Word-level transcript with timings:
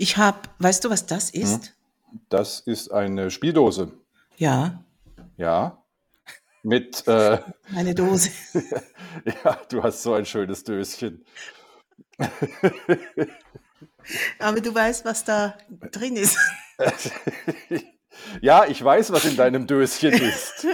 Ich 0.00 0.16
habe, 0.16 0.38
weißt 0.60 0.82
du, 0.84 0.88
was 0.88 1.04
das 1.04 1.30
Hm? 1.34 1.42
ist? 1.42 1.74
Das 2.30 2.60
ist 2.60 2.90
eine 2.90 3.30
Spieldose. 3.30 3.92
Ja, 4.38 4.82
Ja. 5.36 5.76
Mit, 6.62 7.06
äh, 7.06 7.38
meine 7.70 7.94
Dose. 7.94 8.30
ja, 9.44 9.58
du 9.68 9.82
hast 9.82 10.02
so 10.02 10.14
ein 10.14 10.24
schönes 10.26 10.64
Döschen. 10.64 11.24
Aber 14.38 14.60
du 14.60 14.74
weißt, 14.74 15.04
was 15.04 15.24
da 15.24 15.56
drin 15.90 16.16
ist. 16.16 16.36
Ja, 18.40 18.64
ich 18.66 18.82
weiß, 18.82 19.12
was 19.12 19.24
in 19.26 19.36
deinem 19.36 19.66
Döschen 19.66 20.12
ist. 20.12 20.66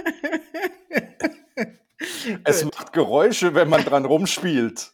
Es 2.43 2.63
Gut. 2.63 2.75
macht 2.75 2.93
Geräusche, 2.93 3.53
wenn 3.55 3.67
man 3.69 3.83
dran 3.83 4.05
rumspielt. 4.05 4.91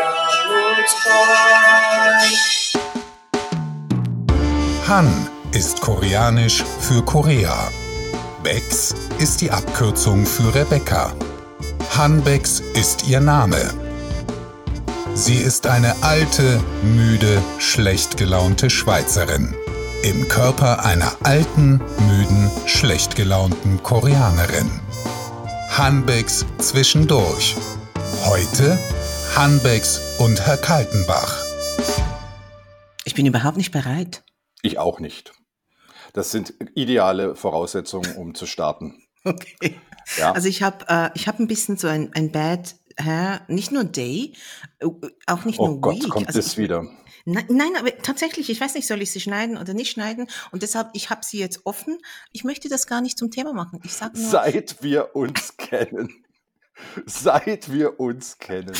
людской. 0.48 1.14
Han 4.86 5.08
ist 5.52 5.80
koreanisch 5.80 6.62
für 6.80 7.02
Korea. 7.04 7.70
Bex 8.42 8.94
ist 9.18 9.40
die 9.40 9.50
Abkürzung 9.50 10.26
für 10.26 10.54
Rebecca. 10.54 11.12
Han 11.96 12.22
Bex 12.22 12.60
ist 12.74 13.08
ihr 13.08 13.20
Name. 13.20 13.72
Sie 15.14 15.36
ist 15.36 15.66
eine 15.66 15.94
alte, 16.02 16.60
müde, 16.82 17.40
schlecht 17.58 18.16
gelaunte 18.16 18.68
Schweizerin. 18.68 19.54
Im 20.01 20.29
Körper 20.29 20.85
einer 20.85 21.17
alten, 21.25 21.81
müden, 22.07 22.49
schlecht 22.65 23.17
gelaunten 23.17 23.83
Koreanerin. 23.83 24.69
Hanbecks 25.71 26.45
zwischendurch. 26.57 27.57
Heute 28.23 28.79
Hanbecks 29.35 29.99
und 30.17 30.39
Herr 30.39 30.55
Kaltenbach. 30.55 31.43
Ich 33.03 33.13
bin 33.13 33.25
überhaupt 33.25 33.57
nicht 33.57 33.71
bereit. 33.71 34.23
Ich 34.61 34.77
auch 34.77 35.01
nicht. 35.01 35.33
Das 36.13 36.31
sind 36.31 36.53
ideale 36.75 37.35
Voraussetzungen, 37.35 38.15
um 38.15 38.35
zu 38.35 38.45
starten. 38.45 38.95
Okay. 39.25 39.77
Ja. 40.17 40.31
Also 40.31 40.47
ich 40.47 40.63
habe 40.63 40.85
äh, 40.87 41.09
ich 41.13 41.27
hab 41.27 41.39
ein 41.39 41.47
bisschen 41.47 41.75
so 41.75 41.89
ein, 41.89 42.13
ein 42.13 42.31
Bad 42.31 42.75
Hair, 42.97 43.41
nicht 43.49 43.73
nur 43.73 43.83
Day, 43.83 44.33
äh, 44.79 44.87
auch 45.27 45.43
nicht 45.43 45.59
oh 45.59 45.67
nur 45.67 45.81
Gott, 45.81 45.95
Week. 45.95 46.09
kommt 46.09 46.27
also 46.27 46.39
das 46.39 46.57
wieder. 46.57 46.85
Nein, 47.31 47.45
nein, 47.49 47.75
aber 47.77 47.95
tatsächlich, 47.97 48.49
ich 48.49 48.59
weiß 48.59 48.73
nicht, 48.73 48.87
soll 48.87 49.01
ich 49.01 49.11
sie 49.11 49.19
schneiden 49.19 49.57
oder 49.57 49.73
nicht 49.75 49.91
schneiden? 49.91 50.27
Und 50.51 50.63
deshalb, 50.63 50.89
ich 50.93 51.09
habe 51.11 51.23
sie 51.23 51.37
jetzt 51.37 51.65
offen. 51.65 51.99
Ich 52.31 52.43
möchte 52.43 52.69
das 52.69 52.87
gar 52.87 53.01
nicht 53.01 53.19
zum 53.19 53.29
Thema 53.29 53.53
machen. 53.53 53.79
Ich 53.83 53.93
sage 53.93 54.19
nur, 54.19 54.31
Seit 54.31 54.81
wir 54.81 55.15
uns 55.15 55.55
kennen. 55.57 56.25
Seit 57.05 57.71
wir 57.71 57.99
uns 57.99 58.39
kennen. 58.39 58.75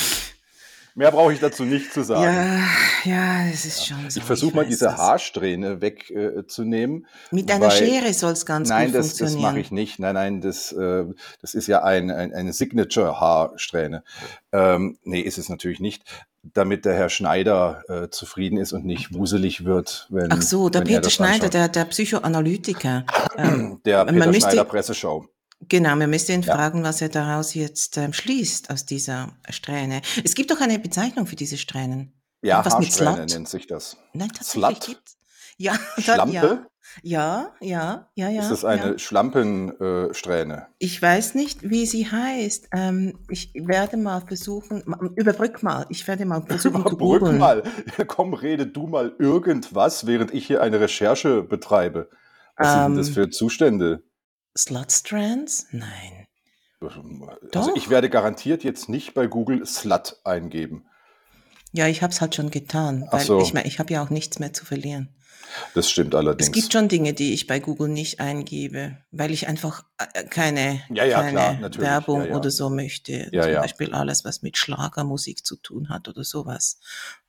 Mehr 1.00 1.12
brauche 1.12 1.32
ich 1.32 1.40
dazu 1.40 1.64
nicht 1.64 1.94
zu 1.94 2.04
sagen. 2.04 2.24
ja, 2.24 2.60
ja, 3.06 3.48
es 3.48 3.64
ist 3.64 3.86
schon 3.88 4.10
so. 4.10 4.20
ich 4.20 4.26
versuche 4.26 4.54
mal 4.54 4.66
diese 4.66 4.84
das. 4.84 4.98
Haarsträhne 4.98 5.80
wegzunehmen. 5.80 7.08
Mit 7.32 7.50
einer 7.50 7.68
weil- 7.68 7.72
Schere 7.72 8.14
soll 8.14 8.34
es 8.34 8.46
ganz 8.46 8.68
Nein, 8.68 8.88
gut 8.88 8.96
das, 8.96 9.08
das 9.08 9.18
funktionieren. 9.20 9.50
mache 9.50 9.60
ich 9.62 9.72
nicht. 9.72 10.00
Nein, 10.00 10.16
nein, 10.16 10.42
das, 10.42 10.74
äh, 10.74 11.06
das 11.42 11.54
ist 11.54 11.68
ja 11.68 11.84
ein, 11.84 12.12
ein, 12.12 12.34
eine 12.34 12.52
Signature-Haarsträhne. 12.52 14.04
Ähm, 14.52 14.98
nee, 15.04 15.22
ist 15.22 15.38
es 15.38 15.48
natürlich 15.48 15.80
nicht, 15.80 16.04
damit 16.44 16.84
der 16.84 16.96
Herr 16.96 17.08
Schneider 17.08 17.82
äh, 17.88 18.10
zufrieden 18.10 18.58
ist 18.58 18.74
und 18.74 18.84
nicht 18.84 19.14
wuselig 19.14 19.64
wird, 19.64 20.06
wenn 20.10 20.34
Ach 20.34 20.42
so, 20.42 20.68
der 20.68 20.82
er 20.82 20.86
Peter 20.86 21.00
das 21.00 21.14
Schneider, 21.14 21.34
anschaut. 21.46 21.54
der, 21.54 21.70
der 21.70 21.86
Psychoanalytiker. 21.86 23.06
ähm, 23.38 23.80
der 23.86 24.04
Peter 24.04 24.34
Schneider 24.34 24.66
Presseshow. 24.66 25.26
Genau, 25.68 25.96
man 25.96 26.10
müsste 26.10 26.34
ihn 26.34 26.42
Ja. 26.42 26.56
fragen, 26.56 26.84
was 26.84 27.02
er 27.02 27.10
daraus 27.10 27.54
jetzt 27.54 27.98
ähm, 27.98 28.14
schließt 28.14 28.70
aus 28.70 28.86
dieser 28.86 29.34
Strähne. 29.50 30.02
Es 30.24 30.34
gibt 30.36 30.52
doch 30.52 30.62
eine 30.62 30.80
Bezeichnung 30.80 31.28
für 31.28 31.36
diese 31.36 31.58
Strähnen. 31.58 32.14
Ja, 32.42 32.60
Was 32.66 32.80
mit 32.80 32.88
Haarsträhne 32.88 33.16
Slut? 33.16 33.30
nennt 33.30 33.50
sich 33.50 33.68
das. 33.68 33.98
Nein, 34.14 34.30
tatsächlich 34.30 34.78
Slut? 34.78 34.88
gibt's. 34.88 35.18
Ja, 35.58 35.74
dann, 35.98 36.04
Schlampe? 36.32 36.68
ja, 37.04 37.54
ja, 37.60 38.10
ja, 38.16 38.30
ja. 38.30 38.42
ist 38.42 38.50
das 38.52 38.62
ja. 38.62 38.70
eine 38.70 38.98
Schlampensträhne? 38.98 40.10
Äh, 40.10 40.14
Strähne? 40.14 40.68
Ich 40.80 41.02
weiß 41.02 41.36
nicht, 41.36 41.70
wie 41.70 41.86
sie 41.86 42.10
heißt. 42.10 42.70
Ähm, 42.74 43.20
ich 43.30 43.52
werde 43.56 43.98
mal 43.98 44.22
versuchen, 44.26 44.84
ma- 44.86 44.98
überbrück 45.18 45.62
mal. 45.62 45.86
Ich 45.90 46.08
werde 46.08 46.26
mal 46.26 46.42
versuchen 46.42 46.76
zu 46.88 46.96
Überbrück 46.96 47.00
googeln. 47.20 47.38
mal. 47.38 47.64
Komm, 48.08 48.34
rede 48.34 48.66
du 48.68 48.88
mal 48.88 49.14
irgendwas, 49.20 50.08
während 50.08 50.34
ich 50.34 50.48
hier 50.48 50.62
eine 50.62 50.80
Recherche 50.80 51.44
betreibe. 51.44 52.10
Was 52.56 52.72
sind 52.74 52.84
denn 52.84 52.96
das 52.96 53.08
Ähm, 53.10 53.14
für 53.14 53.30
Zustände? 53.30 54.04
Slut 54.58 54.92
Strands? 54.92 55.68
Nein. 55.72 56.28
Also 56.82 57.02
Doch. 57.52 57.76
ich 57.76 57.90
werde 57.90 58.10
garantiert 58.10 58.64
jetzt 58.64 58.88
nicht 58.90 59.14
bei 59.14 59.28
Google 59.28 59.66
Slut 59.66 60.18
eingeben. 60.24 60.86
Ja, 61.72 61.88
ich 61.88 62.02
habe 62.02 62.12
es 62.12 62.22
halt 62.22 62.36
schon 62.36 62.50
getan, 62.50 63.04
Ach 63.08 63.14
weil 63.14 63.26
so. 63.26 63.42
ich 63.42 63.54
meine, 63.54 63.68
ich 63.68 63.80
habe 63.80 63.94
ja 63.94 64.04
auch 64.04 64.10
nichts 64.10 64.40
mehr 64.40 64.54
zu 64.54 64.66
verlieren. 64.66 65.14
Das 65.74 65.90
stimmt 65.90 66.14
allerdings. 66.16 66.48
Es 66.48 66.52
gibt 66.54 66.72
schon 66.74 66.88
Dinge, 66.90 67.14
die 67.14 67.34
ich 67.34 67.48
bei 67.48 67.60
Google 67.60 67.90
nicht 67.90 68.20
eingebe, 68.20 68.98
weil 69.12 69.32
ich 69.32 69.48
einfach 69.48 69.84
äh, 69.98 70.24
keine, 70.24 70.82
Ja, 70.90 71.06
ja, 71.06 71.22
keine 71.22 71.32
klar. 71.70 71.82
Werbung 71.82 72.28
Ja, 72.28 72.36
oder 72.36 72.52
so 72.52 72.70
möchte. 72.70 73.30
Zum. 73.32 73.54
Beispiel 73.54 73.94
alles, 73.94 74.26
was 74.26 74.42
mit 74.42 74.58
Schlagermusik 74.58 75.46
zu 75.46 75.56
tun 75.56 75.90
hat 75.90 76.08
oder 76.08 76.24
sowas. 76.24 76.80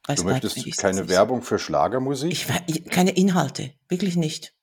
Bei 0.06 0.14
du 0.14 0.24
möchtest 0.24 0.76
keine. 0.76 1.08
Werbung 1.08 1.42
für 1.42 1.58
Schlagermusik? 1.58 2.46
Ich, 2.66 2.84
keine 2.86 3.12
Inhalte, 3.12 3.72
wirklich 3.88 4.16
nicht. 4.16 4.54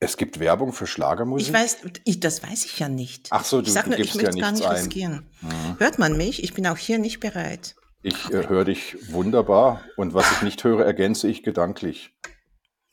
Es 0.00 0.16
gibt 0.16 0.38
Werbung 0.40 0.72
für 0.72 0.86
Schlagermusik? 0.86 1.48
Ich 1.48 1.52
weiß, 1.54 1.78
ich, 2.04 2.20
das 2.20 2.42
weiß 2.42 2.64
ich 2.66 2.78
ja 2.78 2.88
nicht. 2.88 3.28
Ach 3.30 3.44
so, 3.44 3.60
du, 3.60 3.66
ich 3.66 3.72
sag 3.72 3.84
du 3.84 3.90
nur, 3.90 3.98
ich 3.98 4.12
gibst 4.12 4.16
ja 4.16 4.30
möchte 4.30 4.38
es 4.38 4.42
gar 4.42 4.52
nicht 4.52 4.66
ein. 4.66 4.76
riskieren. 4.76 5.26
Mhm. 5.40 5.78
Hört 5.78 5.98
man 5.98 6.16
mich? 6.16 6.44
Ich 6.44 6.54
bin 6.54 6.66
auch 6.66 6.76
hier 6.76 6.98
nicht 6.98 7.20
bereit. 7.20 7.74
Ich 8.02 8.30
äh, 8.32 8.48
höre 8.48 8.64
dich 8.64 8.96
wunderbar 9.12 9.82
und 9.96 10.14
was 10.14 10.30
ich 10.32 10.42
nicht 10.42 10.62
höre, 10.62 10.84
ergänze 10.84 11.28
ich 11.28 11.42
gedanklich. 11.42 12.14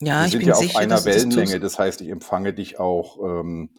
Ja, 0.01 0.21
Wir 0.21 0.25
ich 0.25 0.31
sind 0.31 0.39
bin 0.39 0.47
ja 0.49 0.55
auf 0.55 0.61
sicher, 0.61 0.79
einer 0.79 0.97
du 0.99 1.05
Wellenlänge, 1.05 1.59
das 1.59 1.77
heißt, 1.79 2.01
ich 2.01 2.09
empfange 2.09 2.53
dich 2.53 2.79
auch 2.79 3.19
ähm, 3.23 3.69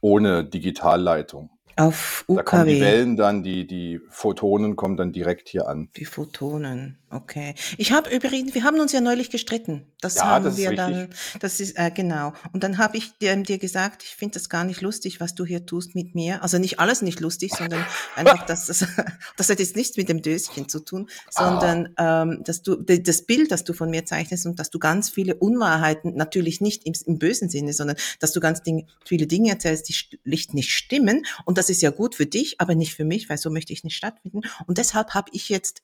ohne 0.00 0.44
Digitalleitung. 0.44 1.50
Auf 1.76 2.24
Da 2.28 2.42
kommen 2.42 2.66
die 2.66 2.74
UKW. 2.74 2.80
Wellen 2.84 3.16
dann, 3.16 3.42
die, 3.42 3.66
die 3.66 4.00
Photonen 4.10 4.76
kommen 4.76 4.96
dann 4.96 5.12
direkt 5.12 5.48
hier 5.48 5.68
an. 5.68 5.88
Die 5.96 6.04
Photonen, 6.04 6.98
okay. 7.12 7.54
Ich 7.78 7.92
habe 7.92 8.10
übrigens, 8.10 8.54
wir 8.54 8.64
haben 8.64 8.80
uns 8.80 8.92
ja 8.92 9.00
neulich 9.00 9.30
gestritten. 9.30 9.86
Das 10.00 10.16
Ja, 10.16 10.24
haben 10.26 10.44
das 10.44 10.54
ist 10.54 10.58
wir 10.60 10.70
richtig. 10.70 10.86
dann, 10.86 11.08
das 11.40 11.60
ist, 11.60 11.78
äh, 11.78 11.90
genau. 11.94 12.32
Und 12.52 12.62
dann 12.64 12.78
habe 12.78 12.96
ich 12.96 13.16
dir, 13.18 13.36
dir 13.36 13.58
gesagt, 13.58 14.02
ich 14.02 14.16
finde 14.16 14.34
das 14.38 14.48
gar 14.48 14.64
nicht 14.64 14.80
lustig, 14.80 15.20
was 15.20 15.34
du 15.34 15.44
hier 15.44 15.66
tust 15.66 15.94
mit 15.94 16.14
mir. 16.14 16.42
Also 16.42 16.58
nicht 16.58 16.80
alles 16.80 17.02
nicht 17.02 17.20
lustig, 17.20 17.52
sondern 17.56 17.84
einfach, 18.16 18.44
dass 18.46 18.66
das, 18.66 18.84
das 19.36 19.48
hat 19.48 19.60
jetzt 19.60 19.76
nichts 19.76 19.96
mit 19.96 20.08
dem 20.08 20.22
Döschen 20.22 20.68
zu 20.68 20.80
tun, 20.80 21.08
sondern 21.30 21.94
ähm, 21.98 22.42
dass 22.44 22.62
du 22.62 22.76
d- 22.76 23.00
das 23.02 23.22
Bild, 23.26 23.52
das 23.52 23.64
du 23.64 23.72
von 23.72 23.90
mir 23.90 24.04
zeichnest 24.04 24.46
und 24.46 24.58
dass 24.58 24.70
du 24.70 24.78
ganz 24.78 25.08
viele 25.10 25.34
Unwahrheiten, 25.36 26.14
natürlich 26.16 26.60
nicht 26.60 26.84
im, 26.86 26.94
im 27.06 27.18
bösen 27.18 27.48
Sinne, 27.48 27.72
sondern 27.72 27.96
dass 28.20 28.32
du 28.32 28.40
ganz 28.40 28.62
Ding, 28.62 28.86
viele 29.04 29.26
Dinge 29.26 29.50
erzählst, 29.50 29.88
die 29.88 29.92
schlicht 29.94 30.54
nicht 30.54 30.70
stimmen. 30.70 31.24
Und 31.44 31.58
das 31.58 31.70
ist 31.70 31.82
ja 31.82 31.90
gut 31.90 32.14
für 32.14 32.26
dich, 32.26 32.60
aber 32.60 32.74
nicht 32.74 32.94
für 32.94 33.04
mich, 33.04 33.28
weil 33.28 33.38
so 33.38 33.50
möchte 33.50 33.72
ich 33.72 33.84
nicht 33.84 33.96
stattfinden. 33.96 34.40
Und 34.66 34.78
deshalb 34.78 35.10
habe 35.14 35.30
ich 35.32 35.48
jetzt 35.48 35.82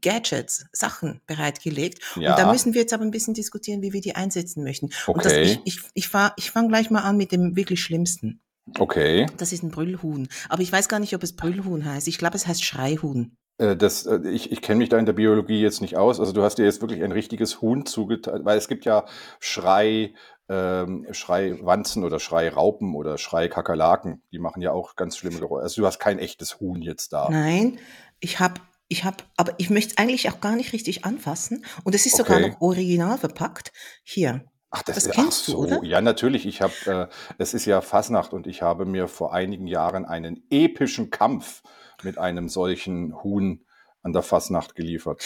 Gadgets, 0.00 0.66
Sachen 0.72 1.20
bereitgelegt. 1.26 2.02
Ja. 2.16 2.30
Und 2.32 2.38
da 2.38 2.52
müssen 2.52 2.74
wir 2.74 2.82
jetzt 2.82 2.92
aber 2.92 3.04
ein 3.04 3.10
bisschen 3.10 3.34
diskutieren, 3.34 3.82
wie 3.82 3.92
wir 3.92 4.00
die 4.00 4.14
einsetzen 4.14 4.62
möchten. 4.62 4.90
Und 5.06 5.24
das, 5.24 5.32
Okay. 5.32 5.58
ich, 5.64 5.80
ich, 5.94 6.10
ich, 6.36 6.50
fange 6.50 6.68
gleich 6.68 6.90
mal 6.90 7.02
an 7.02 7.16
mit 7.16 7.32
dem 7.32 7.56
wirklich 7.56 7.82
Schlimmsten. 7.82 8.40
Okay. 8.78 9.26
Das 9.36 9.52
ist 9.52 9.62
ein 9.62 9.70
Brüllhuhn. 9.70 10.28
Aber 10.48 10.62
ich 10.62 10.72
weiß 10.72 10.88
gar 10.88 10.98
nicht, 10.98 11.14
ob 11.14 11.22
es 11.22 11.36
Brüllhuhn 11.36 11.84
heißt. 11.84 12.08
Ich 12.08 12.18
glaube, 12.18 12.36
es 12.36 12.46
heißt 12.46 12.64
Schreihuhn. 12.64 13.36
Äh, 13.58 13.76
Das, 13.76 14.06
äh, 14.06 14.20
ich 14.28 14.50
ich 14.52 14.60
kenne 14.60 14.78
mich 14.78 14.88
da 14.88 14.98
in 14.98 15.06
der 15.06 15.12
Biologie 15.12 15.60
jetzt 15.60 15.80
nicht 15.80 15.96
aus. 15.96 16.18
Also 16.20 16.32
du 16.32 16.42
hast 16.42 16.56
dir 16.56 16.64
jetzt 16.64 16.80
wirklich 16.80 17.02
ein 17.02 17.12
richtiges 17.12 17.60
Huhn 17.62 17.86
zugeteilt, 17.86 18.44
weil 18.44 18.58
es 18.58 18.68
gibt 18.68 18.84
ja 18.84 19.04
Schrei, 19.38 20.14
ähm, 20.48 21.06
Schreiwanzen 21.12 22.04
oder 22.04 22.18
Schreiraupen 22.20 22.94
oder 22.94 23.18
Schreikakerlaken. 23.18 24.22
Die 24.32 24.38
machen 24.38 24.62
ja 24.62 24.72
auch 24.72 24.96
ganz 24.96 25.16
schlimme 25.16 25.38
Geräusche. 25.38 25.62
Also 25.62 25.82
du 25.82 25.86
hast 25.86 25.98
kein 25.98 26.18
echtes 26.18 26.60
Huhn 26.60 26.82
jetzt 26.82 27.12
da. 27.12 27.28
Nein, 27.30 27.78
ich 28.20 28.40
habe, 28.40 28.60
ich 28.88 29.04
habe, 29.04 29.18
aber 29.36 29.54
ich 29.58 29.70
möchte 29.70 29.92
es 29.92 29.98
eigentlich 29.98 30.30
auch 30.30 30.40
gar 30.40 30.56
nicht 30.56 30.72
richtig 30.72 31.04
anfassen. 31.04 31.64
Und 31.84 31.94
es 31.94 32.06
ist 32.06 32.16
sogar 32.16 32.38
Okay. 32.38 32.50
noch 32.50 32.60
original 32.60 33.18
verpackt. 33.18 33.72
Hier. 34.04 34.44
Ach, 34.70 34.82
das, 34.82 34.96
Das 34.96 35.06
ist- 35.06 35.12
kennst 35.14 35.42
ach 35.42 35.46
du, 35.46 35.52
so. 35.52 35.58
oder? 35.58 35.84
Ja, 35.84 36.00
natürlich. 36.00 36.44
Ich 36.46 36.60
habe, 36.60 36.72
äh, 37.10 37.34
es 37.38 37.54
ist 37.54 37.64
ja 37.66 37.80
Fasnacht 37.80 38.32
und 38.32 38.46
ich 38.46 38.62
habe 38.62 38.84
mir 38.84 39.08
vor 39.08 39.32
einigen 39.32 39.66
Jahren 39.66 40.04
einen 40.04 40.44
epischen 40.50 41.10
Kampf 41.10 41.62
mit 42.02 42.18
einem 42.18 42.48
solchen 42.48 43.14
Huhn 43.22 43.64
an 44.02 44.12
der 44.12 44.22
Fasnacht 44.22 44.74
geliefert. 44.74 45.24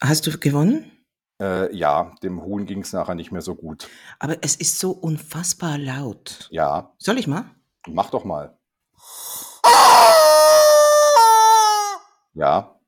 Hast 0.00 0.26
du 0.26 0.38
gewonnen? 0.38 0.90
Äh, 1.40 1.74
ja, 1.76 2.14
dem 2.22 2.42
Huhn 2.42 2.64
ging 2.66 2.80
es 2.80 2.92
nachher 2.92 3.14
nicht 3.14 3.30
mehr 3.30 3.42
so 3.42 3.54
gut. 3.54 3.88
Aber 4.18 4.36
es 4.42 4.56
ist 4.56 4.78
so 4.78 4.90
unfassbar 4.92 5.76
laut. 5.76 6.48
Ja, 6.50 6.94
Soll 6.98 7.18
ich 7.18 7.26
mal? 7.26 7.44
mach 7.86 8.10
doch 8.10 8.24
mal. 8.24 8.56
Ja, 12.36 12.78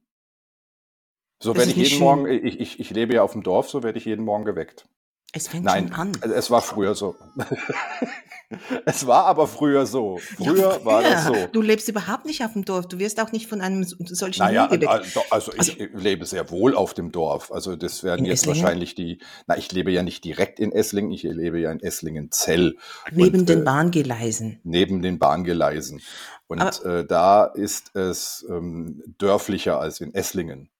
So 1.43 1.53
Das 1.53 1.59
werde 1.59 1.71
ist 1.71 1.77
ich 1.77 1.77
nicht 1.77 1.91
jeden 1.91 1.99
schön. 1.99 2.06
Morgen, 2.06 2.27
ich, 2.47 2.61
ich, 2.61 2.81
ich 2.81 2.91
lebe 2.91 3.15
ja 3.15 3.23
auf 3.23 3.33
dem 3.33 3.43
Dorf, 3.43 3.69
so 3.71 3.83
werde 3.83 3.99
ich 3.99 4.05
jeden 4.05 4.25
Morgen 4.25 4.45
geweckt. 4.45 4.87
Es 5.33 5.49
fängt 5.49 5.65
Nein, 5.65 5.89
schon 5.89 5.95
an. 5.95 6.12
es 6.33 6.50
war 6.50 6.62
früher 6.62 6.95
so. 6.95 7.17
es 8.87 9.06
war 9.06 9.27
aber 9.27 9.47
früher 9.47 9.85
so. 9.85 10.19
Ja, 10.39 10.50
Früher 10.53 10.85
war 10.85 11.03
das 11.03 11.27
so. 11.27 11.35
Du 11.53 11.61
lebst 11.61 11.89
überhaupt 11.89 12.25
nicht 12.25 12.43
auf 12.45 12.55
dem 12.55 12.65
Dorf. 12.65 12.89
Du 12.89 12.99
wirst 12.99 13.21
auch 13.21 13.31
nicht 13.31 13.47
von 13.47 13.61
einem 13.61 13.85
so- 13.85 13.97
solchen 14.06 14.41
Naja, 14.43 14.67
also, 14.67 15.21
also 15.31 15.53
Also 15.53 15.53
ich 15.56 15.91
lebe 15.95 16.25
sehr 16.25 16.50
wohl 16.50 16.75
auf 16.75 16.95
dem 16.95 17.12
Dorf. 17.12 17.53
Also 17.53 17.77
das 17.77 18.03
werden 18.05 18.25
jetzt 18.25 18.41
Esslingen, 18.41 18.62
wahrscheinlich 18.62 18.95
die, 18.95 19.19
na, 19.47 19.56
ich 19.59 19.71
lebe 19.73 19.91
ja 19.91 20.03
nicht 20.03 20.25
direkt 20.25 20.61
in 20.61 20.73
Esslingen, 20.73 21.11
ich 21.11 21.25
lebe 21.25 21.59
ja 21.61 21.71
in 21.71 21.81
Esslingen-Zell 21.81 22.77
neben 23.12 23.41
und 23.41 23.49
den 23.49 23.61
äh, 23.61 23.65
Bahngeleisen. 23.65 24.61
neben 24.65 25.03
den 25.03 25.19
Bahngeleisen. 25.19 26.00
Und 26.47 26.83
äh, 26.85 27.05
da 27.05 27.45
ist 27.45 27.95
es 27.95 28.47
ähm, 28.49 29.03
dörflicher 29.19 29.79
als 29.79 30.00
in 30.00 30.15
Esslingen. 30.15 30.71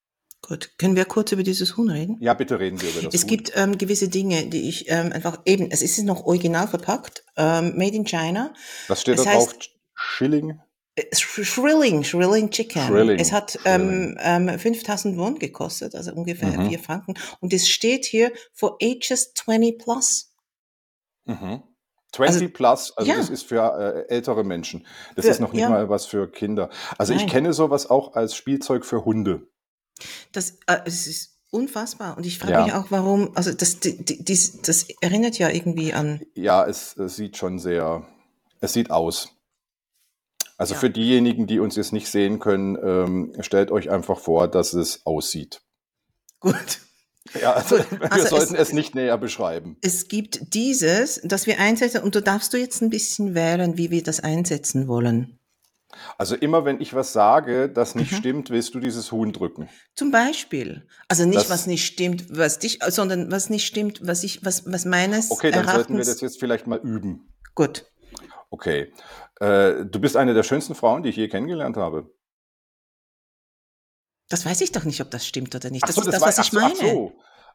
Gut, 0.49 0.71
können 0.79 0.97
wir 0.97 1.05
kurz 1.05 1.31
über 1.33 1.43
dieses 1.43 1.77
Huhn 1.77 1.91
reden? 1.91 2.17
Ja, 2.21 2.35
bitte 2.35 2.59
reden 2.59 2.81
wir 2.81 2.89
über 2.91 3.03
das 3.03 3.15
Es 3.15 3.23
Huhn. 3.23 3.29
gibt 3.29 3.53
ähm, 3.55 3.79
gewisse 3.79 4.09
Dinge, 4.09 4.47
die 4.47 4.69
ich 4.69 4.89
ähm, 4.91 5.13
einfach 5.13 5.41
eben, 5.45 5.71
es 5.71 5.83
ist 5.83 5.99
noch 6.03 6.25
original 6.25 6.67
verpackt, 6.69 7.25
ähm, 7.37 7.77
made 7.77 7.95
in 7.95 8.05
China. 8.05 8.53
Was 8.89 9.01
steht 9.03 9.19
da 9.19 9.23
Es 9.23 9.29
drauf? 9.29 9.55
Schilling? 9.95 10.59
äh, 10.97 11.03
Sh- 11.15 11.45
Shrilling, 11.45 12.03
Shrilling 12.05 12.51
Chicken. 12.51 12.81
Es 12.83 12.87
Schrilling. 12.89 13.33
hat 13.33 13.59
ähm, 13.65 14.17
ähm, 14.21 14.59
5000 14.59 15.17
Won 15.19 15.39
gekostet, 15.39 15.95
also 15.95 16.13
ungefähr 16.13 16.49
Mhm. 16.59 16.69
4 16.71 16.79
Franken. 16.79 17.15
Und 17.41 17.53
es 17.53 17.69
steht 17.69 18.05
hier 18.07 18.33
for 18.53 18.79
ages 18.83 19.33
20 19.35 19.79
plus. 19.79 20.33
Mhm. 21.27 21.63
Also 22.17 22.39
20 22.41 22.55
plus, 22.55 22.97
also 22.97 23.13
das 23.13 23.29
ja, 23.29 23.35
ist 23.35 23.43
für 23.43 24.07
äh, 24.09 24.13
ältere 24.13 24.43
Menschen. 24.43 24.87
Das 25.15 25.27
ist 25.27 25.37
für, 25.37 25.43
noch 25.43 25.53
nicht 25.53 25.61
ja, 25.63 25.69
mal 25.69 25.89
was 25.91 26.07
für 26.07 26.31
Kinder. 26.31 26.71
Also 26.97 27.13
ich 27.13 27.21
nein. 27.21 27.29
kenne 27.29 27.53
sowas 27.53 27.91
auch 27.91 28.15
als 28.15 28.35
Spielzeug 28.35 28.87
für 28.87 29.05
Hunde. 29.05 29.47
Das, 30.33 30.59
äh, 30.67 30.79
es 30.85 31.07
ist 31.07 31.39
unfassbar. 31.51 32.17
Und 32.17 32.27
ich 32.27 32.39
frage 32.39 32.59
mich 32.63 32.69
Ja, 32.69 32.81
auch, 32.81 32.91
warum, 32.91 33.37
also 33.37 33.53
das, 33.53 33.81
die, 33.81 34.05
die, 34.05 34.23
dies, 34.25 34.61
das 34.63 34.87
erinnert 35.01 35.39
ja 35.39 35.49
irgendwie 35.49 35.93
an, 35.93 36.21
ja, 36.35 36.67
es, 36.67 36.97
es 36.97 37.17
sieht 37.17 37.37
schon 37.37 37.59
sehr, 37.59 38.07
es 38.61 38.73
sieht 38.73 38.91
aus. 38.91 39.35
Also 40.57 40.75
ja, 40.75 40.81
für 40.81 40.91
diejenigen, 40.91 41.47
die 41.47 41.61
uns 41.61 41.77
jetzt 41.77 41.93
nicht 41.93 42.09
sehen 42.09 42.41
können, 42.41 42.77
ähm, 42.83 43.33
stellt 43.41 43.71
euch 43.71 43.91
einfach 43.91 44.19
vor, 44.19 44.49
dass 44.49 44.73
es 44.75 45.07
aussieht. 45.07 45.63
gut. 46.41 46.55
Ja, 47.39 47.53
also 47.53 47.77
Gut, 47.77 47.91
wir 48.01 48.11
also 48.11 48.27
sollten 48.27 48.55
es, 48.55 48.69
es 48.69 48.73
nicht 48.73 48.95
näher 48.95 49.19
beschreiben. 49.19 49.77
es 49.83 50.09
gibt 50.09 50.55
dieses, 50.55 51.21
das 51.25 51.47
wir 51.47 51.61
einsetzen, 51.61 52.03
und 52.03 52.15
du 52.15 52.23
darfst 52.23 52.55
du 52.55 52.57
jetzt 52.57 52.81
ein 52.81 52.89
bisschen 52.89 53.35
wählen, 53.35 53.77
wie 53.77 53.91
wir 53.91 54.03
das 54.03 54.21
einsetzen 54.21 54.89
wollen. 54.89 55.39
Also 56.17 56.35
immer 56.37 56.65
wenn 56.65 56.81
ich 56.81 56.95
was 56.95 57.13
sage, 57.13 57.69
das 57.69 57.95
nicht 57.95 58.13
Mhm. 58.13 58.17
stimmt, 58.17 58.51
willst 58.51 58.75
du 58.75 58.81
dieses 58.81 59.13
Huhn 59.13 59.33
drücken. 59.33 59.69
Zum 59.95 60.11
Beispiel. 60.11 60.87
Also 61.09 61.25
nicht, 61.25 61.51
was 61.51 61.61
Das, 61.61 61.67
nicht 61.67 61.87
stimmt, 61.87 62.27
was 62.37 62.59
dich, 62.59 62.79
sondern 62.89 63.31
was 63.31 63.51
nicht 63.51 63.67
stimmt, 63.67 64.07
was 64.07 64.23
ich, 64.25 64.45
was, 64.45 64.71
was 64.71 64.85
meines 64.85 65.31
okay, 65.31 65.51
dann 65.51 65.67
sollten 65.69 65.97
wir 65.97 66.05
das 66.05 66.21
jetzt 66.21 66.39
vielleicht 66.41 66.67
mal 66.67 66.79
üben. 66.79 67.33
gut. 67.55 67.87
Okay. 68.51 68.93
Äh, 69.41 69.85
du 69.85 70.01
bist 70.01 70.17
eine 70.17 70.33
der 70.33 70.43
schönsten 70.43 70.75
Frauen, 70.75 71.03
die 71.03 71.11
ich 71.11 71.17
je 71.17 71.29
kennengelernt 71.29 71.77
habe. 71.77 72.11
Das 74.31 74.45
weiß 74.45 74.61
ich 74.61 74.73
doch 74.73 74.85
nicht, 74.85 75.01
ob 75.01 75.11
das 75.11 75.27
stimmt 75.27 75.55
oder 75.55 75.71
nicht. 75.71 75.85
Ach 75.85 75.89
Das 75.89 75.97
so, 75.97 76.03
ist 76.03 76.07
das 76.07 76.15
das, 76.15 76.21
war, 76.23 76.29
was 76.29 76.39
ach 76.39 76.45
ich 76.45 76.51
so, 76.51 76.59
ach 76.59 76.63
meine. 76.63 76.93
so. 76.93 77.13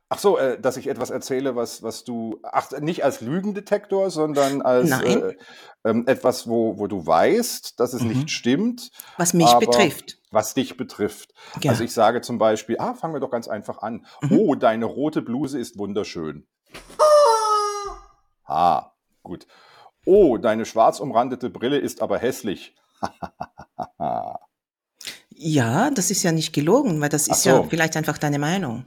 Ach 0.09 0.19
so, 0.19 0.38
äh, 0.38 0.59
dass 0.59 0.77
ich 0.77 0.88
etwas 0.88 1.09
erzähle, 1.09 1.55
was, 1.55 1.81
was 1.81 2.03
du, 2.03 2.39
ach, 2.44 2.69
nicht 2.79 3.03
als 3.03 3.21
Lügendetektor, 3.21 4.11
sondern 4.11 4.61
als 4.61 4.91
äh, 4.91 5.35
ähm, 5.85 6.03
etwas, 6.07 6.47
wo, 6.47 6.77
wo 6.77 6.85
du 6.88 7.05
weißt, 7.05 7.79
dass 7.79 7.94
es 7.94 8.01
Mhm. 8.03 8.07
nicht 8.09 8.29
stimmt, 8.29 8.91
Was 9.17 9.33
mich 9.33 9.51
betrifft. 9.55 10.19
was 10.29 10.53
dich 10.53 10.77
betrifft. 10.77 11.33
Also 11.55 11.81
Ja. 11.81 11.85
ich 11.85 11.94
sage 11.94 12.21
zum 12.21 12.38
Beispiel, 12.38 12.77
ah, 12.79 12.94
fangen 12.94 13.15
wir 13.15 13.21
doch 13.21 13.31
ganz 13.31 13.47
einfach 13.47 13.79
an. 13.81 14.05
Mhm. 14.21 14.38
Oh, 14.38 14.55
deine 14.55 14.85
rote 14.85 15.21
Bluse 15.23 15.57
ist 15.57 15.79
wunderschön. 15.79 16.45
Ah, 18.45 18.91
gut. 19.23 19.47
Oh, 20.05 20.38
deine 20.38 20.65
schwarz 20.65 21.00
umrandete 21.00 21.50
Brille 21.50 21.77
ist 21.79 22.01
aber 22.01 22.19
hässlich. 22.19 22.75
Ja, 25.35 25.89
das 25.89 26.11
ist 26.11 26.21
ja 26.23 26.31
nicht 26.31 26.53
gelogen, 26.53 27.01
weil 27.01 27.09
das 27.09 27.27
ist 27.27 27.44
ja 27.45 27.55
so. 27.57 27.63
vielleicht 27.63 27.97
einfach 27.97 28.17
deine 28.19 28.38
Meinung. 28.39 28.85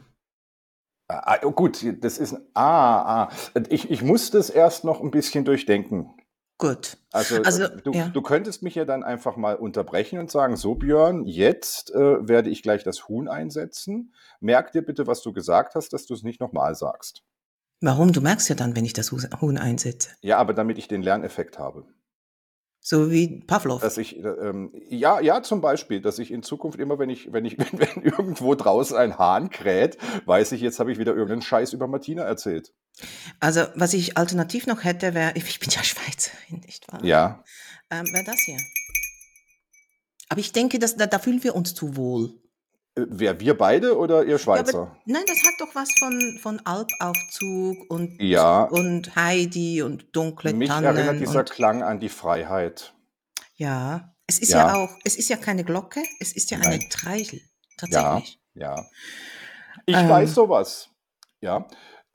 Ah, 1.08 1.38
oh, 1.44 1.52
gut, 1.52 1.84
das 2.02 2.18
ist. 2.18 2.34
Ah, 2.54 3.26
ah. 3.26 3.32
Ich, 3.68 3.90
ich 3.90 4.02
muss 4.02 4.30
das 4.30 4.50
erst 4.50 4.84
noch 4.84 5.00
ein 5.00 5.10
bisschen 5.12 5.44
durchdenken. 5.44 6.10
Gut. 6.58 6.96
Also, 7.12 7.42
Also, 7.42 7.64
äh, 7.64 7.82
du, 7.82 7.92
ja. 7.92 8.08
du 8.08 8.22
könntest 8.22 8.62
mich 8.62 8.74
ja 8.74 8.84
dann 8.84 9.04
einfach 9.04 9.36
mal 9.36 9.56
unterbrechen 9.56 10.18
und 10.18 10.30
sagen: 10.30 10.56
So, 10.56 10.74
Björn, 10.74 11.24
jetzt 11.24 11.94
äh, 11.94 12.26
werde 12.28 12.50
ich 12.50 12.62
gleich 12.62 12.82
das 12.82 13.08
Huhn 13.08 13.28
einsetzen. 13.28 14.14
Merk 14.40 14.72
dir 14.72 14.82
bitte, 14.82 15.06
was 15.06 15.22
du 15.22 15.32
gesagt 15.32 15.74
hast, 15.74 15.92
dass 15.92 16.06
du 16.06 16.14
es 16.14 16.22
nicht 16.22 16.40
nochmal 16.40 16.74
sagst. 16.74 17.22
Warum? 17.82 18.12
Du 18.12 18.20
merkst 18.22 18.48
ja 18.48 18.54
dann, 18.54 18.74
wenn 18.74 18.86
ich 18.86 18.94
das 18.94 19.12
Hu- 19.12 19.18
Huhn 19.40 19.58
einsetze. 19.58 20.10
Ja, 20.22 20.38
aber 20.38 20.54
damit 20.54 20.78
ich 20.78 20.88
den 20.88 21.02
Lerneffekt 21.02 21.58
habe. 21.58 21.84
So 22.88 23.10
wie 23.10 23.40
Pavlov. 23.40 23.82
Dass 23.82 23.98
ich, 23.98 24.16
äh, 24.16 24.28
ähm, 24.28 24.70
ja, 24.88 25.18
ja, 25.18 25.42
zum 25.42 25.60
Beispiel, 25.60 26.00
dass 26.00 26.20
ich 26.20 26.30
in 26.30 26.44
Zukunft 26.44 26.78
immer, 26.78 27.00
wenn 27.00 27.10
ich, 27.10 27.32
wenn 27.32 27.44
ich, 27.44 27.58
wenn, 27.58 27.80
wenn 27.80 28.04
irgendwo 28.04 28.54
draußen 28.54 28.96
ein 28.96 29.18
Hahn 29.18 29.50
kräht, 29.50 29.98
weiß 30.24 30.52
ich, 30.52 30.60
jetzt 30.60 30.78
habe 30.78 30.92
ich 30.92 30.98
wieder 30.98 31.10
irgendeinen 31.10 31.42
Scheiß 31.42 31.72
über 31.72 31.88
Martina 31.88 32.22
erzählt. 32.22 32.72
Also, 33.40 33.62
was 33.74 33.92
ich 33.92 34.16
alternativ 34.16 34.68
noch 34.68 34.84
hätte, 34.84 35.14
wäre, 35.14 35.32
ich 35.34 35.58
bin 35.58 35.68
ja 35.68 35.82
Schweizerin, 35.82 36.60
nicht 36.64 36.86
wahr? 36.92 37.04
Ja. 37.04 37.42
Ähm, 37.90 38.06
wäre 38.12 38.24
das 38.24 38.38
hier. 38.44 38.60
Aber 40.28 40.38
ich 40.38 40.52
denke, 40.52 40.78
dass, 40.78 40.94
da, 40.94 41.06
da 41.06 41.18
fühlen 41.18 41.42
wir 41.42 41.56
uns 41.56 41.74
zu 41.74 41.96
wohl. 41.96 42.40
Wer, 42.98 43.40
wir 43.40 43.56
beide 43.58 43.96
oder 43.98 44.24
ihr 44.24 44.38
Ja, 44.52 44.60
aber 44.60 44.72
Schweizer? 44.72 44.96
nein, 45.04 45.24
das 45.26 45.42
hat 45.44 45.54
doch 45.60 45.74
was 45.74 45.88
von, 45.98 46.38
von 46.40 46.60
Alpaufzug 46.64 47.90
und, 47.90 48.18
Ja, 48.20 48.64
und 48.64 49.14
Heidi 49.16 49.82
und 49.82 50.14
dunkle 50.16 50.52
mich 50.54 50.70
erinnert 50.82 51.06
Tannen 51.06 51.18
dieser 51.18 51.40
und 51.40 51.50
Klang 51.50 51.82
an 51.82 52.00
die 52.00 52.08
Freiheit. 52.08 52.94
ja, 53.56 54.14
es 54.26 54.38
ist 54.38 54.54
ja 54.54 54.60
Ja, 54.60 54.74
auch, 54.74 54.90
es 55.04 55.16
ist 55.16 55.28
ja 55.28 55.36
keine 55.36 55.64
Glocke, 55.64 56.02
es 56.20 56.32
ist 56.34 56.50
ja 56.50 56.58
eine 56.58 56.78
nein, 56.78 56.88
Treichel, 56.88 57.40
ja, 57.40 57.78
tatsächlich. 57.78 58.40
ja. 58.54 58.90
Ich 59.86 60.08
weiß 60.08 60.28
Ähm, 60.28 60.34
sowas. 60.34 60.90
Ja, 61.40 61.66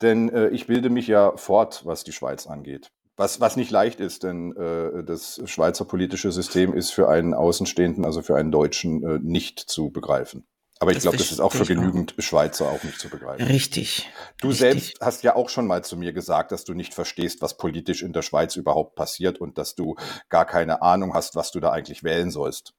denn 0.02 0.28
äh, 0.30 0.48
ich 0.48 0.66
bilde 0.66 0.90
mich 0.90 1.06
ja 1.06 1.36
fort, 1.36 1.84
was 1.86 2.04
die 2.04 2.12
Schweiz 2.12 2.46
angeht. 2.46 2.90
Was, 3.16 3.40
was 3.40 3.56
nicht 3.56 3.70
leicht 3.70 4.00
ist, 4.00 4.22
denn 4.24 4.56
äh, 4.56 5.04
das 5.04 5.40
Schweizer 5.44 5.84
politische 5.84 6.32
System 6.32 6.72
ist 6.74 6.90
für 6.92 7.08
einen 7.08 7.34
Außenstehenden, 7.34 8.04
also 8.04 8.22
für 8.22 8.36
einen 8.36 8.50
Deutschen, 8.50 9.02
äh, 9.04 9.18
nicht 9.22 9.60
zu 9.60 9.90
begreifen. 9.90 10.46
Aber 10.82 10.90
ich 10.90 10.98
glaube, 10.98 11.16
das 11.16 11.30
ist 11.30 11.38
auch 11.38 11.52
für 11.52 11.58
ich 11.62 11.70
auch. 11.70 11.74
genügend 11.74 12.14
Schweizer 12.18 12.68
auch 12.68 12.82
nicht 12.82 12.98
zu 12.98 13.08
begreifen. 13.08 13.46
Richtig, 13.46 14.10
Du 14.40 14.48
richtig. 14.48 14.58
selbst 14.58 14.94
hast 15.00 15.22
ja 15.22 15.36
auch 15.36 15.48
schon 15.48 15.68
mal 15.68 15.84
zu 15.84 15.96
mir 15.96 16.12
gesagt, 16.12 16.50
dass 16.50 16.64
du 16.64 16.74
nicht 16.74 16.92
verstehst, 16.92 17.40
was 17.40 17.56
politisch 17.56 18.02
in 18.02 18.12
der 18.12 18.22
Schweiz 18.22 18.56
überhaupt 18.56 18.96
passiert 18.96 19.38
und 19.40 19.58
dass 19.58 19.76
du 19.76 19.94
gar 20.28 20.44
keine 20.44 20.82
Ahnung 20.82 21.14
hast, 21.14 21.36
was 21.36 21.52
du 21.52 21.60
da 21.60 21.70
eigentlich 21.70 22.02
wählen 22.02 22.32
sollst. 22.32 22.74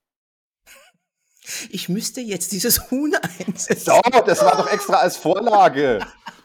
Ich 1.70 1.88
müsste 1.88 2.20
jetzt 2.20 2.51
dieses 2.51 2.92
Huhn 2.92 3.16
einsetzen. 3.16 3.78
So, 3.78 4.01
das 4.25 4.42
war 4.44 4.58
doch 4.58 4.70
extra 4.70 4.96
als 4.98 5.16
Vorlage. 5.16 6.06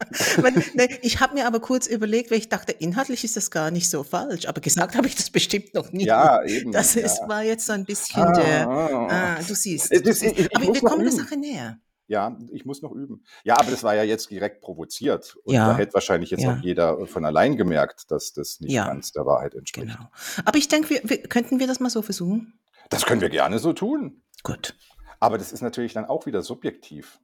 Ne, 0.74 0.88
ich 1.02 1.20
habe 1.20 1.34
mir 1.34 1.46
aber 1.46 1.60
kurz 1.60 1.86
überlegt, 1.86 2.30
weil 2.30 2.38
ich 2.38 2.48
dachte, 2.48 2.72
inhaltlich 2.72 3.24
ist 3.24 3.36
das 3.36 3.50
gar 3.50 3.70
nicht 3.70 3.88
so 3.90 4.02
falsch, 4.02 4.46
aber 4.46 4.60
gesagt 4.60 4.96
habe 4.96 5.06
ich 5.06 5.14
das 5.14 5.30
bestimmt 5.30 5.74
noch 5.74 5.92
nie. 5.92 6.06
Ja, 6.06 6.42
eben. 6.44 6.72
Das 6.72 6.96
ist, 6.96 7.18
Ja. 7.20 7.28
war 7.28 7.42
jetzt 7.42 7.66
so 7.66 7.72
ein 7.72 7.84
bisschen 7.84 8.32
der, 8.34 8.68
Ah, 8.68 9.36
ah, 9.36 9.42
du 9.46 9.54
siehst, 9.54 9.92
das, 9.92 10.20
siehst. 10.20 10.22
ich, 10.22 10.46
ich 10.46 10.56
Aber 10.56 10.74
wir 10.74 10.80
kommen 10.80 11.02
der. 11.04 11.12
Sache 11.12 11.36
näher. 11.36 11.78
Ja, 12.06 12.36
ich 12.50 12.64
muss 12.64 12.82
noch 12.82 12.90
üben. 12.92 13.22
Ja, 13.44 13.54
aber 13.60 13.70
das 13.70 13.84
war 13.84 13.94
ja 13.94 14.02
jetzt 14.02 14.30
direkt 14.30 14.62
provoziert. 14.62 15.36
Und 15.44 15.54
da 15.54 15.68
Ja, 15.72 15.76
hätte 15.76 15.94
wahrscheinlich 15.94 16.30
jetzt 16.30 16.40
auch 16.44 16.56
ja, 16.56 16.60
jeder 16.60 17.06
von 17.06 17.24
allein 17.24 17.56
gemerkt, 17.56 18.10
dass 18.10 18.32
das 18.32 18.58
nicht 18.58 18.72
ja, 18.72 18.86
ganz 18.86 19.12
der 19.12 19.26
Wahrheit 19.26 19.54
entspricht. 19.54 19.86
genau. 19.86 20.08
Aber 20.44 20.58
ich 20.58 20.66
denke, 20.66 20.90
wir, 20.90 21.00
wir, 21.04 21.22
könnten 21.22 21.60
wir 21.60 21.68
das 21.68 21.78
mal 21.78 21.88
so 21.90 22.02
versuchen? 22.02 22.58
Das 22.88 23.06
können 23.06 23.20
wir 23.20 23.28
gerne 23.30 23.60
so 23.60 23.72
tun. 23.72 24.22
Gut. 24.42 24.74
Aber 25.20 25.38
das 25.38 25.52
ist 25.52 25.60
natürlich 25.60 25.92
dann 25.92 26.04
auch 26.06 26.26
wieder 26.26 26.42
subjektiv. 26.42 27.20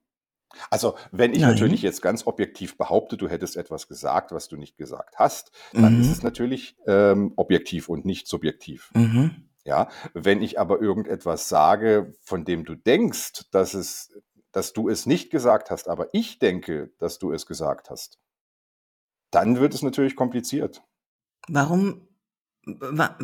Also, 0.70 0.96
wenn 1.12 1.34
ich 1.34 1.42
natürlich 1.42 1.82
Nein. 1.82 1.90
jetzt 1.90 2.02
ganz 2.02 2.26
objektiv 2.26 2.78
behaupte, 2.78 3.16
du 3.16 3.28
hättest 3.28 3.56
etwas 3.56 3.88
gesagt, 3.88 4.32
was 4.32 4.48
du 4.48 4.56
nicht 4.56 4.76
gesagt 4.78 5.18
hast, 5.18 5.50
dann 5.72 6.00
ist 6.00 6.08
es 6.10 6.18
Mhm. 6.18 6.24
natürlich 6.24 6.76
ähm, 6.86 7.32
objektiv 7.36 7.88
und 7.88 8.04
nicht 8.04 8.26
subjektiv. 8.26 8.90
Mhm. 8.94 9.48
Ja, 9.64 9.88
wenn 10.14 10.42
ich 10.42 10.60
aber 10.60 10.80
irgendetwas 10.80 11.48
sage, 11.48 12.14
von 12.22 12.44
dem 12.44 12.64
du 12.64 12.76
denkst, 12.76 13.50
dass 13.50 13.74
es, 13.74 14.16
dass 14.52 14.72
du 14.72 14.88
es 14.88 15.06
nicht 15.06 15.30
gesagt 15.30 15.70
hast, 15.70 15.88
aber 15.88 16.08
ich 16.12 16.38
denke, 16.38 16.92
dass 16.98 17.18
du 17.18 17.32
es 17.32 17.46
gesagt 17.46 17.90
hast, 17.90 18.18
dann 19.32 19.58
wird 19.58 19.74
es 19.74 19.82
natürlich 19.82 20.14
kompliziert. 20.14 20.82
Warum, 21.48 22.06
wa, 22.64 23.18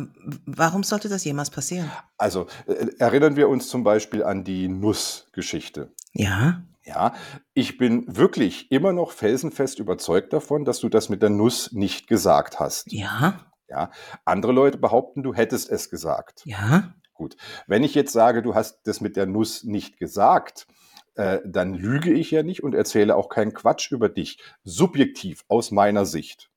warum 0.45 0.83
sollte 0.83 1.07
das 1.07 1.23
jemals 1.23 1.49
passieren? 1.49 1.89
Also 2.17 2.47
äh, 2.67 2.87
erinnern 2.99 3.37
wir 3.37 3.47
uns 3.47 3.69
zum 3.69 3.83
Beispiel 3.83 4.21
an 4.23 4.43
die 4.43 4.67
Nussgeschichte. 4.67 5.93
Ja, 6.11 6.61
Ja, 6.85 7.13
ich 7.53 7.77
bin 7.77 8.03
wirklich 8.07 8.71
immer 8.71 8.91
noch 8.91 9.11
felsenfest 9.11 9.79
überzeugt 9.79 10.33
davon, 10.33 10.65
dass 10.65 10.79
du 10.79 10.89
das 10.89 11.09
mit 11.09 11.21
der 11.21 11.29
Nuss 11.29 11.71
nicht 11.71 12.07
gesagt 12.07 12.59
hast. 12.59 12.91
ja, 12.91 13.39
Ja, 13.69 13.91
andere 14.25 14.51
Leute 14.51 14.77
behaupten, 14.77 15.23
du 15.23 15.33
hättest 15.33 15.69
es 15.69 15.89
gesagt. 15.89 16.41
ja. 16.45 16.93
Gut. 17.15 17.37
Wenn 17.67 17.83
ich 17.83 17.93
jetzt 17.93 18.11
sage, 18.11 18.41
du 18.41 18.55
hast 18.55 18.81
das 18.87 18.99
mit 18.99 19.15
der 19.15 19.27
Nuss 19.27 19.63
nicht 19.63 19.97
gesagt, 19.97 20.67
äh, 21.15 21.39
dann 21.45 21.75
lüge 21.75 22.11
ich 22.11 22.31
ja 22.31 22.41
nicht 22.41 22.63
und 22.63 22.73
erzähle 22.73 23.15
auch 23.15 23.29
keinen 23.29 23.53
Quatsch 23.53 23.91
über 23.91 24.09
dich. 24.09 24.39
Subjektiv, 24.63 25.45
aus 25.47 25.69
meiner 25.69 26.05
Sicht. 26.05 26.49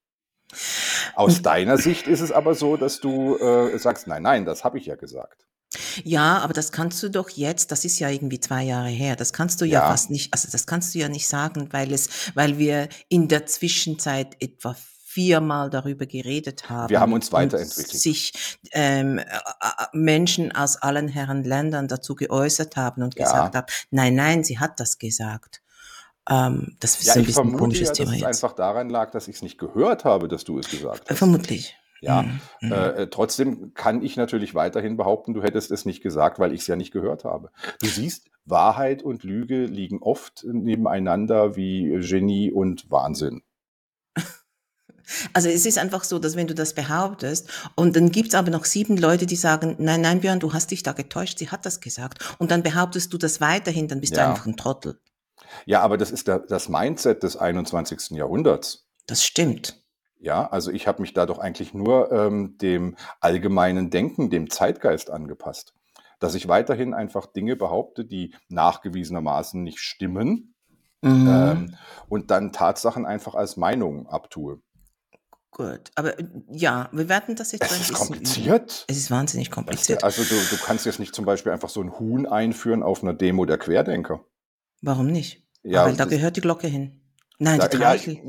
Aus 1.15 1.43
deiner 1.43 1.77
Sicht 1.77 2.07
ist 2.07 2.21
es 2.21 2.33
aber 2.33 2.55
so, 2.55 2.77
dass 2.77 3.01
du 3.01 3.37
äh, 3.37 3.79
sagst, 3.79 4.07
nein, 4.07 4.23
nein, 4.23 4.45
das 4.45 4.65
habe 4.65 4.79
ich 4.79 4.87
ja 4.87 4.97
gesagt. 4.97 5.46
Ja, 6.05 6.39
aber 6.39 6.53
das 6.53 6.73
kannst 6.73 7.03
du 7.03 7.09
doch 7.11 7.29
jetzt, 7.31 7.73
das 7.73 7.85
ist 7.85 7.99
ja 7.99 8.09
irgendwie 8.09 8.41
zwei 8.41 8.63
Jahre 8.65 8.89
her, 8.89 9.17
das 9.17 9.33
kannst 9.33 9.61
du 9.61 9.65
ja, 9.65 9.81
Ja. 9.81 9.91
fast 9.91 10.11
nicht, 10.11 10.33
also 10.33 10.49
das 10.51 10.67
kannst 10.67 10.95
du 10.95 10.99
ja 10.99 11.09
nicht 11.09 11.27
sagen, 11.29 11.69
weil 11.73 11.93
es, 11.93 12.09
weil 12.35 12.59
wir 12.59 12.89
in 13.09 13.29
der 13.29 13.47
Zwischenzeit 13.47 14.37
etwa 14.41 14.77
viermal 15.05 15.71
darüber 15.71 16.05
geredet 16.05 16.69
haben. 16.69 16.91
Wir 16.91 17.01
haben 17.01 17.15
uns 17.15 17.33
weiterentwickelt. 17.33 17.89
sich 17.89 18.33
ähm, 18.73 19.19
äh, 19.19 19.23
äh, 19.23 19.27
Menschen 19.95 20.53
aus 20.55 20.77
allen 20.77 21.09
Herren 21.09 21.43
Ländern 21.43 21.89
dazu 21.89 22.15
geäußert 22.15 22.77
haben 22.77 23.03
und 23.03 23.17
Ja. 23.19 23.25
gesagt 23.25 23.55
haben, 23.55 23.67
nein, 23.91 24.15
nein, 24.15 24.45
sie 24.45 24.59
hat 24.59 24.79
das 24.79 24.99
gesagt. 24.99 25.63
Ähm, 26.29 26.77
das 26.81 26.99
ist 26.99 27.07
Ja, 27.07 27.15
ein 27.15 27.25
bisschen 27.25 27.57
komisches 27.57 27.87
ja, 27.89 27.93
dass 27.93 27.99
Thema 27.99 28.13
es 28.13 28.19
jetzt. 28.21 28.27
einfach 28.27 28.53
daran 28.53 28.91
lag, 28.91 29.11
dass 29.11 29.27
ich 29.29 29.37
es 29.37 29.43
nicht 29.43 29.59
gehört 29.59 30.05
habe, 30.05 30.29
dass 30.29 30.45
du 30.45 30.59
es 30.59 30.69
gesagt 30.69 31.09
hast. 31.09 31.17
Vermutlich. 31.17 31.77
Ja, 32.07 32.23
Mhm, 32.23 32.41
mhm. 32.63 32.73
äh, 32.73 32.89
äh, 33.03 33.07
trotzdem 33.09 33.75
kann 33.75 34.03
ich 34.03 34.17
natürlich 34.17 34.55
weiterhin 34.55 34.97
behaupten, 34.97 35.35
du 35.35 35.43
hättest 35.43 35.71
es 35.71 35.85
nicht 35.85 36.03
gesagt, 36.03 36.39
weil 36.39 36.53
ich 36.53 36.61
es 36.63 36.67
ja 36.67 36.77
nicht 36.77 36.93
gehört 36.93 37.25
habe. 37.25 37.51
Du 37.83 37.87
siehst, 37.89 38.31
Wahrheit 38.45 39.03
und 39.03 39.25
Lüge 39.25 39.65
liegen 39.67 40.01
oft 40.03 40.45
nebeneinander 40.45 41.57
wie 41.57 41.99
Genie 42.01 42.53
und 42.53 42.91
Wahnsinn. 42.91 43.43
Also 45.33 45.49
es 45.49 45.67
ist 45.67 45.79
einfach 45.79 46.03
so, 46.03 46.19
dass 46.19 46.35
wenn 46.35 46.49
du 46.49 46.55
das 46.55 46.75
behauptest 46.75 47.49
und 47.77 47.95
dann 47.95 48.11
gibt's 48.11 48.35
aber 48.35 48.51
noch 48.51 48.65
sieben 48.65 48.97
Leute, 48.97 49.25
die 49.27 49.37
sagen, 49.37 49.77
nein, 49.79 50.01
nein, 50.01 50.21
Björn, 50.21 50.41
du 50.41 50.53
hast 50.53 50.73
dich 50.73 50.83
da 50.83 50.93
getäuscht, 50.93 51.39
sie 51.39 51.49
hat 51.49 51.65
das 51.65 51.81
gesagt. 51.81 52.35
Und 52.39 52.51
dann 52.51 52.65
behauptest 52.65 53.13
du 53.13 53.19
das 53.19 53.41
weiterhin, 53.41 53.87
dann 53.87 54.01
bist 54.01 54.17
du 54.17 54.21
Ja. 54.21 54.31
einfach 54.31 54.47
ein 54.47 54.57
Trottel. 54.57 54.99
Ja, 55.65 55.81
aber 55.83 55.97
das 55.97 56.11
ist 56.11 56.27
der, 56.27 56.41
das 56.41 56.69
Mindset 56.69 57.23
des 57.23 57.37
21. 57.37 58.17
Jahrhunderts. 58.17 58.89
Das 59.07 59.23
stimmt. 59.25 59.81
Ja, 60.19 60.47
also 60.49 60.71
ich 60.71 60.87
habe 60.89 61.03
mich 61.03 61.13
da 61.13 61.27
doch 61.27 61.39
eigentlich 61.39 61.75
nur 61.75 62.11
ähm, 62.11 62.57
dem 62.59 62.97
allgemeinen 63.21 63.91
Denken, 63.91 64.31
dem 64.31 64.51
Zeitgeist 64.51 65.11
angepasst. 65.11 65.75
Dass 66.19 66.35
ich 66.35 66.49
weiterhin 66.49 66.95
einfach 66.95 67.27
Dinge 67.27 67.57
behaupte, 67.57 68.05
die 68.05 68.35
nachgewiesenermaßen 68.49 69.63
nicht 69.63 69.79
stimmen 69.81 70.53
Mhm. 71.03 71.29
ähm, 71.29 71.77
und 72.09 72.31
dann 72.31 72.53
Tatsachen 72.53 73.05
einfach 73.05 73.35
als 73.35 73.59
Meinung 73.59 74.07
abtue. 74.09 74.63
Gut. 75.51 75.91
Aber 75.95 76.19
äh, 76.19 76.25
ja, 76.51 76.89
wir 76.91 77.09
werden 77.11 77.37
das 77.37 77.53
jetzt 77.53 77.65
Es 77.65 77.73
ist 77.73 77.79
bisschen 77.81 77.95
üben. 77.97 78.05
kompliziert. 78.07 78.85
Es 78.89 78.97
ist 78.97 79.11
wahnsinnig 79.11 79.51
kompliziert. 79.51 80.03
also 80.03 80.23
du, 80.25 80.35
du 80.35 80.57
kannst 80.65 80.87
jetzt 80.87 80.99
nicht 80.99 81.15
zum 81.15 81.27
Beispiel 81.27 81.53
einfach 81.53 81.69
so 81.69 81.83
ein 81.83 81.99
Huhn 81.99 82.27
einführen 82.27 82.83
auf 82.83 83.03
einer 83.03 83.13
Demo 83.13 83.45
der 83.45 83.59
Querdenker. 83.59 84.25
Warum 84.81 85.07
nicht? 85.09 85.47
Ja, 85.63 85.85
Weil 85.85 85.97
da 85.97 86.07
gehört 86.07 86.37
die 86.37 86.41
Glocke 86.41 86.67
hin. 86.67 87.01
Nein, 87.39 87.59
Da, 87.61 87.69
die 87.69 87.77
Treichel. 87.77 88.15
ja, 88.15 88.23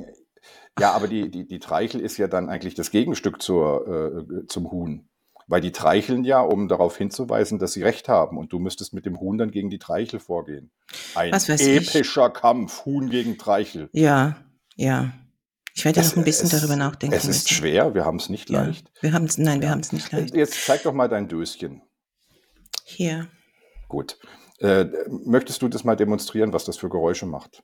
aber 0.80 1.08
die, 1.08 1.30
die, 1.30 1.48
die 1.48 1.60
Treichel 1.60 2.02
ist 2.02 2.18
ja 2.18 2.28
dann 2.28 2.50
eigentlich 2.50 2.76
das 2.76 2.92
Gegenstück 2.92 3.42
zur, 3.42 3.88
äh, 4.42 4.46
zum 4.48 4.72
Huhn. 4.72 5.10
Weil 5.50 5.62
die 5.62 5.72
treicheln 5.72 6.26
ja, 6.26 6.42
um 6.42 6.68
darauf 6.68 6.98
hinzuweisen, 6.98 7.58
dass 7.58 7.72
sie 7.72 7.82
recht 7.84 8.10
haben. 8.10 8.38
Und 8.38 8.52
du 8.52 8.60
müsstest 8.60 8.94
mit 8.94 9.06
dem 9.06 9.20
Huhn 9.20 9.38
dann 9.38 9.50
gegen 9.52 9.70
die 9.70 9.80
Treichel 9.80 10.20
vorgehen. 10.20 10.72
Ein 11.16 11.32
weiß 11.32 11.48
ich. 11.62 11.90
epischer 11.94 12.30
Kampf, 12.30 12.86
Huhn 12.86 13.10
gegen 13.10 13.38
Treichel. 13.38 13.90
Ja, 13.94 14.36
ja. 14.76 15.14
Ich 15.74 15.86
werde 15.86 16.02
Es- 16.02 16.10
noch 16.12 16.18
ein 16.18 16.26
bisschen 16.26 16.48
es- 16.48 16.60
darüber 16.60 16.76
nachdenken. 16.76 17.16
Es 17.16 17.24
ist 17.24 17.28
müssen. 17.46 17.48
schwer, 17.48 17.94
wir 17.94 18.04
haben 18.04 18.18
es 18.18 18.28
nicht 18.30 18.50
Ja. 18.50 18.64
leicht. 18.64 18.92
Wir 19.00 19.14
haben 19.14 19.24
es, 19.26 19.38
nein, 19.38 19.62
wir 19.62 19.68
Ja. 19.68 19.72
haben 19.72 19.80
es 19.80 19.94
nicht 19.94 20.12
leicht. 20.12 20.36
Jetzt 20.36 20.66
zeig 20.66 20.84
doch 20.84 20.92
mal 20.94 21.08
dein 21.08 21.28
Döschen. 21.30 21.82
Hier. 22.84 23.28
Gut. 23.88 24.18
Äh, 24.60 24.86
möchtest 25.26 25.62
du 25.62 25.68
das 25.70 25.84
mal 25.86 25.96
demonstrieren, 25.96 26.52
was 26.52 26.66
das 26.66 26.78
für 26.78 26.90
Geräusche 26.90 27.26
macht? 27.26 27.64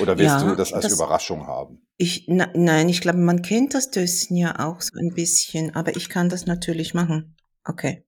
Oder 0.00 0.16
willst 0.18 0.40
ja, 0.40 0.42
du 0.42 0.56
das 0.56 0.72
als 0.72 0.84
das, 0.84 0.94
Überraschung 0.94 1.46
haben? 1.46 1.86
Ich, 1.96 2.24
na, 2.28 2.48
nein, 2.54 2.88
ich 2.88 3.00
glaube, 3.00 3.18
man 3.18 3.42
kennt 3.42 3.74
das 3.74 3.90
Döschen 3.90 4.36
ja 4.36 4.58
auch 4.58 4.80
so 4.80 4.98
ein 4.98 5.14
bisschen, 5.14 5.74
aber 5.76 5.96
ich 5.96 6.08
kann 6.08 6.28
das 6.28 6.46
natürlich 6.46 6.94
machen. 6.94 7.36
Okay. 7.64 8.04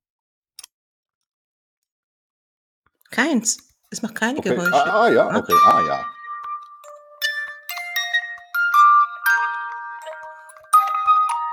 Keins. 3.10 3.58
Es 3.90 4.02
macht 4.02 4.16
keine 4.16 4.38
okay. 4.38 4.50
Geräusche. 4.50 4.74
Ah, 4.74 5.04
ah, 5.04 5.08
ja, 5.08 5.28
ah. 5.28 5.38
okay, 5.38 5.54
ah 5.66 5.80
ja. 5.86 6.06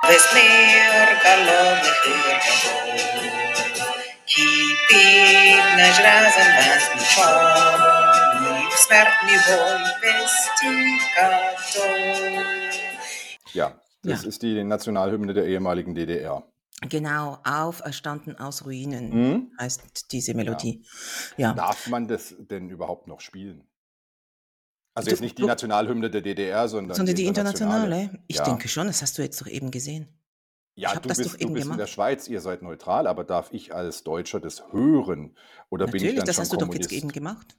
Desmior 0.08 1.08
calor, 1.22 1.78
desmior 1.84 2.40
calor. 2.40 3.51
верхов, 4.31 4.31
Кипит 4.31 5.65
наш 5.77 5.99
разом 5.99 6.49
вас 6.57 6.85
мечом, 6.95 7.33
И 8.37 8.69
в 8.69 8.79
смертный 8.79 9.39
бой 9.47 9.81
вести 10.03 10.73
готов. 11.17 12.47
Ja, 13.55 13.81
das 14.03 14.23
Ja. 14.23 14.29
ist 14.29 14.43
die 14.43 14.63
Nationalhymne 14.65 15.33
der 15.35 15.47
ehemaligen 15.47 15.95
DDR. 15.95 16.43
Genau, 16.83 17.39
auferstanden 17.45 18.39
aus 18.39 18.67
Ruinen 18.67 19.09
Mhm. 19.11 19.51
heißt 19.59 20.13
diese 20.13 20.35
Melodie. 20.35 20.85
Ja. 21.39 21.55
Darf 21.55 21.87
man 21.89 22.07
das 22.07 22.35
denn 22.39 22.69
überhaupt 22.69 23.07
noch 23.07 23.21
spielen? 23.21 23.67
Also 24.95 25.07
Du- 25.07 25.11
jetzt 25.13 25.21
nicht 25.23 25.39
die 25.39 25.43
du- 25.43 25.49
Nationalhymne 25.49 26.11
der 26.11 26.21
DDR, 26.21 26.69
sondern, 26.69 26.97
Sondern 26.97 27.15
die 27.17 27.25
internationale? 27.27 28.11
Ich 28.29 28.37
ja. 28.37 28.45
denke 28.45 28.69
schon, 28.69 28.87
das 28.89 29.01
hast 29.03 29.17
du 29.17 29.23
jetzt 29.23 29.41
doch 29.41 29.47
eben 29.47 29.71
gesehen. 29.71 30.09
Ja, 30.76 30.94
du 30.96 31.10
das 31.10 31.18
bist, 31.18 31.34
du 31.34 31.38
eben 31.40 31.54
bist 31.54 31.66
in 31.66 31.70
der 31.72 31.78
gemacht. 31.78 31.90
Schweiz, 31.90 32.28
ihr 32.28 32.42
seid 32.42 32.62
neutral, 32.62 33.08
aber 33.08 33.24
darf 33.24 33.52
ich 33.52 33.74
als 33.74 34.04
Deutscher 34.04 34.40
das 34.40 34.72
hören? 34.72 35.38
Oder 35.70 35.86
bin 35.88 35.96
ich 35.96 36.02
Natürlich, 36.02 36.16
dann 36.20 36.26
das 36.28 36.36
schon 36.36 36.42
hast 36.44 36.54
du 36.54 36.58
doch 36.58 36.74
jetzt 36.74 36.92
eben 36.92 37.10
gemacht. 37.10 37.58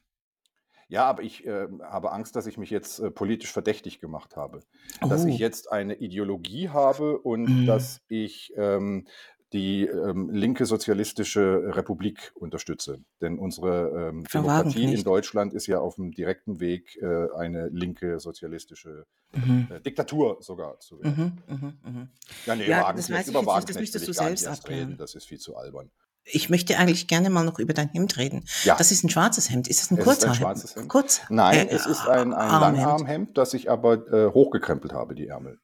Ja, 0.88 1.06
aber 1.06 1.22
ich 1.22 1.46
äh, 1.46 1.68
habe 1.82 2.12
Angst, 2.12 2.36
dass 2.36 2.46
ich 2.46 2.58
mich 2.58 2.68
jetzt 2.68 2.98
äh, 2.98 3.10
politisch 3.10 3.50
verdächtig 3.50 3.98
gemacht 4.00 4.36
habe. 4.36 4.60
Dass 5.00 5.24
Oh. 5.24 5.28
ich 5.28 5.38
jetzt 5.38 5.72
eine 5.72 5.94
Ideologie 5.94 6.68
habe 6.68 7.18
und 7.18 7.62
Mhm. 7.62 7.66
dass 7.66 8.02
ich 8.08 8.52
ähm, 8.56 9.06
die 9.52 9.84
ähm, 9.86 10.30
linke 10.30 10.64
sozialistische 10.66 11.62
Republik 11.76 12.32
unterstütze. 12.34 12.98
Denn 13.20 13.38
unsere 13.38 14.08
ähm, 14.10 14.24
Demokratie 14.32 14.94
in. 14.94 15.04
Deutschland 15.04 15.52
ist 15.52 15.66
ja 15.66 15.78
auf 15.80 15.96
dem 15.96 16.10
direkten 16.12 16.60
Weg, 16.60 16.96
äh, 17.02 17.26
eine 17.36 17.68
linke 17.68 18.18
sozialistische 18.20 19.04
Mhm. 19.34 19.68
äh, 19.70 19.80
Diktatur 19.80 20.36
sogar 20.40 20.78
zu 20.80 21.00
werden. 21.02 21.42
Mhm, 21.46 21.54
mhm, 21.56 21.78
mhm. 21.84 22.08
Ja, 22.44 22.54
nee, 22.54 22.68
Ja, 22.68 22.92
das 22.92 23.10
weiß 23.10 23.28
ich 23.28 23.34
über 23.34 23.58
jetzt 23.58 23.80
nicht, 23.80 23.94
das 23.94 24.02
ich 24.02 24.08
du 24.08 24.12
selbst 24.12 24.46
abklären. 24.46 24.88
reden, 24.88 24.98
das 24.98 25.14
ist 25.14 25.26
viel 25.26 25.38
zu 25.38 25.56
albern. 25.56 25.90
Ich 26.24 26.50
möchte 26.50 26.78
eigentlich 26.78 27.08
gerne 27.08 27.30
mal 27.30 27.44
noch 27.44 27.58
über 27.58 27.72
dein 27.72 27.88
Hemd 27.88 28.16
reden. 28.18 28.44
Ja. 28.62 28.76
Das 28.76 28.92
ist 28.92 29.02
ein 29.04 29.08
schwarzes 29.08 29.50
Hemd. 29.50 29.68
Ist 29.68 29.80
das 29.80 29.90
ein 29.90 29.94
Es 29.98 30.00
ist 30.00 30.04
ein 30.04 30.04
Kurzhaarhemd? 30.04 30.36
schwarzes 30.36 30.76
Hemd. 30.76 30.88
Kurz? 30.88 31.20
Nein, 31.30 31.66
äh, 31.68 31.70
es 31.74 31.86
ist 31.86 32.06
ein, 32.06 32.32
ein 32.32 32.34
Armhemd. 32.34 32.76
Langarmhemd, 32.86 33.38
das 33.38 33.54
ich 33.54 33.70
aber 33.70 34.06
äh, 34.12 34.30
hochgekrempelt 34.32 34.92
habe, 34.92 35.14
die 35.14 35.28
Ärmel. 35.28 35.58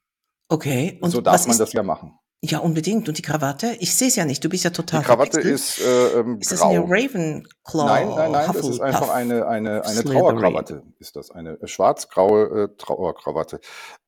Okay. 0.48 0.98
Und 1.02 1.10
so 1.10 1.20
darf 1.20 1.46
man 1.46 1.58
das 1.58 1.72
ja 1.74 1.82
machen. 1.82 2.18
Ja, 2.40 2.58
unbedingt. 2.60 3.08
Und 3.08 3.18
die 3.18 3.22
Krawatte? 3.22 3.74
Ich 3.80 3.96
sehe 3.96 4.06
es 4.08 4.14
ja 4.16 4.24
nicht. 4.24 4.44
Du 4.44 4.48
bist 4.48 4.62
ja 4.62 4.70
total 4.70 5.00
Die 5.00 5.06
Krawatte 5.06 5.40
ist 5.40 5.80
äh, 5.80 6.20
ähm, 6.20 6.38
Ist 6.40 6.52
das 6.52 6.60
grau. 6.60 6.68
eine 6.70 6.80
Ravenclaw? 6.84 7.84
Nein, 7.86 8.08
nein, 8.10 8.30
nein, 8.30 8.46
das 8.46 8.56
ist 8.56 8.62
Hufflepuff? 8.64 8.80
einfach 8.80 9.08
eine, 9.10 9.46
eine, 9.48 9.84
eine 9.84 9.94
Slytherin. 10.00 10.18
Trauerkrawatte. 10.20 10.82
Ist 11.00 11.16
das 11.16 11.32
eine 11.32 11.60
äh, 11.60 11.66
schwarz-graue 11.66 12.64
äh, 12.64 12.76
Trauerkrawatte? 12.78 13.58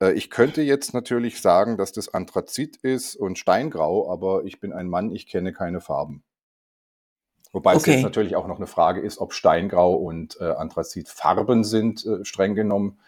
Äh, 0.00 0.12
ich 0.12 0.30
könnte 0.30 0.62
jetzt 0.62 0.94
natürlich 0.94 1.40
sagen, 1.40 1.76
dass 1.76 1.90
das 1.90 2.14
Anthrazit 2.14 2.76
ist 2.76 3.16
und 3.16 3.36
Steingrau, 3.36 4.08
aber 4.12 4.44
ich 4.44 4.60
bin 4.60 4.72
ein 4.72 4.86
Mann, 4.88 5.10
ich 5.10 5.26
kenne 5.26 5.52
keine 5.52 5.80
Farben. 5.80 6.22
Wobei 7.52 7.72
es 7.74 7.78
Okay. 7.82 7.94
jetzt 7.94 8.02
natürlich 8.04 8.36
auch 8.36 8.46
noch 8.46 8.58
eine 8.58 8.68
Frage 8.68 9.00
ist, 9.00 9.18
ob 9.18 9.32
Steingrau 9.32 9.94
und 9.94 10.40
äh, 10.40 10.44
Anthrazit 10.44 11.08
Farben 11.08 11.64
sind, 11.64 12.06
äh, 12.06 12.24
streng 12.24 12.54
genommen, 12.54 13.00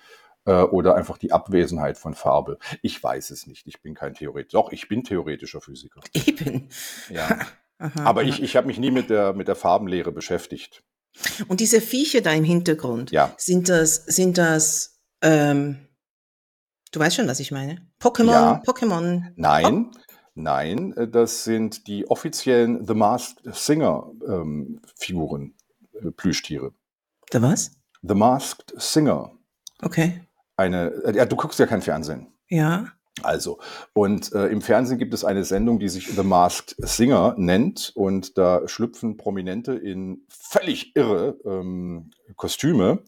oder 0.44 0.96
einfach 0.96 1.18
die 1.18 1.30
Abwesenheit 1.32 1.96
von 1.98 2.14
Farbe. 2.14 2.58
Ich 2.82 3.02
weiß 3.02 3.30
es 3.30 3.46
nicht. 3.46 3.66
Ich 3.68 3.80
bin 3.80 3.94
kein 3.94 4.14
Theoretiker. 4.14 4.62
Doch, 4.62 4.72
ich 4.72 4.88
bin 4.88 5.04
theoretischer 5.04 5.60
Physiker. 5.60 6.00
Eben. 6.14 6.68
Ja. 7.08 7.38
Aha, 7.78 8.04
Aber 8.04 8.20
aha. 8.20 8.28
ich, 8.28 8.40
ich 8.42 8.54
habe 8.56 8.68
mich 8.68 8.78
nie 8.78 8.92
mit 8.92 9.10
der, 9.10 9.32
mit 9.32 9.48
der 9.48 9.56
Farbenlehre 9.56 10.12
beschäftigt. 10.12 10.84
Und 11.48 11.58
diese 11.58 11.80
Viecher 11.80 12.20
da 12.20 12.32
im 12.32 12.44
Hintergrund, 12.44 13.10
Ja. 13.10 13.34
sind 13.36 13.68
das, 13.68 13.96
sind 14.06 14.38
das, 14.38 15.00
ähm, 15.20 15.88
du 16.92 17.00
weißt 17.00 17.16
schon, 17.16 17.26
was 17.26 17.40
ich 17.40 17.50
meine? 17.50 17.84
Pokémon, 18.00 18.30
Ja. 18.30 18.62
Pokémon. 18.64 19.32
Nein, 19.34 19.90
nein, 20.34 20.92
äh, 20.96 21.08
das 21.08 21.42
sind 21.44 21.86
die 21.88 22.08
offiziellen 22.08 22.86
The 22.86 22.94
Masked 22.94 23.52
Singer 23.54 24.10
ähm, 24.28 24.80
Figuren, 24.96 25.54
äh, 26.00 26.12
Plüschtiere. 26.12 26.72
Da 27.30 27.42
was? 27.42 27.72
The 28.02 28.14
Masked 28.14 28.74
Singer. 28.80 29.32
Okay. 29.82 30.24
Eine, 30.56 30.88
äh, 31.04 31.16
ja, 31.16 31.26
du 31.26 31.36
guckst 31.36 31.58
ja 31.58 31.66
kein 31.66 31.82
Fernsehen. 31.82 32.28
Ja. 32.48 32.86
Also, 33.22 33.58
und 33.92 34.32
äh, 34.32 34.46
im 34.46 34.62
Fernsehen 34.62 34.98
gibt 34.98 35.12
es 35.12 35.24
eine 35.24 35.44
Sendung, 35.44 35.78
die 35.78 35.88
sich 35.88 36.08
The 36.08 36.22
Masked 36.22 36.74
Singer 36.78 37.34
nennt 37.36 37.92
und 37.94 38.38
da 38.38 38.66
schlüpfen 38.66 39.16
Prominente 39.16 39.74
in 39.74 40.24
völlig 40.28 40.96
irre 40.96 41.36
ähm, 41.44 42.10
Kostüme 42.36 43.04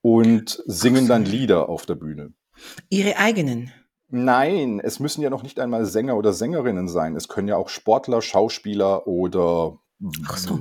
und 0.00 0.62
singen 0.66 1.06
dann 1.06 1.24
Lieder 1.24 1.68
auf 1.68 1.84
der 1.84 1.96
Bühne. 1.96 2.32
Ihre 2.88 3.18
eigenen. 3.18 3.72
Nein, 4.08 4.80
es 4.80 4.98
müssen 4.98 5.22
ja 5.22 5.30
noch 5.30 5.42
nicht 5.42 5.60
einmal 5.60 5.84
Sänger 5.84 6.16
oder 6.16 6.32
Sängerinnen 6.32 6.88
sein. 6.88 7.14
Es 7.14 7.28
können 7.28 7.46
ja 7.46 7.56
auch 7.56 7.68
Sportler, 7.68 8.22
Schauspieler 8.22 9.06
oder 9.06 9.78
Ach 10.26 10.36
so. 10.36 10.60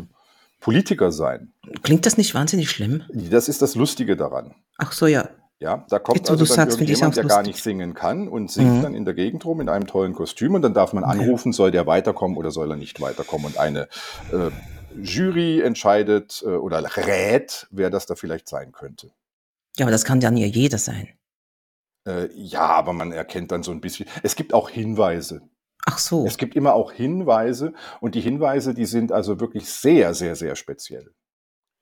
Politiker 0.60 1.12
sein. 1.12 1.54
Klingt 1.82 2.06
das 2.06 2.18
nicht 2.18 2.36
wahnsinnig 2.36 2.70
schlimm? 2.70 3.04
Das 3.14 3.48
ist 3.48 3.62
das 3.62 3.76
Lustige 3.76 4.16
daran. 4.18 4.54
Ach 4.78 4.92
so, 4.92 5.08
ja. 5.08 5.30
Ja, 5.62 5.86
da 5.90 6.00
kommt 6.00 6.20
Jetzt, 6.20 6.30
also 6.30 6.46
dann 6.46 6.56
sagst, 6.56 6.80
irgendjemand, 6.80 7.18
der 7.18 7.26
gar 7.26 7.44
nicht 7.44 7.62
singen 7.62 7.94
kann 7.94 8.30
und 8.30 8.50
singt 8.50 8.78
Mhm. 8.78 8.82
dann 8.82 8.94
in 8.94 9.04
der 9.04 9.14
Gegend 9.14 9.44
rum 9.44 9.60
in 9.60 9.68
einem 9.68 9.88
tollen 9.88 10.14
Kostüm 10.14 10.54
und 10.56 10.62
dann 10.62 10.74
darf 10.74 10.94
man 10.94 11.04
anrufen, 11.04 11.52
soll 11.52 11.72
der 11.72 11.86
weiterkommen 11.86 12.38
oder 12.38 12.50
soll 12.52 12.72
er 12.72 12.78
nicht 12.78 13.02
weiterkommen 13.02 13.46
und 13.48 13.58
eine 13.58 13.90
äh, 14.32 14.52
Jury 15.02 15.60
entscheidet 15.62 16.42
äh, 16.46 16.52
oder 16.52 16.82
rät, 16.96 17.68
wer 17.72 17.90
das 17.90 18.06
da 18.06 18.16
vielleicht 18.16 18.48
sein 18.48 18.72
könnte. 18.72 19.12
Ja, 19.78 19.86
aber 19.86 19.92
das 19.92 20.06
kann 20.06 20.22
ja 20.22 20.32
nie 20.32 20.46
jeder 20.46 20.78
sein. 20.78 21.10
Äh, 22.08 22.30
ja, 22.34 22.62
aber 22.62 22.94
man 22.94 23.12
erkennt 23.12 23.52
dann 23.52 23.62
so 23.62 23.72
ein 23.72 23.82
bisschen. 23.82 24.08
Es 24.24 24.38
gibt 24.38 24.54
auch 24.54 24.70
Hinweise. 24.70 25.42
Ach 25.86 25.98
so. 25.98 26.26
Es 26.26 26.38
gibt 26.38 26.56
immer 26.56 26.74
auch 26.74 26.92
Hinweise 26.94 27.74
und 28.00 28.16
die 28.16 28.22
Hinweise, 28.22 28.74
die 28.74 28.86
sind 28.86 29.12
also 29.12 29.40
wirklich 29.42 29.70
sehr, 29.70 30.14
sehr, 30.14 30.36
sehr 30.36 30.56
speziell. 30.56 31.14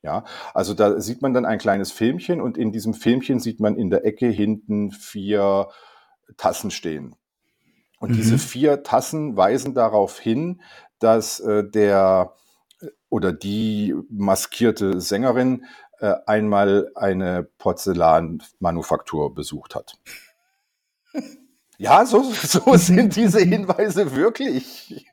Ja, 0.03 0.23
also 0.53 0.73
da 0.73 1.01
sieht 1.01 1.21
man 1.21 1.33
dann 1.33 1.45
ein 1.45 1.57
kleines 1.57 1.91
Filmchen 1.91 2.39
und 2.39 2.57
in 2.57 2.71
diesem 2.71 2.93
Filmchen 2.93 3.39
sieht 3.39 3.59
man 3.59 3.75
in 3.77 3.89
der 3.89 4.05
Ecke 4.05 4.27
hinten 4.27 4.91
vier 4.91 5.69
Tassen 6.37 6.71
stehen. 6.71 7.15
Und 7.99 8.15
diese 8.15 8.35
Mhm. 8.35 8.39
vier 8.39 8.83
Tassen 8.83 9.37
weisen 9.37 9.73
darauf 9.73 10.19
hin, 10.19 10.61
dass 10.99 11.39
äh, 11.39 11.63
der 11.67 12.33
äh, 12.81 12.87
oder 13.09 13.33
die 13.33 13.95
maskierte 14.09 15.01
Sängerin 15.01 15.65
äh, 15.99 16.13
einmal 16.27 16.91
eine 16.95 17.43
Porzellanmanufaktur 17.57 19.33
besucht 19.33 19.75
hat. 19.75 19.97
Ja, 21.79 22.07
so, 22.07 22.23
so 22.23 22.75
sind 22.75 23.15
diese 23.15 23.39
Hinweise 23.39 24.15
wirklich. 24.15 25.05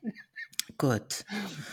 Gut. 0.77 1.23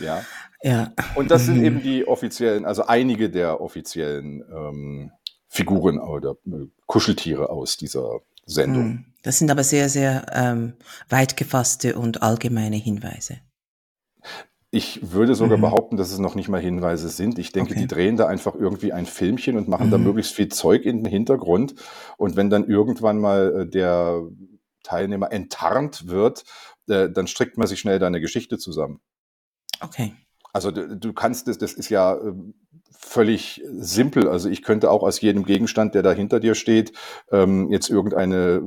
Ja. 0.01 0.25
Ja. 0.63 0.93
Und 1.17 1.31
das 1.31 1.47
sind 1.47 1.59
Mhm. 1.59 1.65
eben 1.65 1.83
die 1.83 2.07
offiziellen, 2.07 2.65
also 2.65 2.85
einige 2.87 3.31
der 3.31 3.61
offiziellen 3.61 4.43
ähm, 4.55 5.11
Figuren 5.49 5.99
oder 5.99 6.37
äh, 6.47 6.67
Kuscheltiere 6.87 7.51
aus 7.51 7.77
dieser 7.77 8.21
Sendung. 8.47 8.83
Hm. 8.85 9.05
Das 9.23 9.39
sind 9.39 9.51
aber 9.51 9.65
sehr, 9.65 9.89
sehr 9.89 10.27
ähm, 10.33 10.75
weit 11.09 11.37
gefasste 11.37 11.97
und 11.97 12.23
allgemeine 12.23 12.77
Hinweise. 12.77 13.39
Ich 14.71 15.13
würde 15.13 15.35
sogar 15.35 15.59
Mhm. 15.59 15.63
behaupten, 15.63 15.97
dass 15.97 16.11
es 16.13 16.19
noch 16.19 16.35
nicht 16.35 16.49
mal 16.49 16.61
Hinweise 16.61 17.09
sind. 17.11 17.39
Ich 17.39 17.53
denke, 17.53 17.73
Okay. 17.73 17.81
die 17.81 17.87
drehen 17.87 18.17
da 18.17 18.27
einfach 18.27 18.55
irgendwie 18.55 18.93
ein 18.93 19.05
Filmchen 19.07 19.57
und 19.59 19.69
machen 19.69 19.91
da 19.91 19.99
Mhm. 19.99 20.05
möglichst 20.05 20.33
viel 20.35 20.49
Zeug 20.49 20.85
in 20.87 21.03
den 21.05 21.11
Hintergrund. 21.11 21.75
Und 22.17 22.37
wenn 22.37 22.49
dann 22.51 22.67
irgendwann 22.67 23.19
mal 23.19 23.63
äh, 23.63 23.67
der 23.69 24.23
Teilnehmer 24.83 25.31
enttarnt 25.31 26.09
wird, 26.09 26.45
äh, 26.89 27.11
dann 27.11 27.27
strickt 27.27 27.59
man 27.59 27.67
sich 27.67 27.81
schnell 27.81 27.99
da 27.99 28.07
eine 28.07 28.21
Geschichte 28.21 28.59
zusammen. 28.59 29.01
Okay. 29.81 30.15
Also 30.53 30.71
du, 30.71 30.97
du 30.97 31.13
kannst 31.13 31.49
das, 31.49 31.59
das 31.59 31.73
ist 31.73 31.89
ja 31.89 32.17
ähm, 32.19 32.55
völlig 32.91 33.63
simpel. 33.65 34.29
Also 34.29 34.49
ich 34.49 34.63
könnte 34.63 34.91
auch 34.91 35.03
aus 35.03 35.21
jedem 35.21 35.45
Gegenstand, 35.45 35.95
der 35.95 36.03
da 36.03 36.13
hinter 36.13 36.41
dir 36.41 36.55
steht, 36.55 36.93
ähm, 37.31 37.71
jetzt 37.71 37.89
irgendeine 37.89 38.63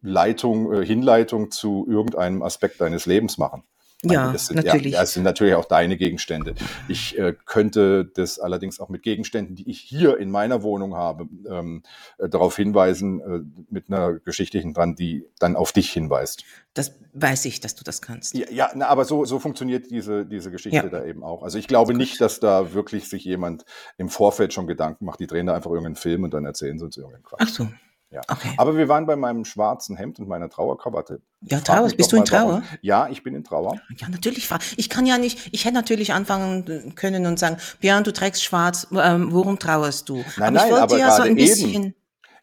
Leitung, 0.00 0.72
äh, 0.72 0.86
Hinleitung 0.86 1.50
zu 1.50 1.86
irgendeinem 1.88 2.42
Aspekt 2.42 2.80
deines 2.80 3.06
Lebens 3.06 3.38
machen. 3.38 3.64
Meine, 4.02 4.14
Ja, 4.14 4.32
das 4.32 4.46
sind, 4.46 4.64
natürlich. 4.64 4.92
Ja, 4.92 5.00
das 5.00 5.14
sind 5.14 5.22
natürlich 5.22 5.54
auch 5.54 5.64
deine 5.64 5.96
Gegenstände. 5.96 6.54
Ich 6.86 7.18
äh, 7.18 7.34
könnte 7.46 8.04
das 8.04 8.38
allerdings 8.38 8.78
auch 8.78 8.90
mit 8.90 9.02
Gegenständen, 9.02 9.56
die 9.56 9.70
ich 9.70 9.80
hier 9.80 10.18
in 10.18 10.30
meiner 10.30 10.62
Wohnung 10.62 10.94
habe, 10.94 11.26
ähm, 11.48 11.82
äh, 12.18 12.28
darauf 12.28 12.56
hinweisen, 12.56 13.20
äh, 13.20 13.64
mit 13.70 13.88
einer 13.88 14.14
Geschichte 14.14 14.60
dran, 14.72 14.96
die 14.96 15.24
dann 15.38 15.56
auf 15.56 15.72
dich 15.72 15.90
hinweist. 15.90 16.44
Das 16.74 16.92
weiß 17.14 17.46
ich, 17.46 17.60
dass 17.60 17.74
du 17.74 17.84
das 17.84 18.02
kannst. 18.02 18.34
Ja, 18.34 18.46
ja 18.50 18.70
na, 18.74 18.88
aber 18.88 19.06
so, 19.06 19.24
so 19.24 19.38
funktioniert 19.38 19.90
diese, 19.90 20.26
diese 20.26 20.50
Geschichte 20.50 20.76
Ja. 20.76 20.88
da 20.88 21.04
eben 21.04 21.24
auch. 21.24 21.42
Also 21.42 21.56
ich 21.56 21.66
glaube 21.66 21.94
nicht, 21.94 22.20
dass 22.20 22.38
da 22.38 22.74
wirklich 22.74 23.08
sich 23.08 23.24
jemand 23.24 23.64
im 23.96 24.10
Vorfeld 24.10 24.52
schon 24.52 24.66
Gedanken 24.66 25.06
macht. 25.06 25.20
Die 25.20 25.26
drehen 25.26 25.46
da 25.46 25.54
einfach 25.54 25.70
irgendeinen 25.70 25.96
Film 25.96 26.24
und 26.24 26.34
dann 26.34 26.44
erzählen 26.44 26.78
sie 26.78 26.84
uns 26.84 26.98
irgendeinen 26.98 27.24
Quatsch. 27.24 27.40
Ach 27.42 27.48
so. 27.48 27.68
Ja. 28.16 28.22
Okay. 28.28 28.54
Aber 28.56 28.78
wir 28.78 28.88
waren 28.88 29.04
bei 29.04 29.14
meinem 29.14 29.44
schwarzen 29.44 29.94
Hemd 29.94 30.18
und 30.20 30.26
meiner 30.26 30.48
Trauerkrawatte. 30.48 31.20
Ja, 31.42 31.60
Trauer. 31.60 31.90
Bist 31.90 32.12
du 32.12 32.16
in 32.16 32.22
warum- 32.30 32.50
Trauer? 32.50 32.62
Ja, 32.80 33.08
ich 33.10 33.22
bin 33.22 33.34
in 33.34 33.44
Trauer. 33.44 33.78
Ja, 33.98 34.08
natürlich. 34.08 34.48
Ich 34.78 34.88
kann 34.88 35.04
ja 35.04 35.18
nicht, 35.18 35.50
ich 35.52 35.66
hätte 35.66 35.74
natürlich 35.74 36.14
anfangen 36.14 36.94
können 36.94 37.26
und 37.26 37.38
sagen, 37.38 37.58
Björn, 37.80 38.04
du 38.04 38.14
trägst 38.14 38.42
schwarz, 38.42 38.86
ähm, 38.90 39.32
worum 39.32 39.58
trauerst 39.58 40.08
du? 40.08 40.14
Nein, 40.16 40.24
aber 40.38 40.46
ich 40.48 40.52
nein, 40.54 40.70
wollte 40.70 40.82
aber 40.82 40.98
ja 40.98 41.10
so 41.10 41.22
ein 41.24 41.34
bisschen, 41.34 41.70
eben. 41.74 41.94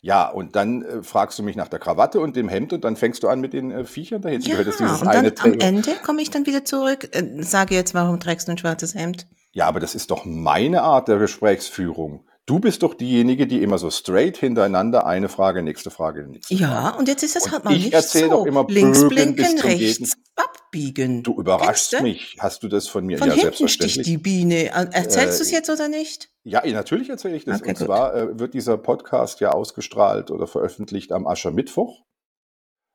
Ja, 0.02 0.28
und 0.30 0.56
dann 0.56 0.84
äh, 0.84 1.02
fragst 1.02 1.39
du 1.39 1.43
mich 1.43 1.56
nach 1.56 1.69
der 1.69 1.80
Krawatte 1.80 2.19
und 2.19 2.36
dem 2.36 2.50
Hemd 2.50 2.71
und 2.74 2.84
dann 2.84 2.95
fängst 2.95 3.24
du 3.24 3.28
an 3.30 3.41
mit 3.41 3.54
den 3.54 3.71
äh, 3.71 3.84
Viechern 3.84 4.21
da 4.21 4.30
hinten. 4.30 4.52
ja, 4.52 4.60
und 4.60 4.80
dann 4.80 5.08
eine 5.08 5.34
am 5.39 5.54
Ende 5.54 5.95
komme 6.06 6.21
ich 6.21 6.30
dann 6.30 6.45
wieder 6.45 6.63
zurück, 6.65 7.10
äh, 7.15 7.41
sage 7.41 7.74
jetzt, 7.74 7.95
warum 7.95 8.19
trägst 8.19 8.47
du 8.47 8.52
ein 8.52 8.60
schwarzes 8.60 8.93
Hemd? 8.93 9.26
Ja, 9.54 9.65
aber 9.67 9.80
das 9.80 9.95
ist 9.95 10.12
doch 10.12 10.24
meine 10.24 10.84
Art 10.84 11.08
der 11.08 11.17
Gesprächsführung. 11.17 12.26
Du 12.45 12.60
bist 12.60 12.84
doch 12.84 12.93
diejenige, 12.93 13.47
die 13.47 13.63
immer 13.63 13.77
so 13.77 13.89
straight 13.89 14.36
hintereinander 14.36 15.06
eine 15.06 15.29
Frage, 15.29 15.63
nächste 15.63 15.89
Frage, 15.91 16.27
nächste 16.27 16.53
Ja, 16.53 16.67
Frage. 16.82 16.97
und 16.97 17.08
jetzt 17.08 17.23
ist 17.23 17.38
Und 17.38 17.51
halt 17.53 17.63
mal 17.63 17.73
ich 17.73 17.86
nicht 17.86 17.93
erzähl 17.93 18.23
so. 18.23 18.29
doch 18.32 18.45
immer 18.45 18.65
Links 18.67 19.08
blinken, 19.08 19.36
bis 19.38 19.56
zum 19.56 19.69
rechts 19.69 19.97
Gegen- 19.99 20.12
abbiegen. 20.36 21.23
Du 21.23 21.39
überraschst 21.39 22.01
mich. 22.01 22.36
Hast 22.39 22.62
du 22.63 22.67
das 22.67 22.89
von 22.89 23.06
mir? 23.06 23.17
Von 23.17 23.29
ja, 23.29 23.36
hinten 23.36 23.53
sticht 23.69 23.79
selbstverständlich. 23.82 24.06
die 24.08 24.17
Biene. 24.17 24.56
Äh, 24.65 24.88
Erzählst 24.91 25.36
Äh, 25.36 25.38
du 25.38 25.43
es 25.43 25.51
jetzt 25.51 25.69
oder 25.69 25.88
nicht? 25.88 26.32
Ja, 26.43 26.65
ja, 26.65 26.73
natürlich 26.73 27.10
erzähle 27.10 27.38
ich 27.38 27.45
das. 27.45 27.62
Okay, 27.62 27.69
und 27.69 27.77
gut. 27.77 27.86
zwar 27.88 28.13
äh, 28.13 28.38
wird 28.39 28.53
dieser 28.53 28.77
Podcast 28.77 29.39
ja 29.39 29.51
ausgestrahlt 29.51 30.29
oder 30.29 30.45
veröffentlicht 30.45 31.13
am 31.13 31.25
Aschermittwoch. 31.27 32.01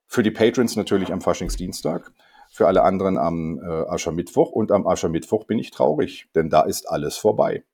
Für 0.09 0.23
die 0.23 0.31
Patrons 0.31 0.77
natürlich 0.77 1.11
am 1.11 1.23
Faschingsdienstag. 1.23 2.13
Für 2.51 2.67
alle 2.67 2.83
anderen 2.83 3.17
am 3.17 3.59
äh, 3.63 3.65
Aschermittwoch. 3.89 4.51
Und 4.53 4.73
am 4.73 4.87
Aschermittwoch 4.87 5.45
bin 5.45 5.59
ich 5.59 5.71
traurig, 5.71 6.27
denn 6.35 6.51
da 6.51 6.63
ist 6.63 6.87
alles 6.91 7.17
vorbei. 7.17 7.65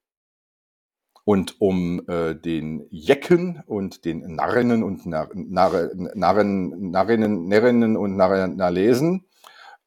Und 1.25 1.61
um 1.61 2.07
äh, 2.07 2.35
den 2.35 2.87
Jecken 2.91 3.63
und 3.67 4.05
den 4.05 4.35
Narrinnen 4.35 4.83
und 4.83 5.07
Nar 5.07 5.31
Narre 5.35 5.91
Narren, 6.15 6.91
Narrinnen, 6.91 7.49
Närrinnen 7.49 7.97
und 7.97 8.17
Narren, 8.17 8.57
Narlesen 8.57 9.25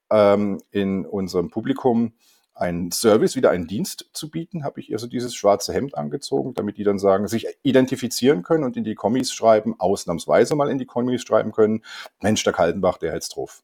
ähm, 0.10 0.60
in 0.71 1.06
unserem 1.06 1.50
Publikum 1.50 2.13
einen 2.56 2.91
Service, 2.91 3.36
wieder 3.36 3.52
einen 3.52 3.67
Dienst 3.67 4.10
zu 4.13 4.32
bieten, 4.32 4.63
habe 4.63 4.80
ich 4.80 4.89
ihr 4.89 4.97
so 4.97 5.08
dieses 5.08 5.36
schwarze 5.36 5.73
Hemd 5.73 5.95
angezogen, 5.95 6.54
damit 6.56 6.78
die 6.78 6.84
dann 6.84 6.97
sagen, 6.97 7.28
sich 7.28 7.47
identifizieren 7.62 8.41
können 8.41 8.63
und 8.63 8.76
in 8.76 8.84
die 8.84 8.95
Kommis 8.95 9.32
schreiben, 9.32 9.80
ausnahmsweise 9.80 10.56
mal 10.56 10.69
in 10.69 10.80
die 10.80 10.86
Kommis 10.86 11.21
schreiben 11.21 11.52
können, 11.52 11.84
Mensch, 12.19 12.43
der 12.43 12.54
Kaltenbach, 12.54 12.97
der 12.97 13.12
hält's 13.12 13.30
drauf. 13.30 13.63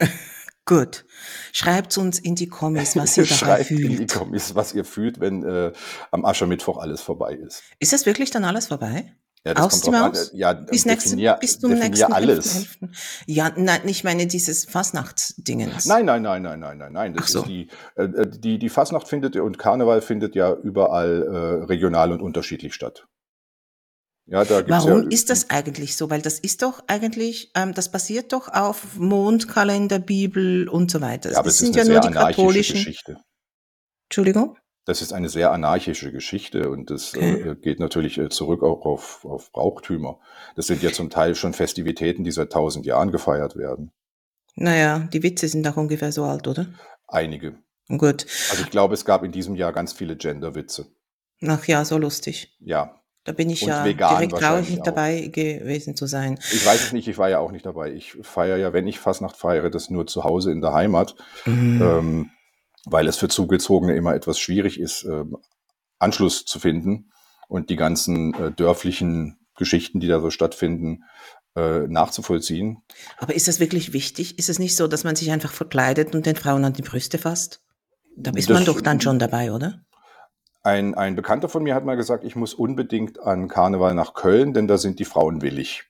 Gut. 0.66 1.04
Schreibt 1.52 1.96
uns 1.98 2.18
in 2.18 2.34
die 2.34 2.48
Kommis, 2.48 2.96
was 2.96 3.16
ihr 3.16 3.24
dabei 3.24 3.36
Schreibt 3.36 3.70
in 3.70 3.76
die 3.76 3.96
fühlt. 3.96 4.12
Kommis, 4.12 4.54
was 4.54 4.72
ihr 4.72 4.84
fühlt, 4.84 5.20
wenn 5.20 5.42
äh, 5.44 5.72
am 6.10 6.24
Aschermittwoch 6.24 6.78
alles 6.78 7.02
vorbei 7.02 7.34
ist. 7.34 7.62
Ist 7.78 7.92
das 7.92 8.06
wirklich 8.06 8.30
dann 8.30 8.44
alles 8.44 8.68
vorbei? 8.68 9.14
Ja, 9.46 9.56
Aus 9.56 9.82
kommt 9.82 9.98
Maus? 9.98 10.30
An. 10.32 10.38
Ja, 10.38 10.52
Bis, 10.54 10.86
nächste, 10.86 11.16
bis 11.38 11.60
zum 11.60 11.74
nächsten 11.74 12.12
alles. 12.14 12.76
11.11.. 12.80 12.88
Ja, 13.26 13.52
nein, 13.54 13.82
ich 13.84 14.02
meine 14.02 14.26
dieses 14.26 14.64
Fastnachtsdingens. 14.64 15.84
Nein, 15.84 16.06
nein, 16.06 16.22
nein, 16.22 16.40
nein, 16.40 16.58
nein, 16.60 16.78
nein, 16.78 16.92
nein. 16.92 17.12
Das 17.14 17.24
Ach 17.24 17.28
so. 17.28 17.38
ist 17.40 17.48
die, 17.48 17.68
äh, 17.96 18.08
die, 18.26 18.58
die 18.58 18.68
Fasnacht 18.70 19.06
findet 19.06 19.36
und 19.36 19.58
Karneval 19.58 20.00
findet 20.00 20.34
ja 20.34 20.54
überall 20.54 21.22
äh, 21.22 21.64
regional 21.66 22.10
und 22.10 22.22
unterschiedlich 22.22 22.72
statt. 22.72 23.06
Ja, 24.26 24.44
da 24.44 24.62
gibt's 24.62 24.70
Warum 24.70 25.02
ja, 25.02 25.08
ist 25.10 25.28
das 25.28 25.50
eigentlich 25.50 25.96
so? 25.96 26.08
Weil 26.08 26.22
das 26.22 26.38
ist 26.38 26.62
doch 26.62 26.82
eigentlich, 26.86 27.50
ähm, 27.54 27.74
das 27.74 27.90
basiert 27.90 28.32
doch 28.32 28.48
auf 28.48 28.96
Mondkalender, 28.96 29.98
Bibel 29.98 30.68
und 30.68 30.90
so 30.90 31.00
weiter. 31.00 31.30
Ja, 31.32 31.38
aber 31.38 31.46
das 31.46 31.54
es 31.54 31.60
sind 31.60 31.76
ist 31.76 31.82
eine 31.82 31.88
ja 31.88 31.94
nur 31.94 32.02
sehr 32.02 32.10
die 32.10 32.16
anarchische 32.16 32.42
katholischen. 32.42 32.74
Geschichte. 32.76 33.16
Entschuldigung? 34.08 34.56
Das 34.86 35.00
ist 35.02 35.12
eine 35.12 35.28
sehr 35.30 35.50
anarchische 35.50 36.12
Geschichte 36.12 36.70
und 36.70 36.90
das 36.90 37.14
Okay. 37.14 37.50
äh, 37.50 37.54
geht 37.54 37.80
natürlich 37.80 38.18
äh, 38.18 38.28
zurück 38.28 38.62
auch 38.62 38.84
auf, 38.84 39.24
auf 39.24 39.50
Brauchtümer. 39.52 40.18
Das 40.56 40.66
sind 40.66 40.82
ja 40.82 40.92
zum 40.92 41.10
Teil 41.10 41.34
schon 41.34 41.54
Festivitäten, 41.54 42.22
die 42.24 42.30
seit 42.30 42.52
tausend 42.52 42.84
Jahren 42.86 43.10
gefeiert 43.10 43.56
werden. 43.56 43.92
Naja, 44.56 45.00
die 45.12 45.22
Witze 45.22 45.48
sind 45.48 45.66
auch 45.66 45.76
ungefähr 45.76 46.12
so 46.12 46.24
alt, 46.24 46.46
oder? 46.46 46.66
Einige. 47.08 47.58
Gut. 47.88 48.26
Also 48.50 48.62
ich 48.62 48.70
glaube, 48.70 48.94
es 48.94 49.04
gab 49.04 49.24
in 49.24 49.32
diesem 49.32 49.54
Jahr 49.56 49.72
ganz 49.72 49.92
viele 49.92 50.16
Genderwitze. 50.16 50.86
Ach 51.46 51.66
ja, 51.66 51.84
so 51.84 51.98
lustig. 51.98 52.54
Ja, 52.60 53.02
Da 53.24 53.32
bin 53.32 53.48
ich 53.50 53.62
ja 53.62 53.82
direkt 53.84 54.36
traurig, 54.38 54.78
auch. 54.80 54.84
dabei 54.84 55.28
gewesen 55.28 55.96
zu 55.96 56.06
sein. 56.06 56.38
ich 56.52 56.64
weiß 56.64 56.84
es 56.84 56.92
nicht, 56.92 57.08
ich 57.08 57.16
war 57.16 57.30
ja 57.30 57.38
auch 57.38 57.52
nicht 57.52 57.64
dabei. 57.64 57.92
Ich 57.92 58.16
feiere 58.22 58.58
ja, 58.58 58.72
wenn 58.74 58.86
ich 58.86 58.98
Fastnacht 59.00 59.36
feiere, 59.36 59.70
das 59.70 59.88
nur 59.90 60.06
zu 60.06 60.24
Hause 60.24 60.52
in 60.52 60.60
der 60.60 60.72
Heimat. 60.74 61.14
Mhm. 61.46 61.82
ähm, 61.82 62.30
weil 62.86 63.08
es 63.08 63.16
für 63.16 63.28
Zugezogene 63.28 63.96
immer 63.96 64.14
etwas 64.14 64.38
schwierig 64.38 64.78
ist, 64.78 65.04
ähm, 65.04 65.38
Anschluss 65.98 66.44
zu 66.44 66.58
finden 66.58 67.10
und 67.48 67.70
die 67.70 67.76
ganzen 67.76 68.34
äh, 68.34 68.52
dörflichen 68.52 69.38
Geschichten, 69.56 70.00
die 70.00 70.08
da 70.08 70.20
so 70.20 70.28
stattfinden, 70.28 71.04
äh, 71.56 71.86
nachzuvollziehen. 71.86 72.82
Aber 73.16 73.34
ist 73.34 73.48
das 73.48 73.58
wirklich 73.58 73.92
wichtig? 73.94 74.38
Ist 74.38 74.50
es 74.50 74.58
nicht 74.58 74.76
so, 74.76 74.86
dass 74.86 75.04
man 75.04 75.16
sich 75.16 75.30
einfach 75.30 75.52
verkleidet 75.52 76.14
und 76.14 76.26
den 76.26 76.36
Frauen 76.36 76.64
an 76.64 76.72
die 76.74 76.82
Brüste 76.82 77.16
fasst? 77.16 77.62
Da 78.16 78.32
ist 78.32 78.50
Das- 78.50 78.54
man 78.54 78.64
doch 78.66 78.80
dann 78.82 79.00
schon 79.00 79.18
dabei, 79.18 79.50
oder? 79.52 79.83
Ein, 80.64 80.94
ein 80.94 81.14
Bekannter 81.14 81.50
von 81.50 81.62
mir 81.62 81.74
hat 81.74 81.84
mal 81.84 81.96
gesagt, 81.96 82.24
ich 82.24 82.36
muss 82.36 82.54
unbedingt 82.54 83.20
an 83.20 83.48
Karneval 83.48 83.94
nach 83.94 84.14
Köln, 84.14 84.54
denn 84.54 84.66
da 84.66 84.78
sind 84.78 84.98
die 84.98 85.04
Frauen 85.04 85.42
willig. 85.42 85.84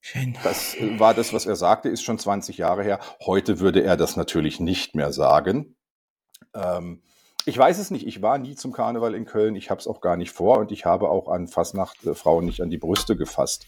Schön. 0.00 0.38
Das 0.44 0.76
äh, 0.76 1.00
war 1.00 1.12
das, 1.12 1.32
was 1.32 1.46
er 1.46 1.56
sagte, 1.56 1.88
ist 1.88 2.02
schon 2.02 2.20
20 2.20 2.58
Jahre 2.58 2.84
her. 2.84 3.00
Heute 3.24 3.58
würde 3.58 3.82
er 3.82 3.96
das 3.96 4.14
natürlich 4.14 4.60
nicht 4.60 4.94
mehr 4.94 5.12
sagen. 5.12 5.74
Ähm, 6.54 7.02
ich 7.44 7.58
weiß 7.58 7.78
es 7.78 7.90
nicht. 7.90 8.06
Ich 8.06 8.22
war 8.22 8.38
nie 8.38 8.54
zum 8.54 8.72
Karneval 8.72 9.16
in 9.16 9.24
Köln. 9.24 9.56
Ich 9.56 9.68
habe 9.68 9.80
es 9.80 9.88
auch 9.88 10.00
gar 10.00 10.16
nicht 10.16 10.30
vor 10.30 10.58
und 10.58 10.70
ich 10.70 10.84
habe 10.84 11.10
auch 11.10 11.26
an 11.26 11.48
Fastnacht 11.48 12.06
äh, 12.06 12.14
Frauen 12.14 12.44
nicht 12.44 12.60
an 12.60 12.70
die 12.70 12.78
Brüste 12.78 13.16
gefasst. 13.16 13.66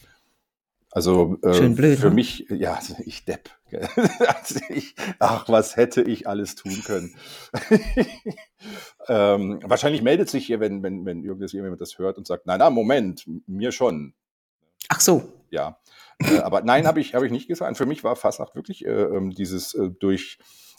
Also 0.90 1.36
äh, 1.42 1.68
blöd, 1.68 1.98
für 1.98 2.08
ne? 2.08 2.14
mich, 2.14 2.46
ja, 2.48 2.78
ich 3.04 3.24
Depp. 3.24 3.50
Also 4.26 4.60
ich, 4.70 4.94
ach, 5.18 5.48
was 5.48 5.76
hätte 5.76 6.02
ich 6.02 6.26
alles 6.26 6.54
tun 6.54 6.82
können? 6.84 7.14
ähm, 9.08 9.60
wahrscheinlich 9.62 10.00
meldet 10.00 10.30
sich 10.30 10.46
hier, 10.46 10.60
wenn, 10.60 10.82
wenn, 10.82 11.04
wenn 11.04 11.22
irgendjemand 11.22 11.80
das 11.80 11.98
hört 11.98 12.16
und 12.16 12.26
sagt, 12.26 12.46
nein, 12.46 12.58
na, 12.60 12.70
Moment, 12.70 13.28
mir 13.46 13.72
schon. 13.72 14.14
Ach 14.88 15.00
so. 15.00 15.32
Ja. 15.50 15.78
Äh, 16.18 16.38
aber 16.38 16.62
nein, 16.62 16.86
habe 16.86 17.00
ich, 17.00 17.14
hab 17.14 17.22
ich 17.22 17.32
nicht 17.32 17.48
gesagt. 17.48 17.76
Für 17.76 17.86
mich 17.86 18.04
war 18.04 18.16
Fastnacht 18.16 18.54
wirklich 18.54 18.86
äh, 18.86 18.90
ähm, 18.90 19.30
dieses 19.30 19.74
äh, 19.74 19.90
durch, 19.90 20.38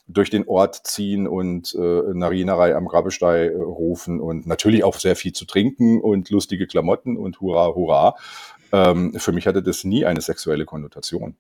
durch 0.10 0.30
den 0.30 0.48
Ort 0.48 0.88
ziehen 0.88 1.28
und 1.28 1.74
äh, 1.76 2.13
Narinerei 2.13 2.76
am 2.76 2.88
Grabbestei 2.88 3.45
äh, 3.45 3.56
rufen 3.56 4.19
und 4.19 4.48
natürlich 4.48 4.84
auch 4.84 5.00
sehr 5.00 5.15
viel 5.15 5.34
zu 5.34 5.45
trinken 5.45 6.02
und 6.02 6.30
lustige 6.32 6.67
Klamotten 6.67 7.15
und 7.15 7.39
hurra, 7.39 7.76
hurra. 7.76 8.15
Ähm, 8.72 9.13
für 9.17 9.32
mich 9.32 9.48
hatte 9.48 9.62
das 9.62 9.84
nie 9.84 10.06
eine 10.06 10.22
sexuelle 10.22 10.65
Konnotation. 10.65 11.38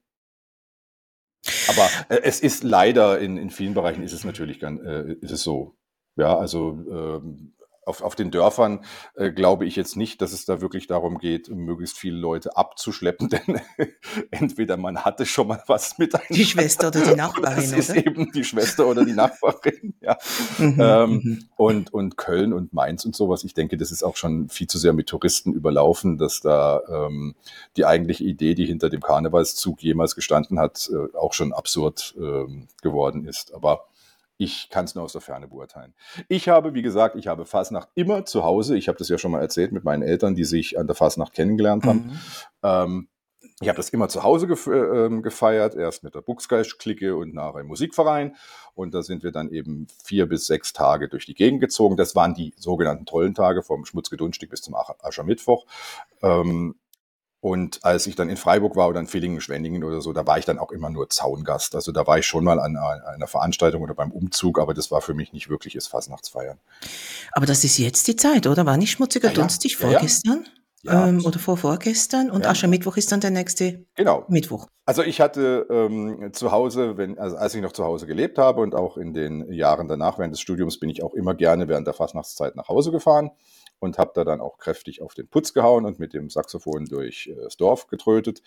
Aber 1.67 1.89
äh, 2.09 2.21
es 2.23 2.39
ist 2.39 2.63
leider 2.63 3.19
in, 3.19 3.37
in 3.37 3.49
vielen 3.49 3.73
Bereichen 3.73 4.03
ist 4.03 4.13
es 4.13 4.23
natürlich 4.23 4.59
ganz, 4.59 4.81
äh, 4.81 5.13
ist 5.21 5.31
es 5.31 5.41
so. 5.41 5.75
Ja, 6.15 6.37
also 6.37 6.77
ähm, 6.91 7.53
auf, 7.85 8.01
auf 8.01 8.15
den 8.15 8.31
Dörfern 8.31 8.83
äh, 9.15 9.31
glaube 9.31 9.65
ich 9.65 9.75
jetzt 9.75 9.95
nicht, 9.95 10.21
dass 10.21 10.33
es 10.33 10.45
da 10.45 10.61
wirklich 10.61 10.87
darum 10.87 11.17
geht, 11.17 11.49
möglichst 11.49 11.97
viele 11.97 12.17
Leute 12.17 12.55
abzuschleppen, 12.57 13.29
denn 13.29 13.61
entweder 14.31 14.77
man 14.77 15.03
hatte 15.05 15.25
schon 15.25 15.47
mal 15.47 15.63
was 15.67 15.97
mit 15.97 16.13
Die 16.29 16.45
Schwester 16.45 16.89
oder 16.89 17.01
die 17.01 17.15
Nachbarin, 17.15 17.63
es 17.63 17.71
ist 17.71 17.89
oder? 17.91 18.05
eben 18.05 18.31
die 18.31 18.43
Schwester 18.43 18.87
oder 18.87 19.05
die 19.05 19.13
Nachbarin, 19.13 19.95
ja. 20.01 20.17
Mhm, 20.57 20.75
Ähm, 20.79 21.11
mhm. 21.11 21.45
und, 21.57 21.93
und 21.93 22.17
Köln 22.17 22.53
und 22.53 22.73
Mainz 22.73 23.05
und 23.05 23.15
sowas, 23.15 23.43
ich 23.43 23.53
denke, 23.53 23.77
das 23.77 23.91
ist 23.91 24.03
auch 24.03 24.15
schon 24.15 24.49
viel 24.49 24.67
zu 24.67 24.77
sehr 24.77 24.93
mit 24.93 25.07
Touristen 25.07 25.53
überlaufen, 25.53 26.17
dass 26.17 26.41
da 26.41 26.81
ähm, 26.89 27.35
die 27.77 27.85
eigentliche 27.85 28.23
Idee, 28.23 28.55
die 28.55 28.65
hinter 28.65 28.89
dem 28.89 29.01
Karnevalszug 29.01 29.81
jemals 29.81 30.15
gestanden 30.15 30.59
hat, 30.59 30.89
äh, 30.93 31.15
auch 31.17 31.33
schon 31.33 31.53
absurd 31.53 32.15
ähm, 32.17 32.67
geworden 32.81 33.25
ist. 33.25 33.53
Aber 33.53 33.85
ich 34.39 34.69
kann 34.69 34.85
es 34.85 34.95
nur 34.95 35.03
aus 35.03 35.11
der 35.11 35.21
Ferne 35.21 35.49
beurteilen. 35.49 35.93
Ich 36.29 36.47
habe, 36.47 36.73
wie 36.73 36.81
gesagt, 36.81 37.17
ich 37.17 37.27
habe 37.27 37.45
Fasnacht 37.45 37.89
immer 37.93 38.23
zu 38.25 38.43
Hause. 38.43 38.77
Ich 38.77 38.87
habe 38.87 38.97
das 38.97 39.09
ja 39.09 39.17
schon 39.17 39.31
mal 39.31 39.41
erzählt 39.41 39.73
mit 39.73 39.83
meinen 39.83 40.01
Eltern, 40.01 40.33
die 40.33 40.45
sich 40.45 40.79
an 40.79 40.87
der 40.87 40.95
Fasnacht 40.95 41.33
kennengelernt 41.33 41.85
haben. 41.85 42.05
Mhm. 42.05 42.19
Ähm, 42.63 43.09
ich 43.61 43.67
habe 43.67 43.75
das 43.75 43.89
immer 43.89 44.07
zu 44.07 44.23
Hause 44.23 44.47
gef 44.47 44.67
äh, 44.67 44.71
ähm, 44.71 45.21
gefeiert, 45.21 45.75
erst 45.75 46.05
mit 46.05 46.15
der 46.15 46.21
Buchsgeist-Clique 46.21 47.17
und 47.17 47.33
nachher 47.33 47.59
im 47.59 47.67
Musikverein. 47.67 48.37
Und 48.75 48.93
da 48.93 49.03
sind 49.03 49.23
wir 49.23 49.33
dann 49.33 49.51
eben 49.51 49.87
vier 50.01 50.25
bis 50.25 50.47
sechs 50.47 50.71
Tage 50.71 51.09
durch 51.09 51.25
die 51.25 51.35
Gegend 51.35 51.59
gezogen. 51.59 51.97
Das 51.97 52.15
waren 52.15 52.33
die 52.33 52.53
sogenannten 52.55 53.05
tollen 53.05 53.35
Tage 53.35 53.61
vom 53.61 53.83
Schmutzgedunstig 53.83 54.49
bis 54.49 54.61
zum 54.61 54.73
Ascher- 54.73 54.95
Aschermittwoch. 55.03 55.65
Ähm, 56.21 56.75
und 57.41 57.79
als 57.83 58.05
ich 58.07 58.15
dann 58.15 58.29
in 58.29 58.35
Freiburg 58.37 58.75
war 58.75 58.89
oder 58.89 58.99
in 58.99 59.07
Villingen, 59.07 59.39
Schwenningen 59.39 59.83
oder 59.83 60.01
so, 60.01 60.11
da 60.11 60.27
war 60.27 60.37
ich 60.37 60.45
dann 60.45 60.59
auch 60.59 60.71
immer 60.71 60.89
nur 60.89 61.09
Zaungast. 61.09 61.73
Also 61.75 61.91
da 61.91 62.05
war 62.05 62.19
ich 62.19 62.25
schon 62.25 62.43
mal 62.43 62.59
an 62.59 62.75
einer 62.75 63.07
einer 63.07 63.27
Veranstaltung 63.27 63.81
oder 63.81 63.93
beim 63.93 64.11
Umzug, 64.11 64.59
aber 64.59 64.73
das 64.73 64.91
war 64.91 65.01
für 65.01 65.13
mich 65.13 65.31
nicht 65.31 65.49
wirkliches 65.49 65.87
Fasnachtsfeiern. 65.87 66.59
Aber 67.31 67.45
das 67.45 67.63
ist 67.63 67.77
jetzt 67.77 68.07
die 68.07 68.15
Zeit, 68.17 68.45
oder? 68.47 68.65
War 68.65 68.77
nicht 68.77 68.91
schmutziger 68.91 69.29
Ja. 69.29 69.33
Dunstig 69.35 69.77
Ja, 69.79 69.87
ja. 69.87 69.91
vorgestern? 69.99 70.45
Ja. 70.81 71.07
Ähm, 71.07 71.25
oder 71.25 71.39
vor 71.39 71.57
vorgestern? 71.57 72.31
Und 72.31 72.43
Ja. 72.43 72.51
Aschermittwoch 72.51 72.95
ist 72.97 73.11
dann 73.11 73.19
der 73.19 73.31
nächste 73.31 73.85
Genau. 73.95 74.25
Mittwoch. 74.29 74.67
Also 74.85 75.03
ich 75.03 75.19
hatte 75.21 75.67
ähm, 75.69 76.31
zu 76.33 76.51
Hause, 76.51 76.97
wenn, 76.97 77.19
also 77.19 77.35
als 77.35 77.53
ich 77.53 77.61
noch 77.61 77.73
zu 77.73 77.83
Hause 77.83 78.07
gelebt 78.07 78.37
habe 78.37 78.61
und 78.61 78.75
auch 78.75 78.97
in 78.97 79.13
den 79.13 79.51
Jahren 79.51 79.87
danach 79.87 80.17
während 80.17 80.33
des 80.33 80.39
Studiums 80.41 80.79
bin 80.79 80.89
ich 80.89 81.03
auch 81.03 81.13
immer 81.13 81.35
gerne 81.35 81.67
während 81.67 81.85
der 81.85 81.93
Fastnachtszeit 81.93 82.55
nach 82.55 82.69
Hause 82.69 82.91
gefahren 82.91 83.31
und 83.79 83.97
habe 83.97 84.11
da 84.13 84.23
dann 84.23 84.41
auch 84.41 84.57
kräftig 84.57 85.01
auf 85.01 85.13
den 85.13 85.27
Putz 85.27 85.53
gehauen 85.53 85.85
und 85.85 85.99
mit 85.99 86.13
dem 86.13 86.29
Saxophon 86.29 86.85
durch 86.85 87.27
äh, 87.27 87.35
das 87.35 87.57
Dorf 87.57 87.87
getrötet. 87.87 88.41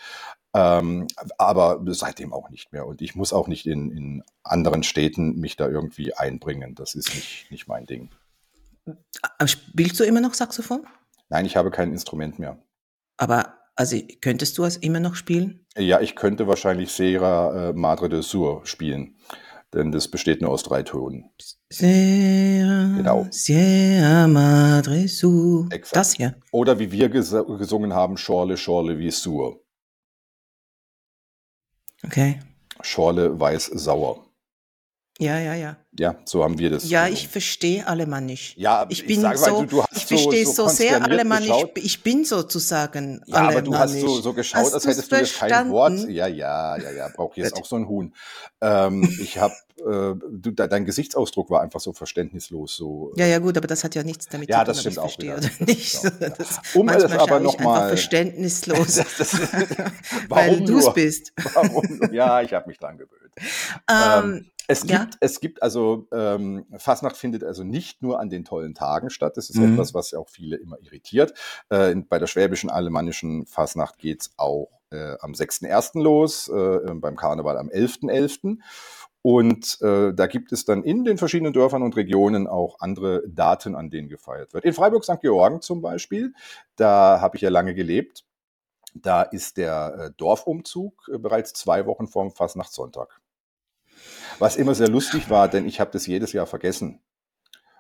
Ähm, 0.55 1.07
aber 1.39 1.83
seitdem 1.89 2.33
auch 2.33 2.51
nicht 2.51 2.73
mehr. 2.73 2.87
Und 2.87 3.03
ich 3.03 3.15
muss 3.15 3.33
auch 3.33 3.49
nicht 3.49 3.67
in, 3.67 3.91
in 3.91 4.23
anderen 4.43 4.83
Städten 4.83 5.39
mich 5.39 5.57
da 5.57 5.69
irgendwie 5.69 6.15
einbringen. 6.15 6.75
Das 6.75 6.95
ist 6.95 7.15
nicht, 7.15 7.51
nicht 7.51 7.69
mein 7.69 7.87
Ding. 7.87 8.11
Äh, 8.87 9.47
Spielst 9.47 9.99
du 10.01 10.05
immer 10.05 10.21
noch 10.21 10.35
Saxophon? 10.35 10.87
Nein, 11.29 11.47
ich 11.47 11.57
habe 11.57 11.71
kein 11.71 11.93
Instrument 11.93 12.39
mehr. 12.39 12.59
Aber 13.17 13.55
also 13.75 13.97
könntest 14.21 14.59
du 14.59 14.65
es 14.65 14.77
immer 14.77 15.01
noch 15.01 15.15
spielen? 15.15 15.65
Ja, 15.77 16.01
ich 16.01 16.15
könnte 16.15 16.47
wahrscheinlich 16.47 16.93
Sera 16.93 17.71
äh, 17.71 17.73
Madre 17.73 18.09
de 18.09 18.21
Sur 18.21 18.67
spielen, 18.67 19.17
denn 19.75 19.93
das 19.93 20.09
besteht 20.09 20.41
nur 20.43 20.51
aus 20.51 20.63
drei 20.63 20.83
Tönen. 20.83 21.31
Sehr, 21.71 22.91
Genau. 22.97 23.27
sehr 23.31 24.29
madre 24.29 25.09
su. 25.09 25.67
Exakt. 25.71 25.97
Das 25.97 26.15
hier. 26.15 26.35
Oder 26.51 26.79
wie 26.79 26.91
wir 26.93 27.09
ges 27.09 27.31
gesungen 27.59 27.93
haben, 27.95 28.17
Schorle, 28.17 28.57
Schorle 28.57 28.99
wie 28.99 29.11
Sur. 29.11 29.61
Okay. 32.05 32.41
Schorle, 32.81 33.39
weiß, 33.39 33.67
sauer. 33.67 34.25
Ja, 35.23 35.39
ja, 35.39 35.55
ja. 35.55 35.77
Ja, 35.99 36.17
so 36.25 36.43
haben 36.43 36.59
wir 36.59 36.71
das. 36.71 36.89
Ja, 36.89 37.03
gesungen. 37.03 37.19
ich 37.19 37.29
verstehe 37.29 37.87
Alemannisch. 37.87 38.55
Ja, 38.57 38.87
Ich 38.89 39.01
ich 39.03 39.07
bin 39.07 39.21
sage 39.21 39.37
so, 39.39 39.63
du- 39.63 39.67
du 39.67 39.85
ich 39.95 40.01
so- 40.01 40.07
verstehe 40.07 40.47
so 40.47 40.53
so, 40.53 40.69
sehr 40.69 40.93
konsterniert 40.93 41.03
Alemannisch. 41.11 41.49
geschaut. 41.49 41.71
Ich 41.79 42.03
bin 42.03 42.25
sozusagen 42.25 43.23
Ja, 43.27 43.37
aber 43.49 43.61
du 43.63 43.75
hast 43.75 43.91
Alemannisch. 43.93 44.11
so, 44.17 44.21
so 44.23 44.33
geschaut, 44.33 44.61
Hast 44.63 44.75
als 44.75 44.87
hättest 44.87 45.13
du 45.13 45.17
jetzt 45.17 45.39
kein? 45.39 45.71
Wort. 45.71 45.93
Ja, 46.09 46.27
ja, 46.27 46.77
ja, 46.79 46.91
ja, 46.93 47.09
braucht 47.15 47.37
jetzt 47.37 47.55
auch 47.57 47.67
so 47.67 47.77
ein 47.77 47.87
Huhn. 47.89 48.15
Ähm, 48.63 49.03
ich 49.21 49.37
habe, 49.39 49.53
äh, 49.81 50.15
du, 50.31 50.51
dein 50.53 50.87
Gesichtsausdruck 50.87 51.51
war 51.51 51.61
einfach 51.61 51.81
so 51.81 51.93
verständnislos, 51.93 52.75
so. 52.75 53.13
Ja, 53.17 53.27
ja, 53.27 53.39
gut, 53.39 53.59
aber 53.59 53.67
das 53.67 53.85
hat 53.85 53.95
ja 53.95 54.03
nichts 54.03 54.27
damit 54.31 54.49
Ja, 54.49 54.61
zu 54.61 54.65
tun, 54.65 54.67
das 54.69 54.77
ich 54.77 54.81
stimmt 54.83 54.99
auch 54.99 55.03
verstehe 55.03 55.37
wieder. 55.37 55.51
oder 55.61 55.67
nicht. 55.67 56.03
Ja. 56.05 56.11
Das, 56.31 56.49
Um 56.75 56.89
es 56.89 57.03
manchmal 57.03 57.19
aber 57.21 57.37
ich 57.39 57.43
noch 57.45 57.59
mal- 57.61 57.89
verständnislos, 57.89 58.95
Das- 58.97 59.17
das- 59.19 59.41
weil 60.29 60.51
warum 60.53 60.65
du 60.65 60.79
es 60.79 60.93
bist. 60.95 61.33
Warum? 61.53 62.01
Ja, 62.13 62.41
ich 62.41 62.55
habe 62.55 62.67
mich 62.69 62.79
dran 62.79 62.97
gewöhnt. 62.97 63.22
Ähm, 63.89 64.47
Es 64.69 64.83
gibt, 64.83 64.91
Ja. 64.93 65.07
es 65.21 65.41
gibt 65.41 65.61
also, 65.63 66.07
ähm, 66.13 66.65
Fasnacht 66.79 67.17
findet 67.17 67.43
also 67.43 67.65
nicht 67.65 68.01
nur 68.01 68.21
an 68.21 68.31
den 68.31 68.45
tollen 68.45 68.75
Tagen 68.75 69.11
statt. 69.11 69.37
Das 69.37 69.51
ist 69.51 69.57
Mhm. 69.59 69.73
etwas, 69.73 69.93
was 69.93 70.15
auch 70.15 70.29
viele 70.31 70.57
immer 70.57 70.79
irritiert. 70.81 71.35
Äh, 71.69 71.95
bei 72.09 72.19
der 72.21 72.29
schwäbischen 72.29 72.71
alemannischen 72.71 73.45
Fasnacht 73.47 73.99
geht's 73.99 74.33
auch 74.37 74.71
äh, 74.91 75.17
am 75.21 75.33
6.1. 75.35 76.01
los, 76.03 76.49
äh, 76.49 76.79
beim 76.95 77.17
Karneval 77.17 77.59
am 77.59 77.71
11.11. 77.71 78.61
Und 79.23 79.79
äh, 79.83 80.13
da 80.15 80.27
gibt 80.27 80.53
es 80.53 80.65
dann 80.65 80.85
in 80.85 81.05
den 81.05 81.19
verschiedenen 81.19 81.53
Dörfern 81.53 81.83
und 81.83 81.97
Regionen 81.97 82.47
auch 82.47 82.77
andere 82.81 83.23
Daten, 83.29 83.75
an 83.75 83.91
denen 83.91 84.09
gefeiert 84.09 84.53
wird. 84.55 84.65
In 84.65 84.75
Freiburg 84.75 85.05
St. 85.05 85.21
Georgen 85.21 85.61
zum 85.61 85.81
Beispiel, 85.83 86.35
da 86.77 87.21
habe 87.21 87.37
ich 87.37 87.43
ja 87.43 87.51
lange 87.51 87.75
gelebt. 87.75 88.25
Da 88.95 89.23
ist 89.23 89.57
der 89.57 89.95
äh, 89.99 90.11
Dorfumzug 90.19 91.09
äh, 91.15 91.19
bereits 91.19 91.55
zwei 91.55 91.87
Wochen 91.87 92.07
vorm 92.07 92.31
Fasnachtssonntag. 92.31 93.22
Was 94.43 94.57
immer 94.57 94.75
sehr 94.75 94.89
lustig 94.89 95.31
war, 95.31 95.47
denn 95.47 95.67
ich 95.67 95.79
habe 95.79 95.93
das 95.93 96.05
jedes 96.05 96.33
Jahr 96.33 96.47
vergessen. 96.47 96.99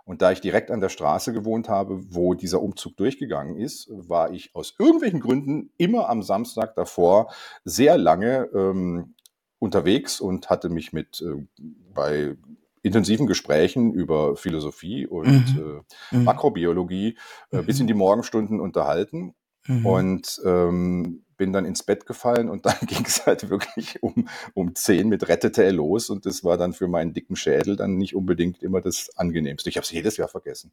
Und 0.04 0.22
da 0.22 0.30
ich 0.30 0.40
direkt 0.40 0.70
an 0.70 0.80
der 0.80 0.90
Straße 0.90 1.32
gewohnt 1.32 1.68
habe, 1.68 2.00
wo 2.14 2.34
dieser 2.34 2.62
Umzug 2.62 2.96
durchgegangen 2.96 3.56
ist, 3.56 3.88
war 3.90 4.30
ich 4.30 4.54
aus 4.54 4.76
irgendwelchen 4.78 5.18
Gründen 5.18 5.70
immer 5.76 6.08
am 6.08 6.22
Samstag 6.22 6.76
davor 6.76 7.32
sehr 7.64 7.98
lange 7.98 8.48
ähm, 8.54 9.14
unterwegs 9.58 10.20
und 10.20 10.50
hatte 10.50 10.68
mich 10.68 10.92
mit 10.92 11.20
äh, 11.20 11.44
bei 11.92 12.36
intensiven 12.82 13.26
Gesprächen 13.26 13.92
über 13.92 14.36
Philosophie 14.36 15.04
und 15.04 15.56
Mhm. 15.56 15.82
äh, 16.12 16.16
mhm, 16.16 16.24
Makrobiologie 16.24 17.18
äh, 17.50 17.62
bis 17.62 17.80
in 17.80 17.88
die 17.88 17.94
Morgenstunden 17.94 18.60
unterhalten 18.60 19.34
mhm. 19.66 19.84
und 19.86 20.40
ähm, 20.44 21.24
bin 21.42 21.52
dann 21.52 21.64
ins 21.64 21.82
Bett 21.82 22.06
gefallen 22.06 22.48
und 22.48 22.66
dann 22.66 22.76
ging 22.86 23.04
es 23.04 23.26
halt 23.26 23.50
wirklich 23.50 24.00
um, 24.00 24.28
um 24.54 24.76
10 24.76 25.08
mit 25.08 25.26
Rettete 25.26 25.64
er 25.64 25.72
los 25.72 26.08
und 26.08 26.24
das 26.24 26.44
war 26.44 26.56
dann 26.56 26.72
für 26.72 26.86
meinen 26.86 27.14
dicken 27.14 27.34
Schädel 27.34 27.74
dann 27.74 27.96
nicht 27.96 28.14
unbedingt 28.14 28.62
immer 28.62 28.80
das 28.80 29.10
Angenehmste. 29.16 29.68
Ich 29.68 29.76
habe 29.76 29.82
es 29.82 29.90
jedes 29.90 30.16
Jahr 30.16 30.28
vergessen. 30.28 30.70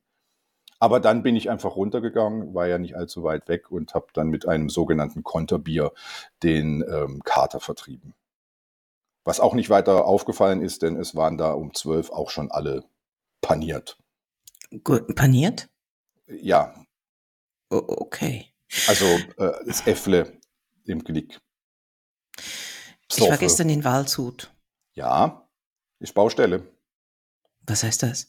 Aber 0.77 0.99
dann 0.99 1.23
bin 1.23 1.35
ich 1.35 1.49
einfach 1.49 1.75
runtergegangen, 1.75 2.53
war 2.53 2.67
ja 2.67 2.77
nicht 2.77 2.95
allzu 2.95 3.23
weit 3.23 3.47
weg 3.47 3.71
und 3.71 3.95
habe 3.95 4.09
dann 4.13 4.29
mit 4.29 4.47
einem 4.47 4.69
sogenannten 4.69 5.23
Konterbier 5.23 5.91
den 6.43 6.85
ähm, 6.87 7.23
Kater 7.23 7.59
vertrieben. 7.59 8.13
Was 9.25 9.39
auch 9.39 9.55
nicht 9.55 9.71
weiter 9.71 10.05
aufgefallen 10.05 10.61
ist, 10.61 10.83
denn 10.83 10.97
es 10.97 11.15
waren 11.15 11.39
da 11.39 11.53
um 11.53 11.73
12 11.73 12.11
auch 12.11 12.29
schon 12.29 12.51
alle 12.51 12.83
paniert. 13.41 13.97
Gut, 14.83 15.15
paniert? 15.15 15.67
Ja, 16.27 16.75
okay. 17.71 18.45
also 18.87 19.05
äh, 19.37 19.65
das 19.65 19.87
Äffle 19.87 20.38
im 20.89 21.03
Genick. 21.03 21.39
Ich 23.11 23.21
war 23.21 23.37
gestern 23.37 23.69
in 23.69 23.83
Waldshut. 23.83 24.51
Ja, 24.93 25.47
ist 25.99 26.13
Baustelle. 26.13 26.63
Was 27.65 27.83
heißt 27.83 28.03
das? 28.03 28.27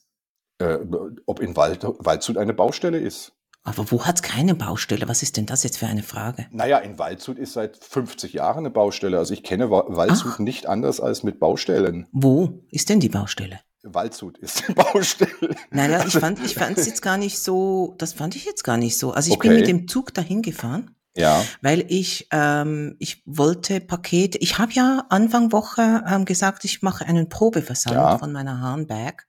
Äh, 0.58 0.78
ob 1.26 1.40
in 1.40 1.56
Wald, 1.56 1.82
Waldshut 1.84 2.36
eine 2.36 2.54
Baustelle 2.54 2.98
ist? 2.98 3.32
Aber 3.62 3.90
wo 3.90 4.04
hat's 4.06 4.22
keine 4.22 4.54
Baustelle? 4.54 5.06
Was 5.08 5.22
ist 5.22 5.36
denn 5.36 5.44
das 5.46 5.62
jetzt 5.64 5.76
für 5.78 5.86
eine 5.86 6.02
Frage? 6.02 6.46
Naja, 6.50 6.78
in 6.78 6.98
Waldshut 6.98 7.38
ist 7.38 7.52
seit 7.52 7.76
50 7.76 8.32
Jahren 8.32 8.60
eine 8.60 8.70
Baustelle. 8.70 9.18
Also 9.18 9.34
ich 9.34 9.42
kenne 9.42 9.70
Wa- 9.70 9.84
Waldshut 9.88 10.32
Ach. 10.34 10.38
nicht 10.38 10.66
anders 10.66 11.00
als 11.00 11.22
mit 11.22 11.38
Baustellen. 11.38 12.06
Wo 12.12 12.64
ist 12.70 12.88
denn 12.88 13.00
die 13.00 13.10
Baustelle? 13.10 13.60
Waldshut 13.82 14.38
ist 14.38 14.66
die 14.66 14.72
Baustelle. 14.74 15.54
Nein, 15.70 15.90
ja, 15.90 15.98
ich 15.98 16.04
Also, 16.04 16.20
fand 16.20 16.42
ich 16.44 16.54
fand's 16.54 16.86
jetzt 16.86 17.02
gar 17.02 17.18
nicht 17.18 17.38
so 17.38 17.94
das 17.98 18.14
fand 18.14 18.34
ich 18.34 18.44
jetzt 18.46 18.64
gar 18.64 18.76
nicht 18.78 18.96
so. 18.98 19.12
Also, 19.12 19.30
ich 19.32 19.38
bin 19.38 19.52
mit 19.52 19.62
okay. 19.62 19.72
dem 19.72 19.88
Zug 19.88 20.14
dahin 20.14 20.40
gefahren, 20.42 20.94
Ja, 21.16 21.44
weil 21.60 21.84
ich 21.88 22.28
ähm, 22.30 22.94
ich 23.00 23.22
wollte 23.26 23.80
Pakete 23.80 24.38
ich 24.38 24.58
habe 24.58 24.72
ja 24.72 25.06
Anfang 25.08 25.50
Woche, 25.50 26.04
ähm, 26.06 26.24
gesagt, 26.24 26.64
ich 26.64 26.82
mache 26.82 27.04
einen 27.04 27.28
Probeversand 27.28 27.96
ja. 27.96 28.18
von 28.18 28.30
meiner 28.32 28.60
Handbag. 28.60 29.26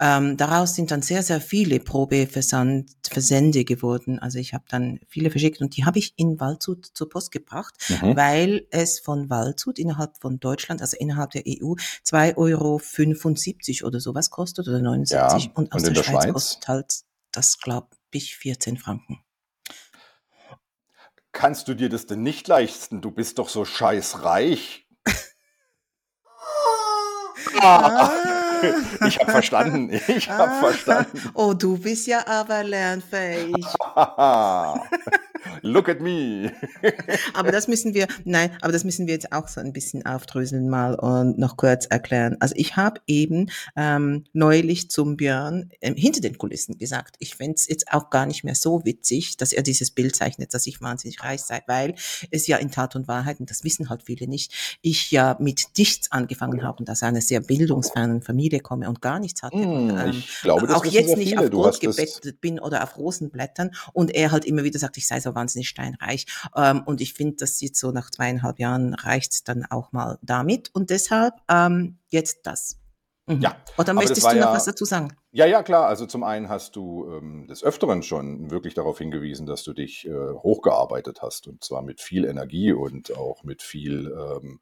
Ähm, 0.00 0.36
daraus 0.36 0.74
sind 0.74 0.90
dann 0.90 1.02
sehr, 1.02 1.22
sehr 1.22 1.40
viele 1.40 1.78
Probeversand 1.78 2.90
Versände 3.08 3.64
geworden. 3.64 4.18
Also, 4.18 4.38
ich 4.38 4.52
habe 4.54 4.64
dann 4.68 4.98
viele 5.06 5.30
verschickt 5.30 5.60
und 5.60 5.76
die 5.76 5.84
habe 5.84 5.98
ich 5.98 6.14
in 6.16 6.40
Waldshut 6.40 6.86
zur 6.94 7.08
Post 7.08 7.30
gebracht, 7.30 7.74
Mhm. 7.88 8.16
weil 8.16 8.66
es 8.70 8.98
von 8.98 9.30
Waldshut 9.30 9.78
innerhalb 9.78 10.16
von 10.20 10.40
Deutschland, 10.40 10.80
also 10.80 10.96
innerhalb 10.98 11.30
der 11.30 11.42
EU, 11.46 11.74
2,75 12.04 13.82
€ 13.82 13.86
oder 13.86 14.00
sowas 14.00 14.30
kostet 14.30 14.66
oder 14.68 14.80
79 14.80 15.44
Ja, 15.46 15.50
und 15.54 15.72
aus 15.72 15.82
und 15.82 15.86
der 15.86 15.94
der 15.94 16.02
Schweiz 16.02 16.22
Schweiz? 16.24 16.32
kostet 16.32 16.68
halt 16.68 16.92
das, 17.32 17.58
glaube 17.58 17.88
ich, 18.10 18.36
14 18.36 18.76
Franken. 18.76 19.20
Kannst 21.32 21.66
du 21.68 21.74
dir 21.74 21.88
das 21.88 22.06
denn 22.06 22.22
nicht 22.22 22.46
leisten? 22.48 23.00
Du 23.00 23.10
bist 23.10 23.38
doch 23.38 23.48
so 23.48 23.64
scheißreich. 23.64 24.86
Ah, 27.60 28.10
Ah. 28.10 28.10
ich 29.06 29.18
habe 29.18 29.32
verstanden. 29.32 29.90
Ich 30.08 30.28
habe 30.30 30.52
Ah. 30.52 30.60
verstanden. 30.60 31.30
Oh, 31.34 31.52
du 31.54 31.78
bist 31.78 32.06
ja 32.06 32.26
aber 32.26 32.62
lernfähig. 32.62 33.54
Look 35.62 35.88
at 35.88 36.00
me. 36.00 36.52
Aber 37.34 37.52
das 37.52 37.68
müssen 37.68 37.94
wir, 37.94 38.06
nein, 38.24 38.50
aber 38.60 38.72
das 38.72 38.84
müssen 38.84 39.06
wir 39.06 39.14
jetzt 39.14 39.32
auch 39.32 39.48
so 39.48 39.60
ein 39.60 39.72
bisschen 39.72 40.04
aufdröseln 40.06 40.68
mal 40.68 40.94
und 40.94 41.38
noch 41.38 41.56
kurz 41.56 41.86
erklären. 41.86 42.36
Also 42.40 42.54
ich 42.56 42.76
habe 42.76 43.00
eben 43.06 43.50
ähm, 43.76 44.24
neulich 44.32 44.90
zum 44.90 45.16
Björn 45.16 45.70
ähm, 45.80 45.94
hinter 45.94 46.20
den 46.20 46.38
Kulissen 46.38 46.78
gesagt, 46.78 47.16
ich 47.18 47.34
fände 47.34 47.54
es 47.56 47.68
jetzt 47.68 47.92
auch 47.92 48.10
gar 48.10 48.26
nicht 48.26 48.44
mehr 48.44 48.54
so 48.54 48.84
witzig, 48.84 49.36
dass 49.36 49.52
er 49.52 49.62
dieses 49.62 49.90
Bild 49.90 50.16
zeichnet, 50.16 50.54
dass 50.54 50.66
ich 50.66 50.80
wahnsinnig 50.80 51.22
reich 51.22 51.42
sei, 51.42 51.62
weil 51.66 51.94
es 52.30 52.46
ja 52.46 52.56
in 52.58 52.70
Tat 52.70 52.96
und 52.96 53.08
Wahrheit, 53.08 53.40
und 53.40 53.50
das 53.50 53.64
wissen 53.64 53.88
halt 53.88 54.02
viele 54.04 54.26
nicht, 54.28 54.78
ich 54.82 55.10
ja 55.10 55.36
mit 55.40 55.66
nichts 55.76 56.10
angefangen 56.12 56.62
habe 56.62 56.78
und 56.78 56.90
aus 56.90 57.02
einer 57.02 57.20
sehr 57.20 57.40
bildungsfernen 57.40 58.22
Familie 58.22 58.60
komme 58.60 58.88
und 58.88 59.00
gar 59.02 59.18
nichts 59.18 59.42
hatte. 59.42 59.56
Und, 59.56 59.90
Hm, 59.90 59.98
ähm, 59.98 60.10
ich 60.10 60.40
glaube, 60.42 60.66
das 60.66 60.76
auch 60.76 60.84
jetzt 60.84 61.16
nicht 61.16 61.30
viele. 61.30 61.40
auf 61.40 61.50
Brot 61.50 61.80
gebettet 61.80 62.40
bin 62.40 62.58
oder 62.58 62.82
auf 62.82 62.96
Rosenblättern 62.96 63.70
und 63.92 64.14
er 64.14 64.30
halt 64.32 64.44
immer 64.44 64.64
wieder 64.64 64.78
sagt, 64.78 64.96
ich 64.96 65.06
sei 65.06 65.20
so 65.20 65.31
wahnsinnig 65.34 65.68
steinreich. 65.68 66.26
Ähm, 66.56 66.82
und 66.84 67.00
ich 67.00 67.14
finde, 67.14 67.36
das 67.36 67.60
jetzt 67.60 67.78
so 67.78 67.90
nach 67.90 68.10
zweieinhalb 68.10 68.58
Jahren 68.58 68.94
reicht 68.94 69.48
dann 69.48 69.64
auch 69.66 69.92
mal 69.92 70.18
damit 70.22 70.70
und 70.74 70.90
deshalb 70.90 71.34
ähm, 71.48 71.98
jetzt 72.10 72.40
das. 72.44 72.78
Mhm. 73.26 73.40
Ja, 73.40 73.56
Oder 73.78 73.94
möchtest 73.94 74.22
du 74.22 74.28
noch 74.28 74.34
ja- 74.34 74.52
was 74.52 74.64
dazu 74.64 74.84
sagen? 74.84 75.16
Ja, 75.30 75.46
ja, 75.46 75.62
klar. 75.62 75.86
Also 75.86 76.06
zum 76.06 76.24
einen 76.24 76.48
hast 76.48 76.76
du 76.76 77.08
ähm, 77.10 77.46
des 77.46 77.62
Öfteren 77.62 78.02
schon 78.02 78.50
wirklich 78.50 78.74
darauf 78.74 78.98
hingewiesen, 78.98 79.46
dass 79.46 79.62
du 79.62 79.72
dich 79.72 80.06
äh, 80.06 80.12
hochgearbeitet 80.12 81.22
hast 81.22 81.46
und 81.46 81.64
zwar 81.64 81.82
mit 81.82 82.00
viel 82.00 82.24
Energie 82.24 82.72
und 82.72 83.16
auch 83.16 83.42
mit 83.44 83.62
viel 83.62 84.12
ähm, 84.14 84.60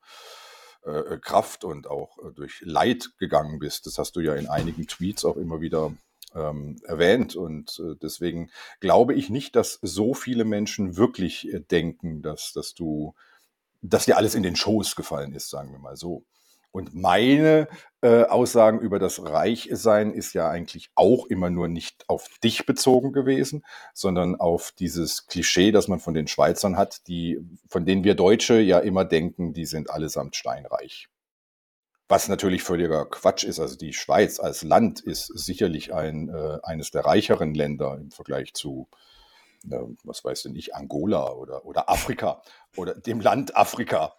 äh, 0.85 1.19
Kraft 1.19 1.65
und 1.65 1.89
auch 1.89 2.19
äh, 2.19 2.33
durch 2.35 2.61
Leid 2.65 3.11
gegangen 3.19 3.59
bist. 3.59 3.87
Das 3.87 3.99
hast 3.99 4.15
du 4.15 4.21
ja 4.21 4.35
in 4.35 4.47
einigen 4.47 4.87
Tweets 4.87 5.25
auch 5.25 5.37
immer 5.37 5.61
wieder 5.61 5.93
ähm, 6.35 6.77
erwähnt 6.85 7.37
und 7.37 7.81
äh, 7.85 7.97
deswegen 8.01 8.51
glaube 8.81 9.15
ich 9.15 9.31
nicht, 9.31 9.57
dass 9.57 9.79
so 9.83 10.15
viele 10.15 10.45
Menschen 10.45 10.97
wirklich 10.97 11.53
äh, 11.53 11.61
denken, 11.61 12.23
dass, 12.23 12.53
dass 12.53 12.75
du, 12.75 13.15
dass 13.83 14.07
dir 14.07 14.17
alles 14.17 14.35
in 14.35 14.43
den 14.43 14.57
Schoß 14.57 14.97
gefallen 14.97 15.33
ist, 15.35 15.51
sagen 15.51 15.73
wir 15.73 15.79
mal 15.79 15.97
so. 15.97 16.25
Und 16.73 16.95
meine 16.95 17.67
äh, 18.01 18.23
Aussagen 18.25 18.79
über 18.79 19.01
das 19.01 19.25
Reichsein 19.25 20.13
ist 20.13 20.35
ja 20.35 20.49
eigentlich 20.49 20.91
auch 20.95 21.27
immer 21.27 21.51
nur 21.51 21.67
nicht 21.67 22.09
auf 22.09 22.29
dich 22.45 22.65
bezogen 22.65 23.13
gewesen, 23.13 23.65
sondern 23.93 24.37
auf 24.37 24.73
dieses 24.79 25.27
Klischee, 25.27 25.73
das 25.73 25.89
man 25.89 25.99
von 25.99 26.15
den 26.15 26.29
Schweizern 26.29 26.77
hat, 26.77 27.09
die, 27.09 27.41
von 27.69 27.85
denen 27.87 28.05
wir 28.05 28.15
Deutsche 28.15 28.61
ja 28.61 28.79
immer 28.79 29.05
denken, 29.05 29.53
die 29.53 29.67
sind 29.67 29.91
allesamt 29.91 30.37
steinreich. 30.37 31.09
Was 32.11 32.29
natürlich 32.29 32.65
völliger 32.65 33.07
Quatsch 33.07 33.45
ist. 33.45 33.61
Also 33.61 33.77
die 33.77 33.93
Schweiz 33.93 34.41
als 34.41 34.65
Land 34.65 34.99
ist 34.99 35.27
sicherlich 35.27 35.95
ein, 35.95 36.29
äh, 36.29 36.59
eines 36.65 36.91
der 36.91 37.05
reicheren 37.05 37.55
Länder 37.55 37.97
im 38.01 38.11
Vergleich 38.11 38.53
zu, 38.53 38.89
äh, 39.71 39.79
was 40.03 40.25
weiß 40.25 40.43
denn 40.43 40.57
ich, 40.57 40.75
Angola 40.75 41.31
oder, 41.31 41.65
oder 41.65 41.89
Afrika 41.89 42.43
oder 42.77 42.95
dem 42.97 43.21
Land 43.21 43.57
Afrika. 43.57 44.15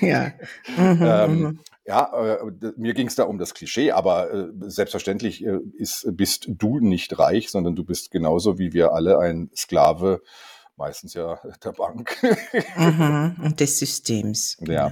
Ja. 0.00 0.32
Mhm, 0.76 0.98
Ähm, 1.00 1.38
mhm. 1.38 1.60
Ja, 1.86 2.38
äh, 2.38 2.72
mir 2.76 2.92
ging 2.94 3.06
es 3.06 3.14
da 3.14 3.22
um 3.22 3.38
das 3.38 3.54
Klischee, 3.54 3.92
aber 3.92 4.34
äh, 4.34 4.48
selbstverständlich 4.62 5.44
äh, 5.46 5.60
ist, 5.78 6.08
bist 6.16 6.46
du 6.48 6.80
nicht 6.80 7.16
reich, 7.20 7.52
sondern 7.52 7.76
du 7.76 7.84
bist 7.84 8.10
genauso 8.10 8.58
wie 8.58 8.72
wir 8.72 8.92
alle 8.92 9.20
ein 9.20 9.48
Sklave, 9.54 10.22
meistens 10.76 11.14
ja 11.14 11.38
der 11.62 11.70
Bank. 11.72 12.16
Mhm. 12.76 13.36
Und 13.44 13.60
des 13.60 13.78
Systems. 13.78 14.56
Ja. 14.66 14.90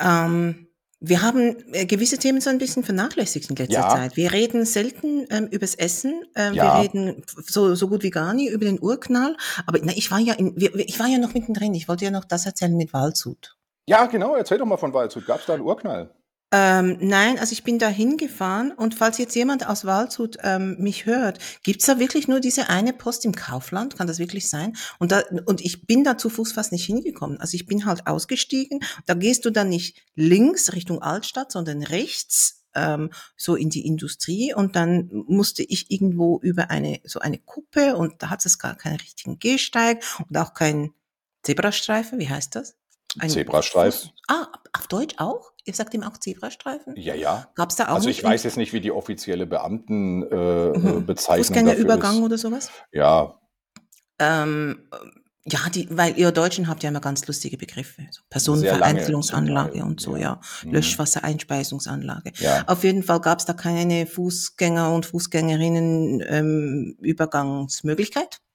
Ähm, 0.00 0.66
wir 1.02 1.22
haben 1.22 1.56
äh, 1.72 1.86
gewisse 1.86 2.18
Themen 2.18 2.40
so 2.42 2.50
ein 2.50 2.58
bisschen 2.58 2.82
vernachlässigt 2.84 3.48
in 3.48 3.56
letzter 3.56 3.72
Ja. 3.80 3.88
Zeit. 3.88 4.16
Wir 4.16 4.32
reden 4.32 4.66
selten 4.66 5.26
ähm, 5.30 5.46
übers 5.50 5.74
Essen. 5.74 6.24
Ähm, 6.36 6.54
Ja. 6.54 6.64
Wir 6.78 6.82
reden 6.84 7.22
so, 7.46 7.74
so 7.74 7.88
gut 7.88 8.02
wie 8.02 8.10
gar 8.10 8.34
nie 8.34 8.48
über 8.48 8.64
den 8.66 8.80
Urknall. 8.80 9.36
Aber 9.66 9.78
na, 9.82 9.92
ich 9.96 10.10
war 10.10 10.18
ja 10.18 10.34
in, 10.34 10.54
ich 10.56 10.98
war 11.00 11.06
ja 11.06 11.18
noch 11.18 11.32
mittendrin. 11.32 11.74
Ich 11.74 11.88
wollte 11.88 12.04
ja 12.04 12.10
noch 12.10 12.24
das 12.26 12.44
erzählen 12.46 12.76
mit 12.76 12.92
Waldshut. 12.92 13.56
ja, 13.86 14.06
genau, 14.06 14.36
erzähl 14.36 14.58
doch 14.58 14.66
mal 14.66 14.76
von 14.76 14.92
Waldshut. 14.92 15.26
Gab 15.26 15.40
es 15.40 15.46
da 15.46 15.54
einen 15.54 15.62
Urknall? 15.62 16.10
Ähm, 16.52 16.98
nein, 17.00 17.38
also 17.38 17.52
ich 17.52 17.62
bin 17.62 17.78
da 17.78 17.88
hingefahren 17.88 18.72
und 18.72 18.96
falls 18.96 19.18
jetzt 19.18 19.36
jemand 19.36 19.68
aus 19.68 19.84
Waldshut 19.84 20.36
ähm, 20.42 20.76
mich 20.80 21.06
hört, 21.06 21.38
gibt's 21.62 21.86
da 21.86 22.00
wirklich 22.00 22.26
nur 22.26 22.40
diese 22.40 22.68
eine 22.68 22.92
Post 22.92 23.24
im 23.24 23.32
Kaufland? 23.36 23.96
Kann 23.96 24.08
das 24.08 24.18
wirklich 24.18 24.48
sein? 24.48 24.76
Und, 24.98 25.12
da, 25.12 25.22
und 25.46 25.60
ich 25.60 25.86
bin 25.86 26.02
da 26.02 26.18
zu 26.18 26.28
Fuß 26.28 26.52
fast 26.52 26.72
nicht 26.72 26.84
hingekommen. 26.84 27.38
Also 27.40 27.54
ich 27.54 27.66
bin 27.66 27.86
halt 27.86 28.08
ausgestiegen. 28.08 28.80
Da 29.06 29.14
gehst 29.14 29.44
du 29.44 29.50
dann 29.50 29.68
nicht 29.68 30.02
links 30.16 30.72
Richtung 30.72 31.00
Altstadt, 31.00 31.52
sondern 31.52 31.84
rechts 31.84 32.64
ähm, 32.74 33.10
so 33.36 33.54
in 33.54 33.70
die 33.70 33.86
Industrie 33.86 34.52
und 34.54 34.74
dann 34.76 35.08
musste 35.12 35.62
ich 35.62 35.90
irgendwo 35.90 36.40
über 36.40 36.70
eine 36.70 37.00
so 37.04 37.20
eine 37.20 37.38
Kuppe 37.38 37.96
und 37.96 38.22
da 38.22 38.30
hat 38.30 38.44
es 38.44 38.58
gar 38.58 38.76
keinen 38.76 38.96
richtigen 38.96 39.38
Gehsteig 39.38 40.02
und 40.28 40.36
auch 40.36 40.54
keinen 40.54 40.94
Zebrastreifen. 41.42 42.18
Wie 42.18 42.28
heißt 42.28 42.54
das? 42.56 42.79
Ein 43.18 43.28
Zebrastreifen. 43.30 44.10
Ah, 44.28 44.46
auf 44.72 44.86
Deutsch 44.86 45.14
auch? 45.18 45.50
Ihr 45.64 45.74
sagt 45.74 45.94
ihm 45.94 46.02
auch 46.04 46.16
Zebrastreifen? 46.16 46.94
Ja, 46.96 47.14
ja. 47.14 47.48
Gab's 47.56 47.76
da 47.76 47.88
auch 47.88 47.94
Also 47.96 48.08
ich 48.08 48.22
weiß 48.22 48.44
jetzt 48.44 48.56
nicht, 48.56 48.72
wie 48.72 48.80
die 48.80 48.92
offizielle 48.92 49.46
Beamtenbezeichnung 49.46 50.74
äh, 50.74 50.78
Mhm. 51.00 51.06
Bezeichnung 51.06 51.44
Fußgängerübergang 51.44 52.16
ist. 52.18 52.22
oder 52.22 52.38
sowas? 52.38 52.70
Ja, 52.92 53.34
Ähm, 54.20 54.88
ja, 55.46 55.58
die, 55.74 55.88
weil 55.90 56.18
ihr 56.18 56.30
Deutschen 56.32 56.68
habt 56.68 56.82
ja 56.82 56.90
immer 56.90 57.00
ganz 57.00 57.26
lustige 57.26 57.56
Begriffe. 57.56 58.06
So 58.10 58.20
Personenvereinzelungsanlage 58.28 59.82
und 59.84 60.00
so, 60.00 60.14
ja. 60.16 60.20
ja. 60.22 60.40
Mhm. 60.64 60.72
Löschwassereinspeisungsanlage. 60.74 62.32
ja. 62.36 62.62
Auf 62.66 62.84
jeden 62.84 63.02
Fall 63.02 63.20
gab's 63.20 63.46
da 63.46 63.54
keine 63.54 64.04
Fußgänger- 64.06 64.94
und 64.94 65.06
Fußgängerinnen 65.06 66.22
ähm. 66.26 66.96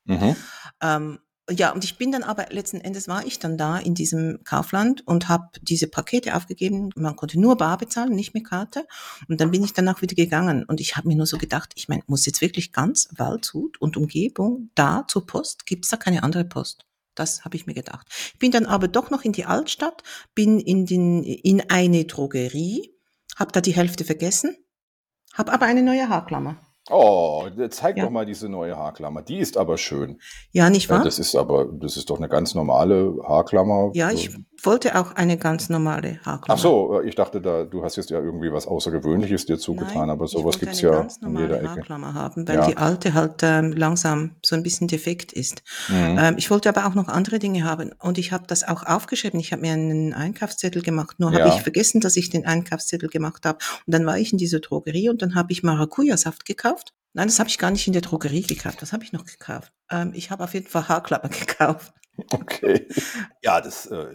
Mhm. 0.08 0.36
Ähm, 0.82 1.20
ja, 1.50 1.72
und 1.72 1.84
ich 1.84 1.98
bin 1.98 2.12
dann 2.12 2.24
aber 2.24 2.48
letzten 2.50 2.82
Endes 2.82 3.08
war 3.08 3.24
ich 3.26 3.38
dann 3.38 3.58
da 3.58 3.78
in 3.78 3.94
diesem 3.94 4.44
Kaufland 4.44 5.08
und 5.08 5.30
habe 5.30 5.50
diese 5.62 5.88
Pakete 5.88 6.36
aufgegeben. 6.36 6.90
Man 6.96 7.16
konnte 7.16 7.40
nur 7.40 7.56
bar 7.56 7.78
bezahlen, 7.78 8.16
nicht 8.16 8.34
mit 8.34 8.46
Karte. 8.46 8.88
Und 9.28 9.40
dann 9.40 9.52
bin 9.52 9.64
ich 9.64 9.74
danach 9.74 10.02
wieder 10.02 10.16
gegangen 10.16 10.64
und 10.64 10.82
ich 10.82 10.98
habe 10.98 11.08
mir 11.08 11.16
nur 11.16 11.28
so 11.28 11.38
gedacht, 11.38 11.74
ich 11.76 11.88
meine, 11.88 12.02
muss 12.08 12.26
jetzt 12.26 12.42
wirklich 12.42 12.74
ganz 12.74 13.10
Waldshut 13.16 13.80
und 13.80 13.96
Umgebung 13.96 14.72
da 14.74 15.06
zur 15.08 15.28
Post? 15.28 15.68
Gibt's 15.68 15.90
da 15.90 15.98
keine 15.98 16.24
andere 16.24 16.46
Post? 16.46 16.86
Das 17.14 17.46
habe 17.46 17.56
ich 17.56 17.68
mir 17.68 17.76
gedacht. 17.76 18.08
Ich 18.34 18.40
bin 18.40 18.52
dann 18.52 18.66
aber 18.66 18.88
doch 18.88 19.12
noch 19.12 19.24
in 19.24 19.32
die 19.32 19.46
Altstadt, 19.46 20.02
bin 20.34 20.60
in, 20.60 20.88
den, 20.88 21.24
in 21.24 21.70
eine 21.70 22.06
Drogerie, 22.06 22.92
habe 23.36 23.52
da 23.52 23.62
die 23.62 23.76
Hälfte 23.76 24.04
vergessen, 24.04 24.58
habe 25.34 25.54
aber 25.54 25.68
eine 25.68 25.84
neue 25.84 26.10
Haarklammer. 26.10 26.58
Oh, 26.92 27.48
zeig 27.72 27.98
Ja. 27.98 28.04
doch 28.04 28.12
mal 28.12 28.26
diese 28.28 28.48
neue 28.48 28.78
Haarklammer. 28.78 29.24
Die 29.24 29.40
ist 29.40 29.58
aber 29.58 29.78
schön. 29.78 30.20
Ja, 30.52 30.70
nicht 30.70 30.88
Ja, 30.90 30.98
wahr? 30.98 31.04
das 31.04 31.18
ist 31.18 31.36
aber, 31.36 31.66
das 31.66 31.98
ist 31.98 32.10
doch 32.12 32.18
eine 32.18 32.30
ganz 32.30 32.54
normale 32.54 33.16
Haarklammer. 33.28 33.90
Ja, 33.96 34.12
ich 34.12 34.30
wollte 34.64 34.98
auch 35.00 35.12
eine 35.14 35.38
ganz 35.38 35.70
normale 35.70 36.20
Haarklammer. 36.24 36.44
Ach 36.50 36.58
so, 36.58 37.02
ich 37.02 37.16
dachte, 37.16 37.42
da, 37.42 37.64
du 37.66 37.84
hast 37.84 37.96
jetzt 37.98 38.10
ja 38.12 38.20
irgendwie 38.20 38.52
was 38.52 38.68
Außergewöhnliches 38.68 39.46
dir 39.48 39.58
zugetan, 39.58 39.94
Nein, 39.96 40.10
aber 40.12 40.28
sowas 40.28 40.60
gibt's 40.60 40.84
eine 40.84 40.92
ja 40.92 41.00
ganz 41.00 41.18
in 41.18 41.36
jeder 41.38 41.58
Ecke. 41.58 41.70
Haarklammer 41.70 42.14
haben, 42.14 42.48
weil 42.48 42.56
Ja. 42.56 42.68
die 42.68 42.78
alte 42.78 43.14
halt 43.16 43.42
ähm, 43.42 43.72
langsam 43.74 44.36
so 44.44 44.56
ein 44.56 44.62
bisschen 44.64 44.88
defekt 44.88 45.34
ist. 45.34 45.64
Mhm. 45.90 46.18
Ähm, 46.20 46.36
ich 46.38 46.52
wollte 46.52 46.70
aber 46.70 46.86
auch 46.88 46.94
noch 46.96 47.08
andere 47.08 47.40
Dinge 47.40 47.64
haben 47.64 47.94
und 48.00 48.18
ich 48.20 48.32
habe 48.32 48.46
das 48.48 48.64
auch 48.68 48.84
aufgeschrieben. 48.86 49.40
Ich 49.40 49.52
habe 49.52 49.62
mir 49.64 49.74
einen 49.74 50.14
Einkaufszettel 50.14 50.84
gemacht, 50.84 51.20
nur 51.20 51.32
habe 51.32 51.40
Ja. 51.40 51.56
ich 51.56 51.62
vergessen, 51.62 52.00
dass 52.00 52.16
ich 52.16 52.30
den 52.30 52.46
Einkaufszettel 52.46 53.10
gemacht 53.10 53.44
habe. 53.46 53.58
Und 53.88 53.94
dann 53.94 54.06
war 54.06 54.18
ich 54.20 54.32
in 54.32 54.38
dieser 54.38 54.60
Drogerie 54.60 55.10
und 55.10 55.22
dann 55.24 55.34
habe 55.36 55.52
ich 55.52 55.64
Maracuja-Saft 55.64 56.46
gekauft. 56.46 56.75
Nein, 57.16 57.28
das 57.28 57.40
habe 57.40 57.50
ich 57.50 57.58
gar 57.58 57.72
nicht 57.72 57.88
in 57.88 57.94
der 57.94 58.02
Drogerie 58.02 58.42
gekauft. 58.44 58.82
Was 58.82 58.92
habe 58.94 59.04
ich 59.04 59.14
noch 59.14 59.26
gekauft? 59.26 59.72
Ähm, 59.90 60.12
ich 60.14 60.32
habe 60.32 60.44
auf 60.44 60.54
jeden 60.54 60.68
Fall 60.68 60.88
Haarklammer 60.88 61.30
gekauft. 61.30 61.94
Okay. 62.32 62.88
Ja, 63.42 63.62
das 63.62 63.86
äh, 63.88 64.08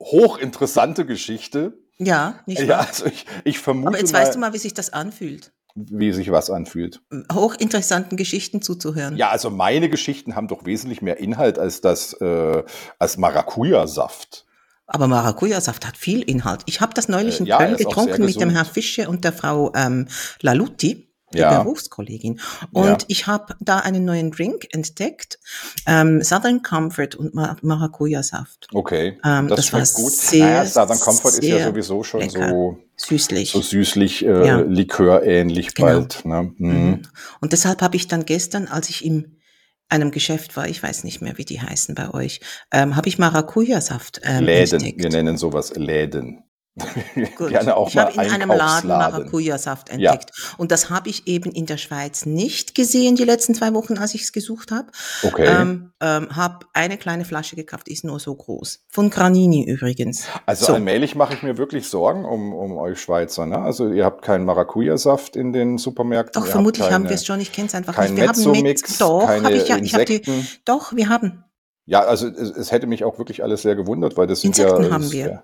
hochinteressante 0.00 1.06
Geschichte. 1.06 1.78
Ja, 1.98 2.40
nicht 2.46 2.60
Ja, 2.62 2.68
wahr? 2.78 2.86
also 2.88 3.06
ich, 3.06 3.26
ich 3.44 3.58
vermute 3.58 3.88
Aber 3.88 3.98
jetzt 3.98 4.12
mal, 4.12 4.22
weißt 4.22 4.34
du 4.34 4.38
mal, 4.38 4.52
wie 4.52 4.58
sich 4.58 4.74
das 4.74 4.92
anfühlt, 4.92 5.52
wie 5.74 6.12
sich 6.12 6.30
was 6.30 6.50
anfühlt. 6.50 7.00
hochinteressanten 7.32 8.16
Geschichten 8.16 8.60
zuzuhören. 8.60 9.16
Ja, 9.16 9.30
also 9.30 9.50
meine 9.50 9.88
Geschichten 9.88 10.34
haben 10.36 10.48
doch 10.48 10.66
wesentlich 10.66 11.00
mehr 11.02 11.18
Inhalt 11.18 11.58
als 11.58 11.80
das, 11.80 12.12
äh, 12.20 12.62
als 12.98 13.16
Maracuja-Saft. 13.16 14.44
Aber 14.88 15.08
Maracuja-Saft 15.08 15.86
hat 15.86 15.96
viel 15.96 16.22
Inhalt. 16.22 16.62
Ich 16.66 16.80
habe 16.80 16.92
das 16.94 17.08
neulich 17.08 17.36
Äh, 17.36 17.38
in 17.40 17.46
ja, 17.46 17.58
Köln 17.58 17.76
getrunken 17.76 18.24
mit 18.24 18.40
dem. 18.40 18.50
Herrn 18.50 18.66
Fische 18.66 19.08
und 19.08 19.24
der 19.24 19.32
Frau 19.32 19.72
ähm, 19.74 20.06
Laluti, 20.42 21.08
die 21.32 21.38
Ja. 21.38 21.62
Berufskollegin. 21.62 22.40
Und 22.72 22.86
Ja. 22.86 22.96
ich 23.08 23.26
habe 23.26 23.54
da 23.60 23.78
einen 23.78 24.04
neuen 24.04 24.30
Drink 24.30 24.66
entdeckt, 24.72 25.38
ähm, 25.86 26.22
Southern 26.22 26.62
Comfort 26.62 27.16
und 27.18 27.34
Ma 27.34 27.56
Maracuja-Saft. 27.62 28.68
Okay, 28.72 29.18
Ähm, 29.24 29.48
das, 29.48 29.70
das 29.70 29.72
war 29.72 30.02
gut. 30.04 30.12
sehr, 30.12 30.46
naja, 30.46 30.64
Southern 30.66 31.00
Comfort 31.00 31.28
ist 31.30 31.42
ja 31.42 31.64
sowieso 31.64 32.02
schon 32.04 32.20
lecker. 32.20 32.48
so, 32.50 32.78
Süßlich. 32.96 33.50
so 33.50 33.60
süßlich, 33.60 34.24
äh, 34.24 34.46
Ja. 34.46 34.60
likörähnlich 34.60 35.74
Genau. 35.74 35.88
bald. 35.88 36.24
Ne? 36.24 36.52
Mhm. 36.58 36.68
Mhm. 36.68 37.02
Und 37.40 37.52
deshalb 37.52 37.82
habe 37.82 37.96
ich 37.96 38.08
dann 38.08 38.24
gestern, 38.24 38.68
als 38.68 38.88
ich 38.88 39.04
in 39.04 39.32
einem 39.88 40.10
Geschäft 40.10 40.56
war, 40.56 40.68
ich 40.68 40.82
weiß 40.82 41.04
nicht 41.04 41.22
mehr, 41.22 41.38
wie 41.38 41.44
die 41.44 41.60
heißen 41.60 41.94
bei 41.94 42.12
euch, 42.12 42.40
ähm, 42.72 42.96
habe 42.96 43.08
ich 43.08 43.18
Maracuja-Saft 43.18 44.20
ähm, 44.24 44.44
Läden, 44.44 44.74
entdeckt. 44.80 45.02
wir 45.02 45.10
nennen 45.10 45.36
sowas 45.36 45.74
Läden. 45.76 46.42
Gut. 47.36 47.48
Gerne 47.48 47.76
auch 47.76 47.88
ich 47.88 47.96
habe 47.96 48.12
in 48.12 48.18
einem 48.20 48.50
Laden. 48.50 48.88
Maracuja-Saft 48.88 49.88
Ja. 49.88 50.12
entdeckt. 50.12 50.32
Und 50.58 50.70
das 50.70 50.90
habe 50.90 51.08
ich 51.08 51.26
eben 51.26 51.50
in 51.50 51.64
der 51.64 51.78
Schweiz 51.78 52.26
nicht 52.26 52.74
gesehen, 52.74 53.16
die 53.16 53.24
letzten 53.24 53.54
zwei 53.54 53.72
Wochen, 53.72 53.96
als 53.96 54.14
ich 54.14 54.22
es 54.22 54.32
gesucht 54.32 54.72
habe. 54.72 54.88
Okay. 55.22 55.46
Ähm, 55.46 55.92
ähm, 56.00 56.36
habe 56.36 56.66
eine 56.74 56.98
kleine 56.98 57.24
Flasche 57.24 57.56
gekauft, 57.56 57.88
ist 57.88 58.04
nur 58.04 58.20
so 58.20 58.34
groß. 58.34 58.84
Von 58.88 59.08
Granini 59.08 59.64
übrigens. 59.64 60.26
Also 60.44 60.66
so. 60.66 60.74
allmählich 60.74 61.14
mache 61.14 61.32
ich 61.32 61.42
mir 61.42 61.56
wirklich 61.56 61.88
Sorgen 61.88 62.26
um, 62.26 62.52
um 62.52 62.76
euch 62.76 63.00
Schweizer. 63.00 63.46
Ne? 63.46 63.58
Also 63.58 63.88
ihr 63.90 64.04
habt 64.04 64.22
keinen 64.22 64.44
Maracuja-Saft 64.44 65.34
in 65.34 65.54
den 65.54 65.78
Supermärkten. 65.78 66.42
Doch, 66.42 66.48
vermutlich 66.48 66.84
habt 66.84 66.92
haben 66.92 67.02
keine, 67.04 67.10
wir 67.10 67.16
es 67.16 67.24
schon, 67.24 67.40
ich 67.40 67.52
kenne 67.52 67.68
es 67.68 67.74
einfach 67.74 67.94
kein 67.94 68.12
nicht. 68.12 68.22
Wir 68.22 68.28
haben 68.28 68.36
Mezzo-Mix, 68.36 68.98
doch, 68.98 69.26
keine 69.26 69.44
habe 69.46 69.56
ich 69.56 69.68
ja, 69.68 69.78
ich 69.78 69.94
habe 69.94 70.04
die, 70.04 70.22
doch, 70.66 70.94
wir 70.94 71.08
haben. 71.08 71.42
Ja, 71.86 72.00
also 72.00 72.26
es, 72.26 72.50
es 72.50 72.72
hätte 72.72 72.86
mich 72.86 73.04
auch 73.04 73.18
wirklich 73.18 73.42
alles 73.42 73.62
sehr 73.62 73.76
gewundert, 73.76 74.16
weil 74.16 74.26
das 74.26 74.40
sind 74.40 74.58
Insekten 74.58 74.84
ja, 74.84 74.90
haben 74.90 75.12
wir. 75.12 75.26
ja, 75.26 75.42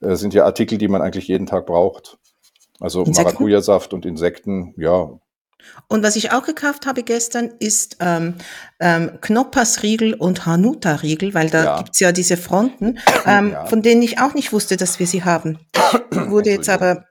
sind 0.00 0.34
ja 0.34 0.44
Artikel, 0.44 0.78
die 0.78 0.88
man 0.88 1.02
eigentlich 1.02 1.28
jeden 1.28 1.46
Tag 1.46 1.66
braucht. 1.66 2.18
Also? 2.80 3.04
Maracuja-Saft 3.04 3.94
und 3.94 4.04
Insekten, 4.06 4.74
ja. 4.76 5.10
Und 5.88 6.02
was 6.02 6.14
ich 6.16 6.32
auch 6.32 6.44
gekauft 6.44 6.86
habe 6.86 7.02
gestern, 7.02 7.52
ist 7.58 7.96
ähm, 8.00 8.34
ähm, 8.78 9.18
Knoppers-Riegel 9.20 10.14
und 10.14 10.46
Hanuta-Riegel, 10.46 11.34
weil 11.34 11.50
da 11.50 11.64
Ja. 11.64 11.76
gibt's 11.78 11.98
ja 11.98 12.12
diese 12.12 12.36
Fronten, 12.36 12.98
ähm, 13.26 13.50
Ja. 13.52 13.66
von 13.66 13.82
denen 13.82 14.02
ich 14.02 14.20
auch 14.20 14.34
nicht 14.34 14.52
wusste, 14.52 14.76
dass 14.76 14.98
wir 15.00 15.06
sie 15.06 15.24
haben. 15.24 15.58
Ich 16.10 16.16
wurde 16.30 16.50
jetzt 16.50 16.68
aber 16.68 17.04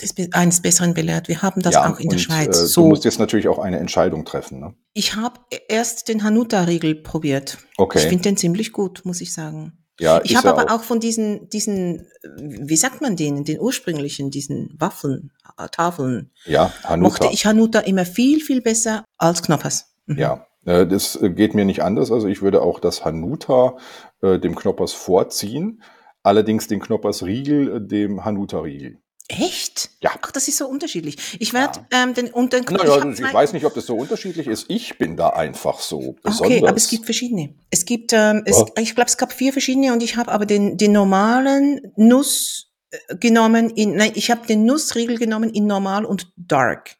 des, 0.00 0.14
eines 0.32 0.60
Besseren 0.60 0.94
belehrt. 0.94 1.26
Wir 1.28 1.42
haben 1.42 1.62
das 1.62 1.74
ja, 1.74 1.90
auch 1.90 1.98
in 1.98 2.08
der 2.10 2.16
und, 2.18 2.20
Schweiz. 2.20 2.58
Äh, 2.58 2.62
Du 2.62 2.66
so, 2.66 2.86
musst 2.86 3.04
jetzt 3.04 3.18
natürlich 3.18 3.48
auch 3.48 3.58
eine 3.58 3.78
Entscheidung 3.78 4.24
treffen. 4.24 4.60
Ne? 4.60 4.74
ich 4.92 5.16
habe 5.16 5.40
erst 5.68 6.08
den 6.08 6.22
Hanuta-Riegel 6.22 6.96
probiert. 6.96 7.58
Okay. 7.76 7.98
Ich 7.98 8.04
finde 8.06 8.22
den 8.24 8.36
ziemlich 8.36 8.72
gut, 8.72 9.02
muss 9.04 9.20
ich 9.20 9.32
sagen. 9.32 9.72
Ja, 9.98 10.20
Ich 10.24 10.36
habe 10.36 10.50
aber 10.50 10.74
auch 10.74 10.82
von 10.82 11.00
diesen, 11.00 11.48
diesen, 11.48 12.06
wie 12.36 12.76
sagt 12.76 13.00
man 13.00 13.16
denen, 13.16 13.44
den 13.44 13.60
ursprünglichen, 13.60 14.30
diesen 14.30 14.74
Waffeln, 14.78 15.32
äh, 15.58 15.68
Tafeln, 15.68 16.30
Ja, 16.44 16.72
Hanuta. 16.84 17.08
mochte 17.08 17.28
ich 17.32 17.46
Hanuta 17.46 17.80
immer 17.80 18.04
viel, 18.04 18.40
viel 18.40 18.60
besser 18.60 19.04
als 19.16 19.42
Knoppers. 19.42 19.94
Mhm. 20.06 20.18
Ja, 20.18 20.46
äh, 20.66 20.86
das 20.86 21.16
äh, 21.16 21.30
geht 21.30 21.54
mir 21.54 21.64
nicht 21.64 21.82
anders. 21.82 22.12
Also 22.12 22.28
ich 22.28 22.42
würde 22.42 22.62
auch 22.62 22.78
das 22.80 23.04
Hanuta 23.04 23.76
äh, 24.20 24.38
dem 24.38 24.54
Knoppers 24.54 24.92
vorziehen, 24.92 25.82
allerdings 26.22 26.66
den 26.66 26.80
Knoppers 26.80 27.22
Riegel 27.24 27.76
äh, 27.76 27.80
dem 27.86 28.24
Hanuta 28.24 28.60
Riegel. 28.60 28.98
Echt? 29.28 29.90
Ja. 30.00 30.10
Ach, 30.22 30.30
das 30.30 30.46
ist 30.46 30.56
so 30.58 30.66
unterschiedlich. 30.68 31.16
Ich 31.40 31.52
werde 31.52 31.80
ähm, 31.92 32.14
den 32.14 32.28
und 32.32 32.52
den 32.52 32.64
Naja, 32.64 33.04
ich, 33.10 33.16
zwei- 33.16 33.34
weiß 33.34 33.52
nicht, 33.54 33.64
ob 33.66 33.74
das 33.74 33.86
so 33.86 33.96
unterschiedlich 33.96 34.46
ist. 34.46 34.66
Ich 34.68 34.98
bin 34.98 35.16
da 35.16 35.30
einfach 35.30 35.80
so 35.80 36.14
besonders. 36.22 36.40
Okay, 36.58 36.66
aber 36.68 36.76
es 36.76 36.88
gibt 36.88 37.04
verschiedene. 37.06 37.54
Es 37.70 37.84
gibt, 37.84 38.12
ähm, 38.12 38.42
es, 38.46 38.58
Ja. 38.58 38.64
ich 38.82 38.94
glaube, 38.94 39.08
es 39.08 39.16
gab 39.16 39.32
vier 39.32 39.52
verschiedene 39.52 39.92
und 39.92 40.02
ich 40.02 40.16
habe 40.16 40.30
aber 40.30 40.46
den, 40.46 40.76
den 40.76 40.92
normalen 40.92 41.92
Nuss 41.96 42.70
äh, 42.90 43.16
genommen 43.16 43.70
in, 43.70 43.96
nein, 43.96 44.12
ich 44.14 44.30
habe 44.30 44.46
den 44.46 44.64
Nussriegel 44.64 45.18
genommen 45.18 45.50
in 45.50 45.66
normal 45.66 46.04
und 46.04 46.30
dark. 46.36 46.94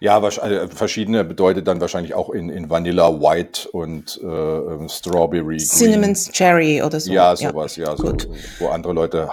ja, 0.00 0.20
wahrscheinlich, 0.20 0.58
äh, 0.58 0.68
verschiedene 0.68 1.22
bedeutet 1.24 1.68
dann 1.68 1.80
wahrscheinlich 1.80 2.14
auch 2.14 2.30
in, 2.30 2.48
in 2.50 2.70
Vanilla 2.70 3.08
White 3.20 3.68
und 3.70 4.18
äh, 4.22 4.26
ähm, 4.26 4.88
Strawberry. 4.88 5.58
Green. 5.58 5.58
Cinnamon 5.60 6.14
Cherry 6.14 6.82
oder 6.82 6.98
so. 6.98 7.12
Ja, 7.12 7.36
sowas, 7.36 7.76
ja, 7.76 7.96
so, 7.96 8.02
Gut. 8.04 8.28
wo 8.58 8.68
andere 8.68 8.92
Leute 8.94 9.32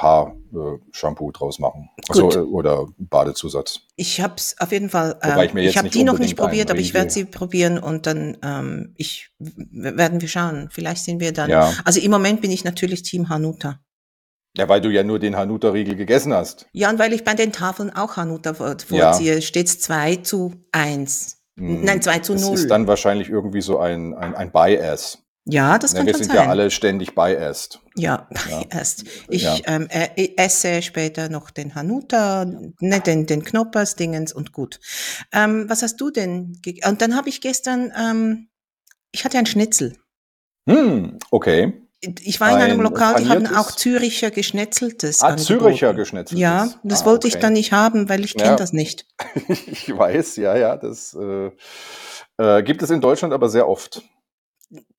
Haar-Shampoo 0.53 1.31
draus 1.31 1.59
machen. 1.59 1.89
Also, 2.07 2.31
äh, 2.31 2.37
oder 2.39 2.87
Badezusatz. 2.97 3.81
Ich 3.95 4.21
habe 4.21 4.35
es 4.37 4.55
auf 4.59 4.71
jeden 4.71 4.89
Fall. 4.89 5.17
Ähm, 5.21 5.39
ich 5.39 5.53
mir 5.53 5.63
ich 5.69 5.77
habe 5.77 5.89
die 5.89 6.03
noch 6.03 6.19
nicht 6.19 6.35
probiert, 6.37 6.69
aber 6.71 6.79
ich 6.79 6.93
werde 6.93 7.09
sie 7.09 7.25
probieren 7.25 7.77
und 7.79 8.05
dann 8.05 8.37
ähm, 8.43 8.93
ich 8.97 9.29
werden 9.39 10.21
wir 10.21 10.27
schauen. 10.27 10.69
Vielleicht 10.71 11.03
sind 11.03 11.19
wir 11.19 11.31
dann. 11.33 11.49
Ja. 11.49 11.73
Also 11.85 11.99
im 11.99 12.11
Moment 12.11 12.41
bin 12.41 12.51
ich 12.51 12.63
natürlich 12.63 13.03
Team 13.03 13.29
Hanuta. 13.29 13.79
Ja, 14.57 14.67
weil 14.67 14.81
du 14.81 14.89
ja 14.89 15.03
nur 15.03 15.19
den 15.19 15.35
Hanuta-Riegel 15.37 15.95
gegessen 15.95 16.33
hast. 16.33 16.65
Ja, 16.73 16.89
und 16.89 16.97
weil 16.97 17.13
ich 17.13 17.23
bei 17.23 17.35
den 17.35 17.51
Tafeln 17.51 17.91
auch 17.95 18.17
Hanuta 18.17 18.55
vor- 18.55 18.75
Ja. 18.89 19.11
vorziehe, 19.13 19.41
steht's 19.43 19.79
2 19.79 20.17
zu 20.17 20.53
1. 20.71 21.37
Hm, 21.57 21.83
Nein, 21.83 22.01
2 22.01 22.19
zu 22.19 22.33
Das 22.33 22.41
0. 22.43 22.55
ist 22.55 22.67
dann 22.67 22.87
wahrscheinlich 22.87 23.29
irgendwie 23.29 23.61
so 23.61 23.77
ein, 23.77 24.15
ein, 24.15 24.33
ein 24.35 24.51
Bias. 24.51 25.19
Ja, 25.49 25.77
das 25.79 25.91
Ja, 25.91 25.97
kann 25.97 26.05
wir 26.07 26.13
schon 26.13 26.23
sind 26.23 26.31
sein. 26.33 26.43
ja 26.43 26.49
alle 26.49 26.71
ständig 26.71 27.15
biased. 27.15 27.79
Ja, 27.95 28.27
Ja. 28.49 28.63
erst. 28.69 29.03
Ich 29.29 29.43
Ja. 29.43 29.57
ähm, 29.65 29.87
äh, 29.89 30.29
esse 30.37 30.81
später 30.81 31.29
noch 31.29 31.49
den 31.51 31.75
Hanuta, 31.75 32.45
ne, 32.45 32.99
den, 33.01 33.25
den 33.25 33.43
Knoppers-Dingens 33.43 34.31
und 34.33 34.51
gut. 34.53 34.79
Ähm, 35.33 35.69
was 35.69 35.81
hast 35.81 35.97
du 36.01 36.09
denn? 36.11 36.59
Und 36.85 37.01
dann 37.01 37.15
habe 37.15 37.29
ich 37.29 37.41
gestern, 37.41 37.91
ähm, 37.99 38.47
ich 39.11 39.25
hatte 39.25 39.37
ein 39.37 39.45
Schnitzel. 39.45 39.97
Hm, 40.67 41.17
okay. 41.31 41.81
Ich 42.21 42.39
war 42.39 42.51
in 42.51 42.57
einem 42.61 42.79
Ein 42.79 42.83
Lokal, 42.83 43.15
die 43.21 43.27
haben 43.27 43.45
auch 43.57 43.71
Züricher 43.71 44.31
Geschnetzeltes. 44.31 45.21
Ah, 45.21 45.35
Züricher 45.35 45.87
angeboten. 45.87 45.97
geschnetzeltes. 45.97 46.41
Ja, 46.41 46.69
das 46.83 47.01
Ah, 47.01 47.05
wollte 47.07 47.27
ich 47.27 47.33
okay. 47.33 47.41
dann 47.41 47.53
nicht 47.53 47.73
haben, 47.73 48.07
weil 48.07 48.23
ich 48.23 48.35
kenne 48.37 48.51
Ja. 48.51 48.55
das 48.55 48.71
nicht. 48.71 49.05
Ich 49.67 49.89
weiß, 49.97 50.37
ja, 50.37 50.55
ja, 50.55 50.77
das 50.77 51.13
äh, 51.19 51.51
äh, 52.37 52.63
gibt 52.63 52.81
es 52.83 52.89
in 52.89 53.01
Deutschland 53.01 53.33
aber 53.33 53.49
sehr 53.49 53.67
oft. 53.67 54.01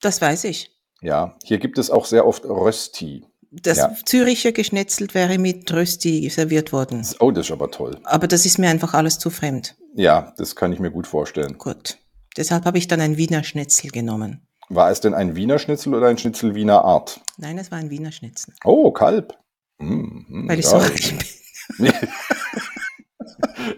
Das 0.00 0.20
weiß 0.20 0.44
ich. 0.44 0.70
Ja, 1.00 1.36
hier 1.44 1.58
gibt 1.58 1.78
es 1.78 1.90
auch 1.90 2.04
sehr 2.04 2.26
oft 2.26 2.44
Rösti. 2.44 3.24
Das 3.50 3.78
Ja. 3.78 3.94
Züricher 4.04 4.52
geschnetzelt 4.52 5.14
wäre 5.14 5.38
mit 5.38 5.72
Rösti 5.72 6.28
serviert 6.28 6.72
worden. 6.72 7.06
Oh, 7.18 7.30
das 7.30 7.46
ist 7.46 7.52
aber 7.52 7.70
toll. 7.70 7.98
Aber 8.04 8.28
das 8.28 8.46
ist 8.46 8.58
mir 8.58 8.68
einfach 8.68 8.94
alles 8.94 9.18
zu 9.18 9.30
fremd. 9.30 9.76
Ja, 9.94 10.34
das 10.36 10.54
kann 10.54 10.72
ich 10.72 10.78
mir 10.78 10.90
gut 10.90 11.06
vorstellen. 11.06 11.58
Gut. 11.58 11.98
Deshalb 12.36 12.64
habe 12.64 12.78
ich 12.78 12.86
dann 12.86 13.00
ein 13.00 13.16
Wiener 13.16 13.42
Schnitzel 13.42 13.90
genommen. 13.90 14.46
War 14.68 14.90
es 14.92 15.00
denn 15.00 15.14
ein 15.14 15.34
Wiener 15.34 15.58
Schnitzel 15.58 15.94
oder 15.94 16.06
ein 16.06 16.16
Schnitzel 16.18 16.54
Wiener 16.54 16.84
Art? 16.84 17.20
Nein, 17.38 17.58
es 17.58 17.72
war 17.72 17.78
ein 17.78 17.90
Wiener 17.90 18.12
Schnitzel. 18.12 18.54
Oh, 18.64 18.92
Kalb. 18.92 19.36
Hm, 19.80 20.26
hm, 20.28 20.48
Weil 20.48 20.60
ich 20.60 20.66
ja. 20.66 20.70
so 20.70 20.76
reich 20.76 21.16
bin. 21.78 21.92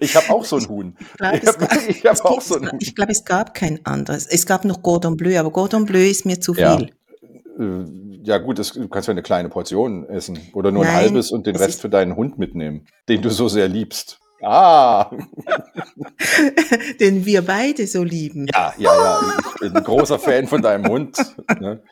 Ich 0.01 0.15
habe 0.17 0.31
auch 0.31 0.45
so 0.45 0.57
ein 0.57 0.69
Huhn. 0.69 0.97
Ich 1.01 1.17
glaube, 1.17 1.37
Ich 1.37 1.43
es, 1.43 1.49
habe 1.49 1.67
gab- 1.67 1.89
ich 1.89 2.05
hab 2.07 2.13
es, 2.15 2.21
auch 2.23 2.31
gibt- 2.35 2.43
so 2.45 2.55
ein 2.57 2.71
Huhn. 2.73 2.79
ich 2.81 2.95
glaube, 2.95 3.13
es 3.13 3.25
gab 3.25 3.55
kein 3.55 3.85
anderes. 3.85 4.27
Es 4.27 4.47
gab 4.47 4.65
noch 4.65 4.83
Cordon 4.83 5.17
Bleu, 5.17 5.39
aber 5.39 5.51
Cordon 5.51 5.85
Bleu 5.85 6.05
ist 6.09 6.25
mir 6.27 6.41
zu 6.41 6.55
Ja. 6.55 6.77
viel. 6.79 6.91
Äh, 7.59 7.85
Ja 8.25 8.39
gut, 8.39 8.59
das, 8.59 8.73
du 8.73 8.89
kannst 8.89 9.09
ja 9.09 9.13
eine 9.13 9.23
kleine 9.23 9.49
Portion 9.49 10.09
essen 10.09 10.39
oder 10.55 10.71
nur 10.71 10.85
ein 10.85 10.93
Nein, 10.93 10.97
halbes 11.07 11.33
und 11.33 11.47
den 11.47 11.57
es 11.57 11.61
Rest 11.61 11.81
für 11.81 11.89
deinen 11.89 12.15
Hund 12.17 12.39
mitnehmen, 12.39 12.87
den 13.09 13.21
du 13.23 13.31
so 13.31 13.49
sehr 13.49 13.67
liebst. 13.69 14.19
Ah, 14.45 15.11
Den 17.01 17.25
wir 17.27 17.43
beide 17.43 17.87
so 17.87 18.03
lieben. 18.03 18.47
ja, 18.53 18.75
ja, 18.79 18.93
ja. 18.95 19.21
Ich 19.55 19.61
bin 19.61 19.77
ein 19.77 19.85
großer 19.85 20.19
Fan 20.19 20.47
von 20.49 20.63
deinem 20.63 20.87
Hund. 20.91 21.17
Ne? 21.61 21.83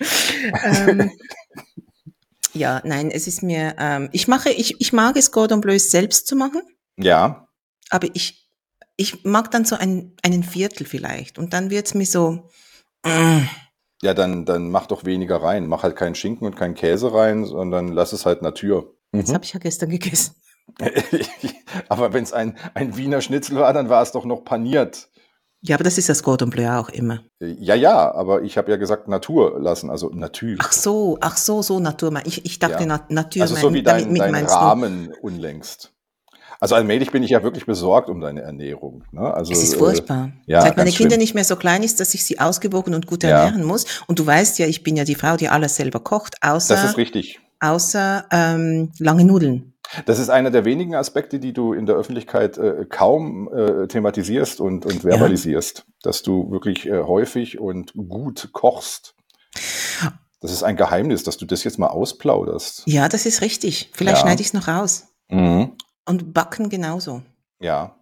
ähm, 0.64 1.11
ja, 2.53 2.81
nein, 2.85 3.11
es 3.12 3.26
ist 3.29 3.42
mir, 3.42 3.74
ähm, 3.79 4.09
ich 4.12 4.26
mache, 4.26 4.50
ich, 4.50 4.81
ich 4.81 4.92
mag 4.92 5.16
es, 5.16 5.31
Cordon 5.31 5.61
Bleu 5.61 5.79
selbst 5.79 6.27
zu 6.27 6.35
machen, 6.37 6.62
Ja, 6.96 7.46
aber 7.91 8.09
ich, 8.15 8.49
ich 8.97 9.25
mag 9.25 9.51
dann 9.51 9.65
so 9.65 9.77
ein, 9.77 10.13
einen 10.23 10.43
Viertel 10.43 10.87
vielleicht 10.87 11.38
und 11.38 11.53
dann 11.53 11.71
wird's 11.71 11.95
mir 11.95 12.07
so, 12.07 12.49
mm, 13.05 13.41
ja, 14.03 14.15
dann, 14.15 14.47
dann 14.47 14.71
mach 14.71 14.87
doch 14.87 15.05
weniger 15.05 15.43
rein. 15.43 15.67
Mach 15.67 15.83
halt 15.83 15.95
keinen 15.97 16.15
Schinken 16.15 16.47
und 16.47 16.57
keinen 16.57 16.75
Käse 16.75 17.13
rein, 17.13 17.45
sondern 17.45 17.88
lass 17.88 18.13
es 18.15 18.25
halt 18.25 18.41
Natur. 18.41 18.95
das 19.13 19.29
Mhm. 19.29 19.35
habe 19.35 19.45
ich 19.45 19.53
ja 19.53 19.61
gestern 19.61 19.91
gegessen. 19.91 20.35
Aber 21.88 22.13
wenn 22.13 22.23
es 22.25 22.33
ein, 22.33 22.57
ein 22.75 22.97
Wiener 22.97 23.21
Schnitzel 23.21 23.57
war, 23.57 23.73
dann 23.73 23.88
war 23.88 24.03
es 24.03 24.13
doch 24.13 24.25
noch 24.25 24.45
paniert. 24.45 25.09
Ja, 25.63 25.77
aber 25.77 25.85
das 25.85 25.99
ist 25.99 26.09
das 26.09 26.23
Cordon 26.23 26.49
Bleu 26.49 26.71
auch 26.79 26.88
immer. 26.88 27.23
Ja, 27.38 27.75
ja, 27.75 28.15
aber 28.15 28.41
ich 28.43 28.57
habe 28.57 28.71
ja 28.71 28.79
gesagt 28.79 29.09
Natur 29.09 29.61
lassen, 29.61 29.91
also 29.91 30.09
Natur. 30.09 30.57
Ach 30.59 30.73
so, 30.73 31.19
ach 31.21 31.37
so, 31.37 31.61
so 31.61 31.81
Natur. 31.81 32.19
Ich, 32.25 32.47
ich 32.47 32.59
dachte 32.61 32.85
Ja. 32.85 32.87
Na 32.87 33.05
Natur. 33.11 33.43
Also 33.43 33.57
so 33.57 33.67
mein- 33.67 33.75
wie 33.75 33.83
damit 33.83 34.05
dein, 34.07 34.13
mit 34.13 34.23
dein 34.23 34.47
Rahmen 34.47 35.13
unlängst. 35.21 35.93
Also 36.61 36.75
allmählich 36.75 37.11
bin 37.11 37.23
ich 37.23 37.31
ja 37.31 37.42
wirklich 37.42 37.65
besorgt 37.67 38.11
um 38.11 38.21
deine 38.21 38.42
Ernährung. 38.42 39.02
Ne? 39.13 39.33
Also, 39.33 39.52
Es 39.52 39.63
ist 39.63 39.75
äh, 39.75 39.79
furchtbar. 39.79 40.31
ja, 40.46 40.61
Seit 40.61 40.77
meine 40.77 40.90
Kinder 40.90 41.13
schlimm. 41.13 41.21
nicht 41.21 41.35
mehr 41.35 41.44
so 41.44 41.56
klein 41.56 41.83
ist, 41.83 42.00
dass 42.00 42.13
ich 42.13 42.23
sie 42.25 42.38
ausgewogen 42.38 42.94
und 42.94 43.06
gut 43.06 43.23
Ja. 43.23 43.31
ernähren 43.44 43.65
muss. 43.65 43.87
Und 44.06 44.19
du 44.19 44.27
weißt 44.27 44.58
ja, 44.58 44.67
ich 44.67 44.83
bin 44.83 44.94
ja 44.96 45.04
die 45.04 45.15
Frau, 45.15 45.37
die 45.37 45.48
alles 45.48 45.77
selber 45.77 46.00
kocht, 46.00 46.37
außer 46.42 46.75
Das 46.75 46.85
ist 46.85 46.96
richtig. 46.98 47.40
außer 47.61 48.27
ähm, 48.31 48.92
lange 48.98 49.25
Nudeln. 49.25 49.73
Das 50.06 50.19
ist 50.21 50.29
einer 50.29 50.50
der 50.52 50.65
wenigen 50.65 50.94
Aspekte, 50.94 51.40
die 51.40 51.52
du 51.52 51.73
in 51.73 51.85
der 51.87 51.96
Öffentlichkeit 51.96 52.58
äh, 52.58 52.85
kaum 52.88 53.48
äh, 53.52 53.88
thematisierst 53.88 54.61
und, 54.61 54.85
und 54.87 55.02
verbalisierst, 55.02 55.85
dass 56.02 56.23
du 56.23 56.50
wirklich 56.50 56.87
äh, 56.87 57.02
häufig 57.02 57.58
und 57.58 57.92
gut 57.94 58.50
kochst. 58.52 59.15
Das 60.40 60.52
ist 60.52 60.63
ein 60.63 60.77
Geheimnis, 60.77 61.23
dass 61.25 61.38
du 61.38 61.44
das 61.46 61.65
jetzt 61.65 61.79
mal 61.79 61.88
ausplauderst. 61.88 62.83
Ja, 62.87 63.08
das 63.08 63.27
ist 63.27 63.40
richtig. 63.40 63.90
Vielleicht 63.92 64.19
Ja. 64.19 64.23
schneide 64.23 64.40
ich 64.42 64.48
es 64.48 64.52
noch 64.54 64.69
raus. 64.69 65.06
Mhm. 65.29 65.73
Und 66.11 66.35
backen 66.35 66.69
genauso. 66.69 67.23
Ja. 67.61 67.96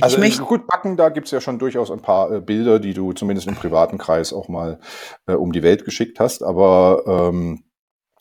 Also 0.00 0.20
ich 0.20 0.38
gut, 0.38 0.66
Backen, 0.66 0.96
da 0.96 1.08
gibt's 1.08 1.30
ja 1.30 1.40
schon 1.40 1.58
durchaus 1.58 1.90
ein 1.90 2.02
paar 2.02 2.32
äh, 2.32 2.40
Bilder, 2.40 2.80
die 2.80 2.94
du 2.94 3.12
zumindest 3.12 3.46
im 3.46 3.54
privaten 3.54 3.96
Kreis 3.96 4.32
auch 4.32 4.48
mal 4.48 4.80
äh, 5.26 5.34
um 5.34 5.52
die 5.52 5.62
Welt 5.62 5.84
geschickt 5.84 6.18
hast, 6.18 6.42
aber 6.42 7.04
ähm, 7.06 7.64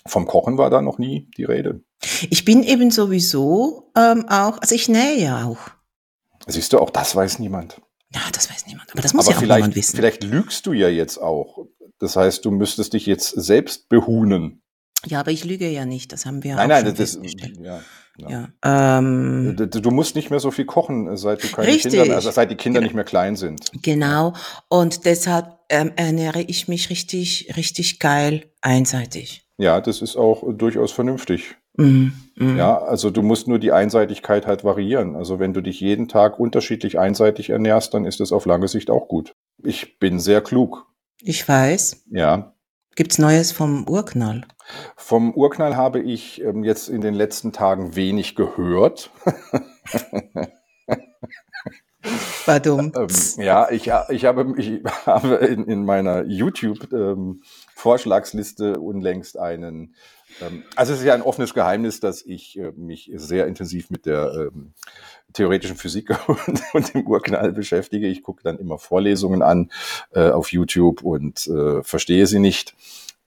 vom 0.06 0.28
Kochen 0.28 0.58
war 0.58 0.70
da 0.70 0.82
noch 0.82 1.00
nie 1.00 1.30
die 1.38 1.44
Rede. 1.44 1.82
ich 2.30 2.46
bin 2.46 2.64
eben 2.64 2.92
sowieso 2.92 3.92
ähm, 3.98 4.26
auch, 4.30 4.60
also 4.60 4.76
ich 4.76 4.88
nähe 4.88 5.20
ja 5.20 5.46
auch. 5.46 5.60
Siehst 6.46 6.74
du, 6.74 6.80
auch 6.80 6.92
das 6.92 7.16
weiß 7.16 7.40
niemand. 7.40 7.82
Ja, 8.14 8.22
das 8.32 8.50
weiß 8.50 8.68
niemand. 8.68 8.92
Aber 8.92 9.02
das 9.02 9.14
muss 9.14 9.26
aber 9.26 9.34
ja 9.34 9.38
auch 9.38 9.42
vielleicht, 9.42 9.58
niemand 9.58 9.76
wissen. 9.76 9.98
vielleicht 9.98 10.24
lügst 10.24 10.66
du 10.66 10.74
ja 10.74 10.88
jetzt 10.88 11.18
auch. 11.18 11.66
Das 12.00 12.16
heißt, 12.16 12.46
du 12.46 12.52
müsstest 12.52 12.94
dich 12.94 13.06
jetzt 13.06 13.30
selbst 13.30 13.90
behuhnen. 13.90 14.62
Ja, 15.06 15.20
aber 15.20 15.32
ich 15.32 15.44
lüge 15.44 15.70
ja 15.70 15.86
nicht. 15.86 16.14
Das 16.14 16.26
haben 16.26 16.44
wir 16.44 16.56
nein, 16.56 16.66
auch 16.66 16.68
nein, 16.70 16.86
schon 16.86 16.96
das 16.96 17.00
ist, 17.00 17.22
festgestellt. 17.22 17.58
ja, 17.58 17.78
ja. 17.78 17.84
Ja. 18.18 18.50
Ähm, 18.64 19.56
Du, 19.58 19.68
du 19.68 19.92
musst 19.92 20.16
nicht 20.16 20.30
mehr 20.30 20.40
so 20.40 20.52
viel 20.52 20.66
kochen, 20.66 21.16
seit 21.18 21.44
du 21.44 21.48
keine 21.50 21.68
Richtig. 21.68 21.94
Kinder 21.94 22.16
also 22.16 22.32
seit 22.32 22.52
die 22.52 22.56
Kinder 22.56 22.80
Genau. 22.80 22.88
nicht 22.88 22.96
mehr 22.96 23.04
klein 23.04 23.36
sind. 23.36 23.62
Genau. 23.84 24.34
Und 24.70 25.06
deshalb 25.06 25.60
ähm, 25.70 25.92
ernähre 25.96 26.42
ich 26.42 26.68
mich 26.68 26.90
richtig, 26.90 27.54
richtig 27.56 28.00
geil 28.00 28.46
einseitig. 28.62 29.44
Ja, 29.58 29.82
das 29.82 30.02
ist 30.02 30.16
auch 30.16 30.44
durchaus 30.54 30.92
vernünftig. 30.92 31.56
Mm, 31.78 32.08
mm. 32.36 32.58
Ja, 32.58 32.78
also 32.80 33.10
du 33.10 33.22
musst 33.24 33.48
nur 33.48 33.60
die 33.60 33.72
Einseitigkeit 33.72 34.46
halt 34.48 34.64
variieren. 34.64 35.16
Also 35.16 35.40
wenn 35.40 35.54
du 35.54 35.62
dich 35.62 35.80
jeden 35.80 36.08
Tag 36.08 36.40
unterschiedlich 36.40 37.00
einseitig 37.00 37.50
ernährst, 37.50 37.94
dann 37.94 38.06
ist 38.06 38.20
das 38.20 38.32
auf 38.32 38.46
lange 38.46 38.68
Sicht 38.68 38.90
auch 38.90 39.08
gut. 39.08 39.34
Ich 39.64 40.00
bin 40.00 40.20
sehr 40.20 40.42
klug. 40.42 40.86
Ich 41.22 41.48
weiß. 41.48 42.04
Ja. 42.12 42.54
Gibt's 42.98 43.18
Neues 43.20 43.52
vom 43.52 43.88
Urknall? 43.88 44.42
Vom 44.96 45.36
Urknall 45.36 45.76
habe 45.76 46.00
ich 46.00 46.42
ähm, 46.42 46.64
jetzt 46.64 46.90
in 46.90 47.02
den 47.02 47.14
letzten 47.14 47.54
Tagen 47.54 47.96
wenig 47.96 48.36
gehört. 48.36 49.12
Badum. 52.48 52.92
Ähm, 52.98 53.08
ja, 53.38 53.70
ich, 53.70 53.92
ich 54.10 54.26
habe, 54.26 54.56
ich 54.58 54.82
habe 55.06 55.36
in, 55.36 55.66
in 55.66 55.86
meiner 55.86 56.24
YouTube-Vorschlagsliste 56.24 58.80
unlängst 58.80 59.38
einen, 59.38 59.76
ähm, 59.76 59.94
also 60.76 60.94
es 60.94 61.00
ist 61.00 61.06
ja 61.06 61.14
ein 61.14 61.22
offenes 61.22 61.54
Geheimnis, 61.54 62.00
dass 62.00 62.22
ich 62.22 62.58
äh, 62.58 62.72
mich 62.76 63.12
sehr 63.16 63.48
intensiv 63.48 63.90
mit 63.90 64.06
der 64.06 64.50
ähm, 64.54 64.74
theoretischen 65.34 65.78
Physik 65.78 66.10
und, 66.28 66.62
und 66.74 66.94
dem 66.94 67.08
Urknall 67.08 67.52
beschäftige. 67.52 68.08
Ich 68.08 68.24
gucke 68.24 68.44
dann 68.44 68.58
immer 68.58 68.78
Vorlesungen 68.78 69.42
an 69.42 69.72
äh, 70.12 70.30
auf 70.30 70.52
YouTube 70.52 71.04
und 71.04 71.48
äh, 71.48 71.84
verstehe 71.84 72.28
sie 72.28 72.40
nicht, 72.40 72.76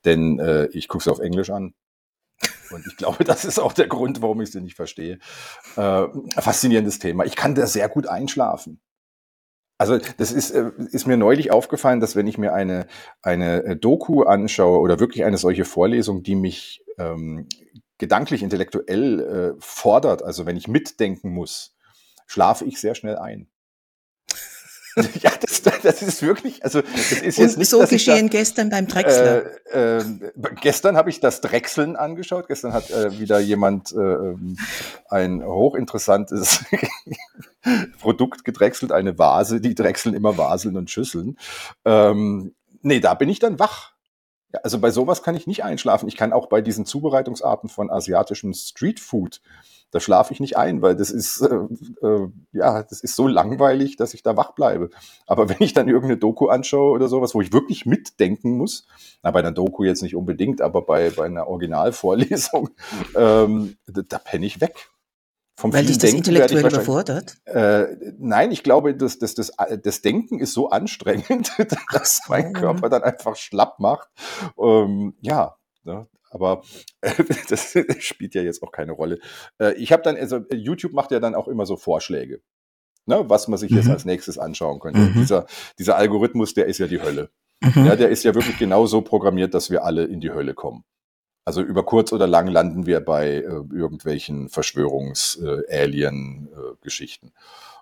denn 0.04 0.68
ich 0.72 0.88
gucke 0.88 1.04
sie 1.04 1.10
auf 1.10 1.18
Englisch 1.18 1.50
an. 1.50 1.74
Und 2.70 2.86
ich 2.86 2.96
glaube, 2.96 3.24
das 3.24 3.44
ist 3.44 3.58
auch 3.58 3.74
der 3.74 3.86
Grund, 3.86 4.22
warum 4.22 4.40
ich 4.40 4.50
sie 4.50 4.62
nicht 4.62 4.76
verstehe. 4.76 5.18
Faszinierendes 5.74 6.98
Thema. 6.98 7.26
Ich 7.26 7.36
kann 7.36 7.54
da 7.54 7.66
sehr 7.66 7.90
gut 7.90 8.06
einschlafen. 8.06 8.80
Also 9.76 9.98
das 10.18 10.32
ist, 10.32 10.50
ist 10.50 11.06
mir 11.06 11.16
neulich 11.16 11.52
aufgefallen, 11.52 12.00
dass 12.00 12.16
wenn 12.16 12.26
ich 12.26 12.38
mir 12.38 12.52
eine, 12.52 12.86
eine 13.22 13.76
Doku 13.76 14.22
anschaue 14.22 14.78
oder 14.78 15.00
wirklich 15.00 15.24
eine 15.24 15.38
solche 15.38 15.66
Vorlesung, 15.66 16.22
die 16.22 16.34
mich 16.34 16.82
ähm, 17.00 17.48
gedanklich, 17.98 18.42
intellektuell 18.42 19.20
äh, 19.20 19.60
fordert, 19.60 20.22
also 20.22 20.46
wenn 20.46 20.56
ich 20.56 20.68
mitdenken 20.68 21.30
muss, 21.30 21.74
schlafe 22.26 22.64
ich 22.64 22.80
sehr 22.80 22.94
schnell 22.94 23.16
ein. 23.16 23.48
ja, 25.22 25.30
das, 25.40 25.62
das 25.62 26.02
ist 26.02 26.20
wirklich, 26.22 26.64
also 26.64 26.82
das 26.82 27.12
ist 27.12 27.38
jetzt 27.38 27.38
Und 27.38 27.58
nicht, 27.58 27.68
so 27.70 27.82
ich 27.82 27.88
da- 27.90 27.94
geschehen 27.94 28.28
gestern 28.28 28.70
beim 28.70 28.88
Drechsler. 28.88 29.44
äh, 29.72 29.98
äh, 29.98 30.04
gestern 30.60 30.96
habe 30.96 31.10
ich 31.10 31.20
das 31.20 31.40
Drechseln 31.40 31.94
angeschaut. 31.94 32.48
Gestern 32.48 32.72
hat 32.72 32.90
äh, 32.90 33.18
wieder 33.20 33.38
jemand 33.38 33.92
äh, 33.92 33.98
ähm, 33.98 34.56
ein 35.08 35.44
hochinteressantes 35.44 36.64
Produkt 38.00 38.44
gedrechselt, 38.44 38.90
eine 38.90 39.16
Vase. 39.16 39.60
Die 39.60 39.76
drechseln 39.76 40.14
immer 40.14 40.36
Vaseln 40.36 40.76
und 40.76 40.90
Schüsseln. 40.90 41.38
Ähm, 41.84 42.54
nee, 42.82 42.98
da 42.98 43.14
bin 43.14 43.28
ich 43.28 43.38
dann 43.38 43.60
wach. 43.60 43.92
Ja, 44.52 44.60
also 44.62 44.78
bei 44.78 44.90
sowas 44.90 45.22
kann 45.22 45.36
ich 45.36 45.46
nicht 45.46 45.64
einschlafen. 45.64 46.08
Ich 46.08 46.16
kann 46.16 46.32
auch 46.32 46.46
bei 46.46 46.60
diesen 46.60 46.86
Zubereitungsarten 46.86 47.68
von 47.68 47.90
asiatischem 47.90 48.52
Streetfood, 48.52 49.40
da 49.90 49.98
schlafe 49.98 50.32
ich 50.32 50.40
nicht 50.40 50.56
ein, 50.56 50.82
weil 50.82 50.94
das 50.94 51.10
ist, 51.10 51.40
äh, 51.40 52.06
äh, 52.06 52.28
ja, 52.52 52.82
das 52.82 53.00
ist 53.00 53.16
so 53.16 53.26
langweilig, 53.26 53.96
dass 53.96 54.14
ich 54.14 54.22
da 54.22 54.36
wach 54.36 54.52
bleibe. 54.52 54.90
Aber 55.26 55.48
wenn 55.48 55.56
ich 55.60 55.72
dann 55.72 55.88
irgendeine 55.88 56.16
Doku 56.16 56.48
anschaue 56.48 56.92
oder 56.92 57.08
sowas, 57.08 57.34
wo 57.34 57.40
ich 57.40 57.52
wirklich 57.52 57.86
mitdenken 57.86 58.56
muss, 58.56 58.86
na, 59.22 59.30
bei 59.30 59.40
einer 59.40 59.52
Doku 59.52 59.84
jetzt 59.84 60.02
nicht 60.02 60.14
unbedingt, 60.14 60.60
aber 60.60 60.82
bei, 60.82 61.10
bei 61.10 61.26
einer 61.26 61.48
Originalvorlesung, 61.48 62.70
ähm, 63.16 63.76
da, 63.86 64.02
da 64.02 64.18
penne 64.18 64.46
ich 64.46 64.60
weg. 64.60 64.90
Vom 65.60 65.74
Weil 65.74 65.84
dich 65.84 65.98
das 65.98 66.10
Denken 66.10 66.18
intellektuell 66.30 66.66
überfordert. 66.66 67.36
äh, 67.44 67.86
nein, 68.18 68.50
ich 68.50 68.62
glaube, 68.62 68.94
das, 68.96 69.18
das, 69.18 69.34
das, 69.34 69.52
das 69.82 70.00
Denken 70.00 70.38
ist 70.40 70.54
so 70.54 70.70
anstrengend, 70.70 71.52
dass 71.92 72.22
mein 72.28 72.54
Körper 72.54 72.88
dann 72.88 73.02
einfach 73.02 73.36
schlapp 73.36 73.78
macht. 73.78 74.08
Ähm, 74.58 75.12
ja, 75.20 75.56
ne? 75.84 76.08
aber 76.30 76.62
äh, 77.02 77.12
das 77.50 77.76
spielt 77.98 78.34
ja 78.34 78.40
jetzt 78.40 78.62
auch 78.62 78.72
keine 78.72 78.92
Rolle. 78.92 79.18
Äh, 79.60 79.74
ich 79.74 79.92
habe 79.92 80.02
dann, 80.02 80.16
also 80.16 80.40
YouTube 80.50 80.94
macht 80.94 81.10
ja 81.10 81.20
dann 81.20 81.34
auch 81.34 81.46
immer 81.46 81.66
so 81.66 81.76
Vorschläge, 81.76 82.40
ne, 83.04 83.28
was 83.28 83.46
man 83.46 83.58
sich 83.58 83.70
jetzt 83.70 83.84
Mhm. 83.84 83.90
als 83.92 84.06
nächstes 84.06 84.38
anschauen 84.38 84.80
könnte. 84.80 85.00
Mhm. 85.00 85.12
Dieser, 85.12 85.44
dieser 85.78 85.96
Algorithmus, 85.96 86.54
der 86.54 86.66
ist 86.66 86.78
ja 86.78 86.86
die 86.86 87.02
Hölle. 87.02 87.28
Mhm. 87.60 87.84
Ja, 87.84 87.96
der 87.96 88.08
ist 88.08 88.24
ja 88.24 88.34
wirklich 88.34 88.56
genau 88.58 88.86
so 88.86 89.02
programmiert, 89.02 89.52
dass 89.52 89.68
wir 89.70 89.84
alle 89.84 90.04
in 90.04 90.20
die 90.20 90.30
Hölle 90.30 90.54
kommen. 90.54 90.84
Also 91.50 91.62
über 91.62 91.82
kurz 91.82 92.12
oder 92.12 92.28
lang 92.28 92.46
landen 92.46 92.86
wir 92.86 93.00
bei 93.00 93.38
äh, 93.38 93.42
irgendwelchen 93.42 94.48
Verschwörungs-Alien-Geschichten. 94.48 97.32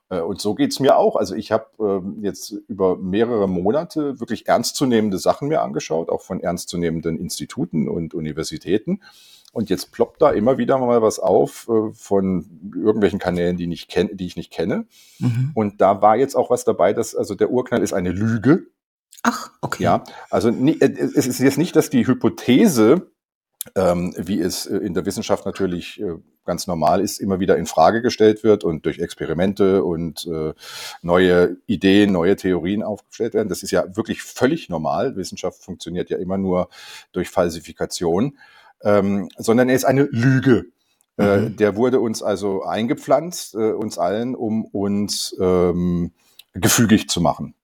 Äh, 0.08 0.20
und 0.20 0.40
so 0.40 0.54
geht's 0.54 0.80
mir 0.80 0.96
auch. 0.96 1.16
Also 1.16 1.34
ich 1.34 1.52
habe 1.52 1.66
ähm, 1.78 2.20
jetzt 2.22 2.52
über 2.66 2.96
mehrere 2.96 3.46
Monate 3.46 4.20
wirklich 4.20 4.48
ernstzunehmende 4.48 5.18
Sachen 5.18 5.48
mir 5.48 5.60
angeschaut, 5.60 6.08
auch 6.08 6.22
von 6.22 6.40
ernstzunehmenden 6.40 7.18
Instituten 7.18 7.90
und 7.90 8.14
Universitäten. 8.14 9.02
Und 9.52 9.68
jetzt 9.68 9.92
ploppt 9.92 10.22
da 10.22 10.30
immer 10.30 10.56
wieder 10.56 10.78
mal 10.78 11.02
was 11.02 11.18
auf 11.18 11.68
äh, 11.68 11.92
von 11.92 12.72
irgendwelchen 12.74 13.18
Kanälen, 13.18 13.58
die, 13.58 13.66
nicht 13.66 13.90
kenn 13.90 14.16
die 14.16 14.24
ich 14.24 14.36
nicht 14.36 14.50
kenne. 14.50 14.86
Mhm. 15.18 15.50
Und 15.52 15.82
da 15.82 16.00
war 16.00 16.16
jetzt 16.16 16.36
auch 16.36 16.48
was 16.48 16.64
dabei, 16.64 16.94
dass 16.94 17.14
also 17.14 17.34
der 17.34 17.50
Urknall 17.50 17.82
ist 17.82 17.92
eine 17.92 18.12
Lüge. 18.12 18.68
Ach, 19.24 19.50
okay. 19.60 19.82
Ja, 19.82 20.04
also 20.30 20.48
äh, 20.48 20.78
es 20.80 21.26
ist 21.26 21.38
jetzt 21.38 21.58
nicht, 21.58 21.76
dass 21.76 21.90
die 21.90 22.06
Hypothese, 22.06 23.10
ähm, 23.74 24.14
wie 24.16 24.40
es 24.40 24.66
äh, 24.66 24.76
in 24.78 24.94
der 24.94 25.06
Wissenschaft 25.06 25.46
natürlich 25.46 26.00
äh, 26.00 26.14
ganz 26.44 26.66
normal 26.66 27.00
ist, 27.00 27.20
immer 27.20 27.40
wieder 27.40 27.56
in 27.56 27.66
Frage 27.66 28.02
gestellt 28.02 28.42
wird 28.42 28.64
und 28.64 28.86
durch 28.86 28.98
Experimente 28.98 29.84
und 29.84 30.26
äh, 30.26 30.54
neue 31.02 31.56
Ideen, 31.66 32.12
neue 32.12 32.36
Theorien 32.36 32.82
aufgestellt 32.82 33.34
werden. 33.34 33.48
Das 33.48 33.62
ist 33.62 33.70
ja 33.70 33.84
wirklich 33.96 34.22
völlig 34.22 34.68
normal. 34.68 35.16
Wissenschaft 35.16 35.62
funktioniert 35.62 36.10
ja 36.10 36.18
immer 36.18 36.38
nur 36.38 36.68
durch 37.12 37.28
Falsifikation, 37.28 38.38
ähm, 38.82 39.28
sondern 39.36 39.68
er 39.68 39.76
ist 39.76 39.84
eine 39.84 40.08
Lüge. 40.10 40.66
Äh, 41.18 41.38
Mhm. 41.40 41.56
der 41.56 41.74
wurde 41.74 42.00
uns 42.00 42.22
also 42.22 42.62
eingepflanzt, 42.62 43.54
äh, 43.54 43.72
uns 43.72 43.98
allen, 43.98 44.36
um 44.36 44.64
uns 44.64 45.36
ähm, 45.40 46.12
gefügig 46.54 47.08
zu 47.08 47.20
machen. 47.20 47.54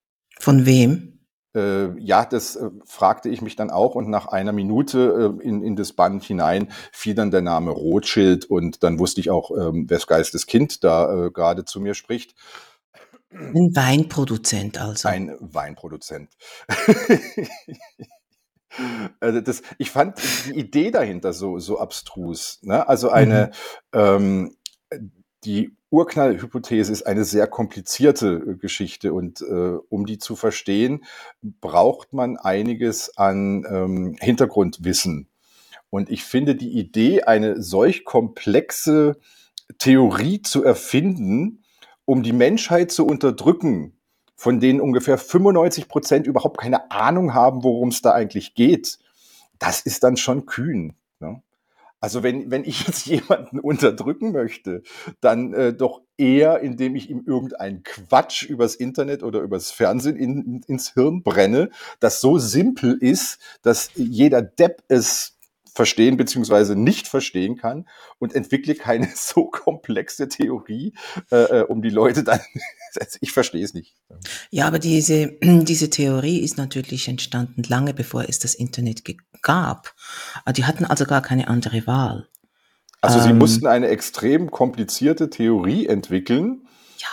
Von 0.40 0.66
wem? 0.66 1.13
Äh, 1.55 1.98
ja, 2.00 2.24
das 2.24 2.57
äh, 2.57 2.70
fragte 2.84 3.28
ich 3.28 3.40
mich 3.40 3.57
dann 3.57 3.70
auch 3.70 3.94
und 3.94 4.09
nach 4.09 4.26
einer 4.26 4.52
Minute 4.52 5.36
äh, 5.40 5.46
in, 5.46 5.62
in 5.62 5.76
das 5.76 5.92
Band 5.92 6.24
hinein 6.24 6.72
fiel 6.92 7.14
dann 7.14 7.30
der 7.30 7.42
Name 7.42 7.70
Rothschild 7.70 8.44
und 8.44 8.82
dann 8.82 8.98
wusste 8.98 9.20
ich 9.20 9.30
auch, 9.30 9.50
ähm, 9.50 9.88
wes 9.88 10.07
Geistes 10.07 10.46
Kind 10.46 10.82
da 10.82 11.26
äh, 11.26 11.30
gerade 11.30 11.64
zu 11.64 11.80
mir 11.80 11.94
spricht. 11.94 12.34
Ein 13.30 13.74
Weinproduzent 13.74 14.80
also. 14.80 15.09
Ein 15.09 15.36
Weinproduzent. 15.40 16.30
Also 19.20 19.40
das, 19.40 19.62
ich 19.78 19.92
fand 19.92 20.18
die 20.46 20.59
Idee 20.59 20.90
dahinter 20.90 21.32
so, 21.32 21.61
so 21.61 21.78
abstrus. 21.78 22.59
Ne? 22.62 22.88
Also 22.88 23.09
eine, 23.09 23.52
ähm, 23.92 24.57
die 25.44 25.76
Urknallhypothese 25.95 26.90
ist 26.90 27.07
eine 27.07 27.24
sehr 27.24 27.47
komplizierte 27.47 28.34
äh, 28.34 28.55
Geschichte 28.57 29.12
und 29.12 29.42
äh, 29.42 29.78
um 29.88 30.07
die 30.07 30.18
zu 30.18 30.34
verstehen, 30.34 31.05
braucht 31.40 32.12
man 32.12 32.36
einiges 32.36 33.16
an 33.16 33.64
ähm, 33.70 34.16
Hintergrundwissen. 34.18 35.28
Und 35.90 36.11
ich 36.11 36.24
finde 36.24 36.57
die 36.57 36.76
Idee, 36.76 37.22
eine 37.22 37.62
solch 37.62 38.05
komplexe 38.05 39.20
Theorie 39.78 40.42
zu 40.42 40.64
erfinden, 40.64 41.62
um 42.05 42.24
die 42.24 42.32
Menschheit 42.32 42.90
zu 42.90 43.07
unterdrücken, 43.07 43.97
von 44.34 44.59
denen 44.59 44.80
ungefähr 44.80 45.16
95 45.16 45.86
Prozent 45.86 46.26
überhaupt 46.26 46.59
keine 46.59 46.90
Ahnung 46.90 47.34
haben, 47.34 47.62
worum 47.62 47.90
es 47.90 48.03
da 48.03 48.11
eigentlich 48.11 48.55
geht, 48.55 48.99
das 49.61 49.80
ist 49.80 50.03
dann 50.03 50.16
schon 50.16 50.45
kühn. 50.45 50.95
Ne? 51.20 51.40
Also 52.05 52.22
wenn, 52.22 52.50
wenn 52.50 52.64
ich 52.64 52.86
jetzt 52.86 53.07
jemanden 53.07 53.59
unterdrücken 53.59 54.32
möchte, 54.32 54.82
dann 55.22 55.55
äh, 55.55 55.72
doch 55.72 56.02
eher, 56.18 56.61
indem 56.61 56.96
ich 56.96 57.09
ihm 57.09 57.24
irgendeinen 57.26 57.82
Quatsch 57.82 58.42
übers 58.42 58.74
Internet 58.74 59.22
oder 59.22 59.40
übers 59.40 59.70
Fernsehen 59.70 60.16
in, 60.16 60.42
in, 60.42 60.61
ins 60.66 60.92
Hirn 60.92 61.22
brenne, 61.22 61.70
das 62.00 62.20
so 62.20 62.36
simpel 62.36 62.98
ist, 63.00 63.38
dass 63.62 63.88
jeder 63.94 64.42
Depp 64.42 64.82
es 64.88 65.34
verstehen 65.74 66.16
beziehungsweise 66.16 66.76
nicht 66.76 67.08
verstehen 67.08 67.56
kann 67.56 67.86
und 68.18 68.34
entwickle 68.34 68.74
keine 68.74 69.08
so 69.14 69.46
komplexe 69.46 70.28
Theorie, 70.28 70.94
äh, 71.30 71.60
äh 71.60 71.62
um 71.62 71.82
die 71.82 71.90
Leute 71.90 72.22
dann, 72.22 72.40
ich 73.20 73.32
verstehe 73.32 73.64
es 73.64 73.74
nicht. 73.74 73.94
Ja, 74.50 74.66
aber 74.66 74.78
diese, 74.78 75.32
diese 75.42 75.90
Theorie 75.90 76.38
ist 76.38 76.56
natürlich 76.56 77.08
entstanden 77.08 77.64
lange 77.64 77.92
bevor 77.92 78.28
es 78.28 78.38
das 78.38 78.54
Internet 78.54 79.02
gab. 79.42 79.94
Ah, 80.44 80.52
die 80.52 80.64
hatten 80.64 80.84
also 80.84 81.04
gar 81.04 81.22
keine 81.22 81.48
andere 81.48 81.86
Wahl. 81.86 82.28
Also 83.00 83.20
sie 83.20 83.30
ähm, 83.30 83.38
mussten 83.38 83.66
eine 83.66 83.88
extrem 83.88 84.50
komplizierte 84.50 85.28
Theorie 85.28 85.86
entwickeln, 85.86 86.66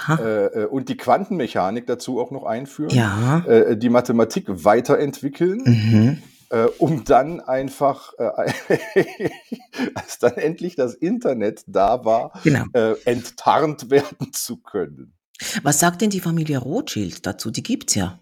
ja. 0.07 0.15
Äh, 0.15 0.45
äh, 0.45 0.65
und 0.67 0.87
die 0.87 0.95
Quantenmechanik 0.95 1.85
dazu 1.85 2.21
auch 2.21 2.31
noch 2.31 2.45
einführen, 2.45 2.95
ja. 2.95 3.39
äh, 3.45 3.75
die 3.75 3.89
Mathematik 3.89 4.45
weiterentwickeln, 4.47 5.63
mhm 5.65 6.23
äh, 6.51 6.65
um 6.77 7.03
dann 7.05 7.39
einfach, 7.39 8.13
äh, 8.17 8.51
als 9.95 10.19
dann 10.19 10.35
endlich 10.35 10.75
das 10.75 10.93
Internet 10.93 11.63
da 11.67 12.05
war, 12.05 12.33
genau. 12.43 12.65
äh, 12.73 12.93
enttarnt 13.05 13.89
werden 13.89 14.33
zu 14.33 14.57
können. 14.57 15.13
Was 15.63 15.79
sagt 15.79 16.01
denn 16.01 16.11
die 16.11 16.19
Familie 16.19 16.59
Rothschild 16.59 17.25
dazu? 17.25 17.49
Die 17.51 17.63
gibt's 17.63 17.95
ja. 17.95 18.19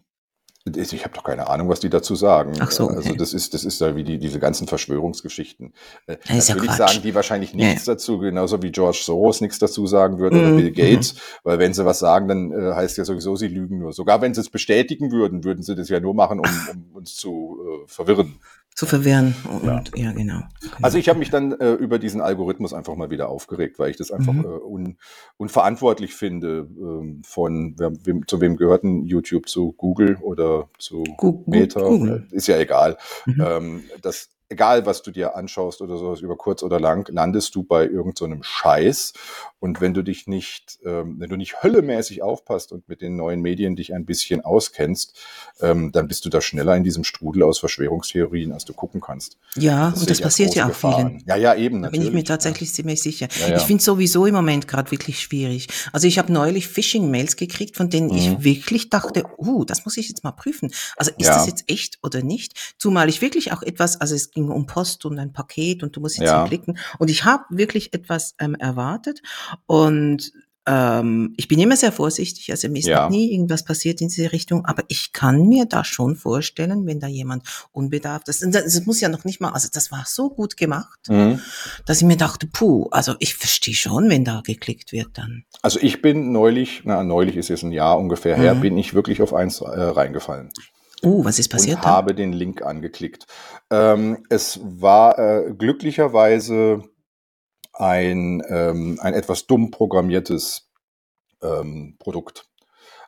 Ich 0.77 1.03
habe 1.03 1.13
doch 1.13 1.23
keine 1.23 1.47
Ahnung, 1.47 1.69
was 1.69 1.79
die 1.79 1.89
dazu 1.89 2.15
sagen. 2.15 2.53
Ach 2.59 2.71
so, 2.71 2.87
also 2.87 2.99
okay. 2.99 3.09
Also 3.09 3.17
das 3.17 3.33
ist, 3.33 3.53
das 3.53 3.63
ist 3.65 3.81
ja 3.81 3.95
wie 3.95 4.03
die, 4.03 4.17
diese 4.17 4.39
ganzen 4.39 4.67
Verschwörungsgeschichten. 4.67 5.73
Äh, 6.07 6.17
das 6.27 6.37
ist 6.37 6.49
Natürlich 6.49 6.71
ja 6.71 6.87
sagen 6.87 7.01
die 7.03 7.15
wahrscheinlich 7.15 7.53
nichts 7.53 7.85
ja. 7.85 7.93
dazu, 7.93 8.19
genauso 8.19 8.61
wie 8.61 8.71
George 8.71 8.99
Soros 9.03 9.41
nichts 9.41 9.59
dazu 9.59 9.87
sagen 9.87 10.19
würde 10.19 10.39
oder 10.39 10.49
mhm. 10.49 10.57
Bill 10.57 10.71
Gates, 10.71 11.15
weil 11.43 11.59
wenn 11.59 11.73
sie 11.73 11.85
was 11.85 11.99
sagen, 11.99 12.27
dann 12.27 12.51
äh, 12.51 12.73
heißt 12.73 12.97
ja 12.97 13.05
sowieso, 13.05 13.35
sie 13.35 13.47
lügen 13.47 13.79
nur. 13.79 13.93
Sogar 13.93 14.21
wenn 14.21 14.33
sie 14.33 14.41
es 14.41 14.49
bestätigen 14.49 15.11
würden, 15.11 15.43
würden 15.43 15.63
sie 15.63 15.75
das 15.75 15.89
ja 15.89 15.99
nur 15.99 16.13
machen, 16.13 16.39
um, 16.39 16.45
um 16.71 16.95
uns 16.95 17.15
zu 17.15 17.57
äh, 17.63 17.87
verwirren 17.87 18.39
zu 18.79 18.85
verwirren. 18.85 19.35
Und, 19.43 19.65
ja. 19.65 20.05
ja, 20.05 20.11
genau. 20.13 20.41
Also 20.81 20.97
ich 20.97 21.09
habe 21.09 21.19
mich 21.19 21.29
dann 21.29 21.51
äh, 21.53 21.73
über 21.73 21.99
diesen 21.99 22.21
Algorithmus 22.21 22.73
einfach 22.73 22.95
mal 22.95 23.09
wieder 23.09 23.29
aufgeregt, 23.29 23.79
weil 23.79 23.91
ich 23.91 23.97
das 23.97 24.11
einfach 24.11 24.33
mhm. 24.33 24.45
äh, 24.45 24.47
un, 24.47 24.97
unverantwortlich 25.37 26.15
finde. 26.15 26.67
Ähm, 26.69 27.21
von 27.25 27.75
wem, 27.77 28.27
zu 28.27 28.41
wem 28.41 28.57
gehörten 28.57 29.05
YouTube 29.05 29.47
zu 29.47 29.73
Google 29.73 30.17
oder 30.21 30.69
zu 30.77 31.03
Google, 31.17 31.43
Meta? 31.47 31.81
Google. 31.81 32.27
Ist 32.31 32.47
ja 32.47 32.57
egal. 32.57 32.97
Mhm. 33.25 33.43
Ähm, 33.45 33.83
das 34.01 34.29
egal 34.49 34.85
was 34.85 35.03
du 35.03 35.11
dir 35.11 35.35
anschaust 35.35 35.81
oder 35.81 35.97
sowas, 35.97 36.21
über 36.21 36.35
kurz 36.35 36.63
oder 36.63 36.79
lang, 36.79 37.07
landest 37.11 37.55
du 37.55 37.63
bei 37.63 37.85
irgendeinem 37.85 38.39
so 38.39 38.43
Scheiß. 38.43 39.13
Und 39.59 39.79
wenn 39.79 39.93
du 39.93 40.01
dich 40.01 40.25
nicht, 40.27 40.79
ähm, 40.85 41.17
wenn 41.19 41.29
du 41.29 41.35
nicht 41.35 41.61
höllemäßig 41.61 42.23
aufpasst 42.23 42.71
und 42.71 42.87
mit 42.89 43.01
den 43.01 43.15
neuen 43.15 43.41
Medien 43.41 43.75
dich 43.75 43.93
ein 43.93 44.05
bisschen 44.05 44.41
auskennst, 44.41 45.17
ähm, 45.61 45.91
dann 45.91 46.07
bist 46.07 46.25
du 46.25 46.29
da 46.29 46.41
schneller 46.41 46.75
in 46.75 46.83
diesem 46.83 47.03
Strudel 47.03 47.43
aus 47.43 47.59
Verschwörungstheorien, 47.59 48.51
als 48.51 48.65
du 48.65 48.73
gucken 48.73 49.01
kannst. 49.01 49.37
Ja, 49.55 49.91
das 49.91 50.01
und 50.01 50.09
das 50.09 50.21
passiert 50.21 50.55
ja 50.55 50.68
auch 50.69 50.95
vielen. 50.95 51.23
Ja, 51.25 51.35
ja, 51.35 51.55
eben. 51.55 51.81
Da 51.81 51.89
bin 51.89 52.01
ich 52.01 52.11
mir 52.11 52.23
tatsächlich 52.23 52.69
ja. 52.69 52.75
ziemlich 52.75 53.01
sicher. 53.01 53.27
Ja, 53.39 53.49
ja. 53.49 53.57
Ich 53.57 53.63
finde 53.63 53.83
sowieso 53.83 54.25
im 54.25 54.35
Moment 54.35 54.67
gerade 54.67 54.91
wirklich 54.91 55.19
schwierig. 55.19 55.67
Also 55.91 56.07
ich 56.07 56.17
habe 56.17 56.31
neulich 56.31 56.67
Phishing-Mails 56.67 57.35
gekriegt, 57.35 57.77
von 57.77 57.89
denen 57.89 58.09
mhm. 58.09 58.17
ich 58.17 58.43
wirklich 58.43 58.89
dachte, 58.89 59.23
uh, 59.37 59.65
das 59.65 59.85
muss 59.85 59.97
ich 59.97 60.07
jetzt 60.09 60.23
mal 60.23 60.31
prüfen. 60.31 60.71
Also 60.97 61.11
ist 61.17 61.27
das 61.27 61.47
jetzt 61.47 61.63
echt 61.67 61.99
oder 62.03 62.21
nicht? 62.21 62.75
Zumal 62.77 63.09
ich 63.09 63.21
wirklich 63.21 63.51
auch 63.51 63.63
etwas, 63.63 63.99
also 63.99 64.15
es 64.15 64.31
ging 64.31 64.49
um 64.49 64.65
Post 64.65 65.05
und 65.05 65.19
ein 65.19 65.33
Paket 65.33 65.83
und 65.83 65.95
du 65.95 66.01
musst 66.01 66.17
jetzt 66.17 66.45
klicken. 66.47 66.77
Und 66.97 67.09
ich 67.09 67.25
habe 67.25 67.43
wirklich 67.49 67.93
etwas 67.93 68.35
ähm, 68.39 68.55
erwartet 68.55 69.21
und 69.65 70.31
ähm, 70.65 71.33
ich 71.37 71.47
bin 71.47 71.59
immer 71.59 71.75
sehr 71.75 71.91
vorsichtig, 71.91 72.51
also 72.51 72.67
mir 72.69 72.79
ist 72.79 72.87
ja. 72.87 73.03
noch 73.03 73.09
nie 73.09 73.31
irgendwas 73.33 73.63
passiert 73.63 74.01
in 74.01 74.09
diese 74.09 74.31
Richtung, 74.31 74.65
aber 74.65 74.83
ich 74.87 75.13
kann 75.13 75.47
mir 75.47 75.65
da 75.65 75.83
schon 75.83 76.15
vorstellen, 76.15 76.85
wenn 76.85 76.99
da 76.99 77.07
jemand 77.07 77.43
unbedarft 77.71 78.27
ist, 78.27 78.43
das, 78.43 78.63
das 78.63 78.85
muss 78.85 79.01
ja 79.01 79.09
noch 79.09 79.23
nicht 79.23 79.41
mal, 79.41 79.51
also 79.51 79.69
das 79.71 79.91
war 79.91 80.03
so 80.05 80.29
gut 80.29 80.57
gemacht, 80.57 80.99
mhm. 81.07 81.39
dass 81.85 82.01
ich 82.01 82.07
mir 82.07 82.17
dachte, 82.17 82.47
puh, 82.47 82.87
also 82.91 83.15
ich 83.19 83.35
verstehe 83.35 83.73
schon, 83.73 84.09
wenn 84.09 84.25
da 84.25 84.41
geklickt 84.45 84.91
wird 84.91 85.17
dann. 85.17 85.43
Also 85.61 85.79
ich 85.81 86.01
bin 86.01 86.31
neulich, 86.31 86.81
na 86.83 87.03
neulich 87.03 87.37
ist 87.37 87.49
jetzt 87.49 87.63
ein 87.63 87.71
Jahr 87.71 87.97
ungefähr 87.97 88.35
her, 88.35 88.55
mhm. 88.55 88.61
bin 88.61 88.77
ich 88.77 88.93
wirklich 88.93 89.21
auf 89.21 89.33
eins 89.33 89.61
äh, 89.61 89.65
reingefallen. 89.65 90.49
Oh, 91.01 91.23
was 91.23 91.39
ist 91.39 91.49
passiert? 91.49 91.79
Da? 91.81 91.89
habe 91.89 92.13
den 92.13 92.33
Link 92.33 92.61
angeklickt. 92.61 93.25
Ähm, 93.71 94.25
es 94.29 94.59
war 94.61 95.17
äh, 95.17 95.53
glücklicherweise 95.57 96.83
ein, 97.79 98.43
ähm, 98.49 98.99
ein 99.01 99.13
etwas 99.13 99.47
dumm 99.47 99.71
programmiertes 99.71 100.69
ähm, 101.41 101.95
Produkt. 101.97 102.49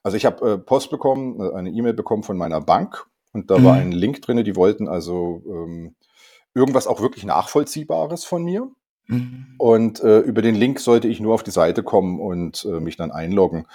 Also 0.01 0.17
ich 0.17 0.25
habe 0.25 0.51
äh, 0.51 0.57
Post 0.57 0.89
bekommen, 0.89 1.39
äh, 1.39 1.53
eine 1.53 1.69
E-Mail 1.69 1.93
bekommen 1.93 2.23
von 2.23 2.37
meiner 2.37 2.61
Bank 2.61 3.05
und 3.33 3.51
da 3.51 3.59
mhm. 3.59 3.63
war 3.65 3.73
ein 3.75 3.91
Link 3.91 4.21
drin, 4.21 4.43
die 4.43 4.55
wollten 4.55 4.87
also 4.87 5.43
ähm, 5.45 5.95
irgendwas 6.53 6.87
auch 6.87 7.01
wirklich 7.01 7.25
Nachvollziehbares 7.25 8.23
von 8.23 8.43
mir. 8.43 8.71
Mhm. 9.07 9.55
Und 9.57 10.01
äh, 10.01 10.19
über 10.19 10.41
den 10.41 10.55
Link 10.55 10.79
sollte 10.79 11.07
ich 11.07 11.19
nur 11.19 11.33
auf 11.33 11.43
die 11.43 11.51
Seite 11.51 11.83
kommen 11.83 12.19
und 12.19 12.65
äh, 12.65 12.79
mich 12.79 12.95
dann 12.95 13.11
einloggen. 13.11 13.67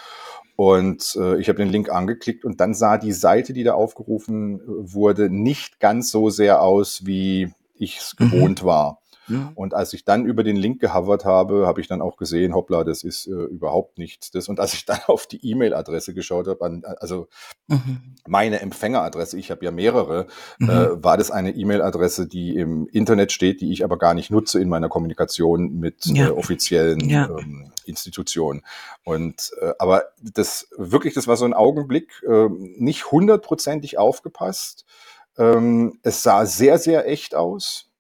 Und 0.57 1.17
äh, 1.21 1.39
ich 1.39 1.49
habe 1.51 1.59
den 1.59 1.69
Link 1.69 1.91
angeklickt 1.91 2.47
und 2.47 2.61
dann 2.61 2.73
sah 2.73 2.97
die 2.97 3.13
Seite, 3.13 3.53
die 3.53 3.65
da 3.65 3.75
aufgerufen 3.75 4.61
äh, 4.61 4.95
wurde, 4.95 5.29
nicht 5.29 5.79
ganz 5.79 6.11
so 6.11 6.31
sehr 6.31 6.63
aus, 6.63 7.05
wie 7.05 7.53
ich 7.75 7.99
es 7.99 8.17
mhm. 8.19 8.31
gewohnt 8.31 8.65
war. 8.65 8.99
Ja. 9.29 9.53
Und 9.55 9.75
als 9.75 9.93
ich 9.93 10.05
dann 10.05 10.25
über 10.25 10.45
den 10.45 10.57
Link 10.57 10.81
gehovert 10.81 11.25
habe, 11.25 11.67
habe 11.67 11.81
ich 11.81 11.89
dann 11.89 12.01
auch 12.01 12.17
gesehen, 12.17 12.55
hoppla, 12.55 12.85
das 12.85 13.03
ist 13.03 13.27
äh, 13.27 13.31
überhaupt 13.31 13.99
nichts. 13.99 14.31
Das. 14.31 14.49
Und 14.49 14.61
als 14.61 14.75
ich 14.75 14.85
dann 14.85 15.01
auf 15.07 15.27
die 15.27 15.45
E-Mail-Adresse 15.45 16.15
geschaut 16.15 16.47
habe, 16.49 16.83
also 17.01 17.29
mhm. 17.67 18.15
meine 18.27 18.61
Empfängeradresse, 18.61 19.39
ich 19.39 19.51
habe 19.51 19.65
ja 19.65 19.71
mehrere, 19.71 20.27
mhm. 20.59 20.71
äh, 20.71 21.05
war 21.05 21.17
das 21.17 21.31
eine 21.31 21.51
E-Mail-Adresse, 21.51 22.27
die 22.27 22.57
im 22.57 22.87
Internet 22.89 23.33
steht, 23.33 23.61
die 23.61 23.73
ich 23.73 23.85
aber 23.85 23.99
gar 23.99 24.15
nicht 24.15 24.31
nutze 24.31 24.61
in 24.61 24.69
meiner 24.69 24.89
Kommunikation 24.89 25.79
mit 25.79 26.07
ja. 26.07 26.29
äh, 26.29 26.31
offiziellen 26.31 27.09
ja. 27.09 27.29
ähm, 27.29 27.73
Institutionen. 27.85 28.63
Und 29.05 29.53
äh, 29.61 29.73
aber 29.79 30.05
das 30.21 30.69
wirklich, 30.77 31.15
das 31.15 31.27
war 31.27 31.37
so 31.37 31.45
ein 31.45 31.55
Augenblick, 31.55 32.23
äh, 32.29 32.49
nicht 32.49 33.11
hundertprozentig 33.11 33.99
aufgepasst. 33.99 34.85
Ähm, 35.39 35.99
es 36.03 36.23
sah 36.23 36.47
sehr, 36.47 36.79
sehr 36.79 37.09
echt 37.09 37.35
aus 37.35 37.91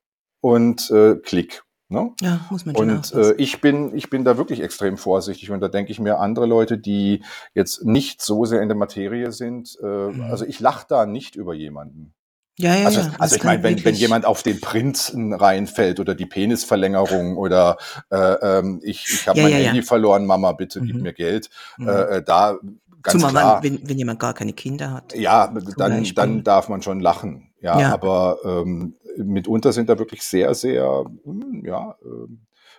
und 0.46 0.90
äh, 0.92 1.16
Klick. 1.16 1.64
Ne? 1.88 2.12
Ja, 2.20 2.40
muss 2.50 2.66
man 2.66 2.74
Und 2.76 3.14
äh, 3.14 3.34
ich 3.34 3.60
bin, 3.60 3.94
ich 3.96 4.10
bin 4.10 4.24
da 4.24 4.36
wirklich 4.36 4.60
extrem 4.60 4.96
vorsichtig 4.96 5.50
und 5.50 5.60
da 5.60 5.68
denke 5.68 5.92
ich 5.92 6.00
mir, 6.00 6.18
andere 6.18 6.46
Leute, 6.46 6.78
die 6.78 7.22
jetzt 7.54 7.84
nicht 7.84 8.22
so 8.22 8.44
sehr 8.44 8.60
in 8.60 8.68
der 8.68 8.76
Materie 8.76 9.30
sind, 9.32 9.76
äh, 9.82 9.86
mhm. 9.86 10.22
also 10.22 10.44
ich 10.44 10.58
lache 10.58 10.86
da 10.88 11.06
nicht 11.06 11.36
über 11.36 11.54
jemanden. 11.54 12.12
Ja, 12.58 12.74
ja, 12.74 12.86
also, 12.86 13.00
ja. 13.00 13.12
Also 13.18 13.36
ich 13.36 13.44
meine, 13.44 13.62
wenn, 13.62 13.84
wenn 13.84 13.94
jemand 13.94 14.24
auf 14.24 14.42
den 14.42 14.60
Prinzen 14.60 15.32
reinfällt 15.32 16.00
oder 16.00 16.14
die 16.14 16.26
Penisverlängerung 16.26 17.36
oder 17.36 17.76
äh, 18.10 18.16
ähm, 18.16 18.80
ich, 18.82 19.04
ich 19.08 19.28
habe 19.28 19.38
ja, 19.38 19.44
mein 19.44 19.52
ja, 19.52 19.58
Handy 19.58 19.80
ja. 19.80 19.84
verloren, 19.84 20.26
Mama, 20.26 20.52
bitte 20.52 20.80
mhm. 20.80 20.86
gib 20.86 21.02
mir 21.02 21.12
Geld, 21.12 21.50
mhm. 21.76 21.88
äh, 21.88 22.22
da 22.22 22.58
ganz 23.02 23.20
Zumal 23.20 23.30
klar. 23.30 23.62
Wenn, 23.62 23.88
wenn 23.88 23.98
jemand 23.98 24.20
gar 24.20 24.34
keine 24.34 24.52
Kinder 24.52 24.92
hat. 24.92 25.14
Ja, 25.14 25.52
dann, 25.76 26.04
dann 26.14 26.42
darf 26.44 26.68
man 26.68 26.82
schon 26.82 27.00
lachen. 27.00 27.52
Ja, 27.60 27.80
ja. 27.80 27.92
aber 27.92 28.38
ähm, 28.44 28.94
mitunter 29.18 29.72
sind 29.72 29.88
da 29.88 29.98
wirklich 29.98 30.22
sehr, 30.22 30.54
sehr, 30.54 31.04
hm, 31.24 31.64
ja, 31.64 31.96
äh, 32.02 32.28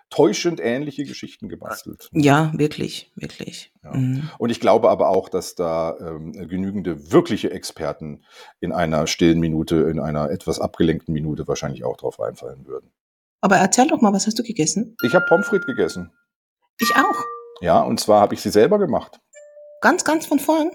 täuschend 0.10 0.62
ähnliche 0.62 1.04
Geschichten 1.04 1.50
gebastelt. 1.50 2.10
Ja, 2.14 2.52
wirklich, 2.56 3.12
wirklich. 3.16 3.74
Ja. 3.84 3.94
Mhm. 3.94 4.30
Und 4.38 4.50
ich 4.50 4.60
glaube 4.60 4.90
aber 4.90 5.10
auch, 5.10 5.28
dass 5.30 5.56
da 5.56 5.98
ähm, 6.00 6.32
genügende 6.32 7.12
wirkliche 7.12 7.52
Experten 7.52 8.24
in 8.60 8.72
einer 8.72 9.08
stillen 9.08 9.40
Minute, 9.40 9.76
in 9.76 10.00
einer 10.00 10.30
etwas 10.30 10.60
abgelenkten 10.60 11.14
Minute 11.14 11.48
wahrscheinlich 11.48 11.84
auch 11.84 11.98
drauf 11.98 12.20
reinfallen 12.20 12.66
würden. 12.66 12.92
Aber 13.42 13.58
erzähl 13.58 13.88
doch 13.88 14.02
mal, 14.02 14.14
was 14.14 14.28
hast 14.28 14.40
du 14.40 14.44
gegessen? 14.44 14.96
Ich 15.04 15.14
habe 15.14 15.26
Pommes 15.28 15.48
frites 15.48 15.66
gegessen. 15.66 16.12
Ich 16.80 16.96
auch. 16.96 17.24
Ja, 17.62 17.82
und 17.82 18.00
zwar 18.00 18.22
habe 18.22 18.34
ich 18.34 18.42
sie 18.42 18.50
selber 18.50 18.80
gemacht. 18.80 19.20
Ganz, 19.82 20.04
ganz 20.04 20.26
von 20.26 20.40
vorn? 20.40 20.72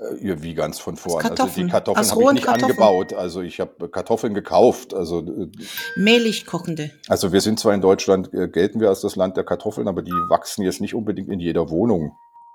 Äh, 0.00 0.28
ja, 0.28 0.42
wie 0.42 0.54
ganz 0.54 0.78
von 0.78 0.96
vorn. 0.96 1.24
Also 1.24 1.28
die 1.46 1.66
Kartoffeln 1.66 1.72
habe 1.72 2.22
ich 2.22 2.32
nicht 2.32 2.44
Kartoffeln. 2.44 2.70
angebaut. 2.70 3.12
Also 3.12 3.40
ich 3.42 3.60
habe 3.60 3.88
Kartoffeln 3.88 4.34
gekauft. 4.34 4.94
Also 4.94 5.20
äh, 5.20 5.50
mehlig 5.96 6.46
kochende. 6.46 6.90
Also 7.08 7.32
wir 7.32 7.40
sind 7.40 7.60
zwar 7.60 7.74
in 7.74 7.80
Deutschland 7.80 8.32
äh, 8.32 8.48
gelten 8.48 8.80
wir 8.80 8.88
als 8.88 9.00
das 9.00 9.16
Land 9.16 9.36
der 9.36 9.44
Kartoffeln, 9.44 9.88
aber 9.88 10.02
die 10.02 10.12
wachsen 10.28 10.62
jetzt 10.64 10.80
nicht 10.80 10.94
unbedingt 10.94 11.28
in 11.28 11.40
jeder 11.40 11.70
Wohnung. 11.70 12.12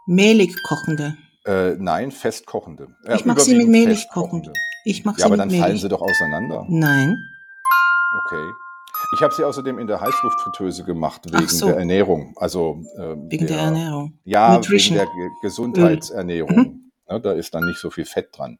Mehlig 0.07 0.55
kochende. 0.63 1.15
Äh, 1.45 1.75
nein, 1.77 2.11
festkochende. 2.11 2.87
Äh, 3.05 3.15
ich 3.15 3.25
mache 3.25 3.41
sie 3.41 3.55
mit 3.55 3.67
mehlig 3.67 4.07
kochend. 4.11 4.49
Ich 4.83 5.05
mache 5.05 5.19
ja, 5.19 5.19
sie 5.19 5.25
aber 5.25 5.33
mit 5.33 5.39
dann 5.41 5.47
mehlig. 5.49 5.61
fallen 5.61 5.77
sie 5.77 5.89
doch 5.89 6.01
auseinander. 6.01 6.65
Nein. 6.67 7.17
Okay. 8.25 8.51
Ich 9.15 9.21
habe 9.21 9.33
sie 9.33 9.43
außerdem 9.43 9.77
in 9.77 9.87
der 9.87 10.01
Heißluftfritteuse 10.01 10.83
gemacht 10.83 11.21
wegen 11.31 11.47
so. 11.47 11.67
der 11.67 11.77
Ernährung. 11.77 12.33
Also 12.37 12.81
ähm, 12.97 13.29
wegen 13.29 13.45
der, 13.45 13.57
der, 13.57 13.65
Ernährung. 13.65 14.17
Ja, 14.23 14.55
Nutrition. 14.55 14.97
wegen 14.97 15.07
der 15.07 15.29
Gesundheitsernährung. 15.43 16.55
Mhm. 16.55 16.84
Ja, 17.09 17.19
da 17.19 17.33
ist 17.33 17.53
dann 17.53 17.65
nicht 17.65 17.79
so 17.79 17.91
viel 17.91 18.05
Fett 18.05 18.29
dran. 18.37 18.59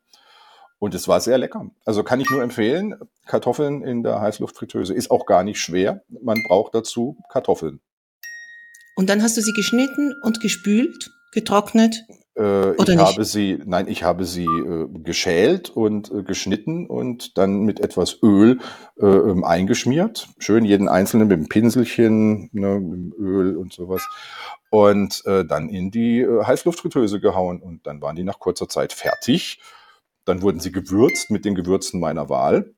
Und 0.78 0.94
es 0.94 1.08
war 1.08 1.22
sehr 1.22 1.38
lecker. 1.38 1.70
Also 1.86 2.04
kann 2.04 2.20
ich 2.20 2.30
nur 2.30 2.44
empfehlen. 2.44 2.96
Kartoffeln 3.26 3.82
in 3.84 4.04
der 4.04 4.22
Heißluftfritteuse. 4.22 4.94
Ist 4.94 5.10
auch 5.10 5.26
gar 5.26 5.44
nicht 5.44 5.60
schwer. 5.60 6.04
Man 6.10 6.44
braucht 6.48 6.76
dazu 6.76 7.18
Kartoffeln. 7.30 7.82
Und 8.96 9.10
dann 9.10 9.22
hast 9.22 9.38
du 9.38 9.42
sie 9.42 9.54
geschnitten 9.54 10.14
und 10.22 10.42
gespült, 10.42 11.12
getrocknet. 11.32 12.06
Äh, 12.36 12.42
Oder 12.42 12.76
ich 12.80 12.88
nicht? 12.90 13.00
habe 13.00 13.24
sie, 13.24 13.60
nein, 13.66 13.88
ich 13.88 14.04
habe 14.04 14.26
sie 14.26 14.44
äh, 14.44 14.88
geschält 14.90 15.70
und 15.70 16.12
äh, 16.12 16.24
geschnitten 16.24 16.86
und 16.86 17.38
dann 17.38 17.62
mit 17.62 17.80
etwas 17.80 18.22
Öl 18.22 18.60
äh, 19.00 19.06
ähm, 19.06 19.46
eingeschmiert. 19.46 20.28
Schön 20.38 20.66
jeden 20.66 20.90
einzelnen 20.90 21.30
mit 21.30 21.38
dem 21.38 21.48
Pinselchen, 21.48 22.50
ne, 22.52 22.80
mit 22.82 23.18
Öl 23.18 23.56
und 23.56 23.72
sowas. 23.72 24.06
Und 24.70 25.26
äh, 25.26 25.46
dann 25.46 25.70
in 25.70 25.92
die 25.92 26.22
äh, 26.22 26.44
Heißluftfritteuse 26.44 27.22
gehauen 27.22 27.62
und 27.62 27.88
dann 27.88 28.02
waren 28.02 28.18
die 28.18 28.26
nach 28.26 28.40
kurzer 28.40 28.68
Zeit 28.68 28.92
fertig. 28.92 29.62
Dann 30.26 30.42
wurden 30.42 30.60
sie 30.60 30.74
gewürzt 30.74 31.32
mit 31.32 31.46
den 31.46 31.56
Gewürzen 31.56 32.02
meiner 32.02 32.28
Wahl. 32.28 32.74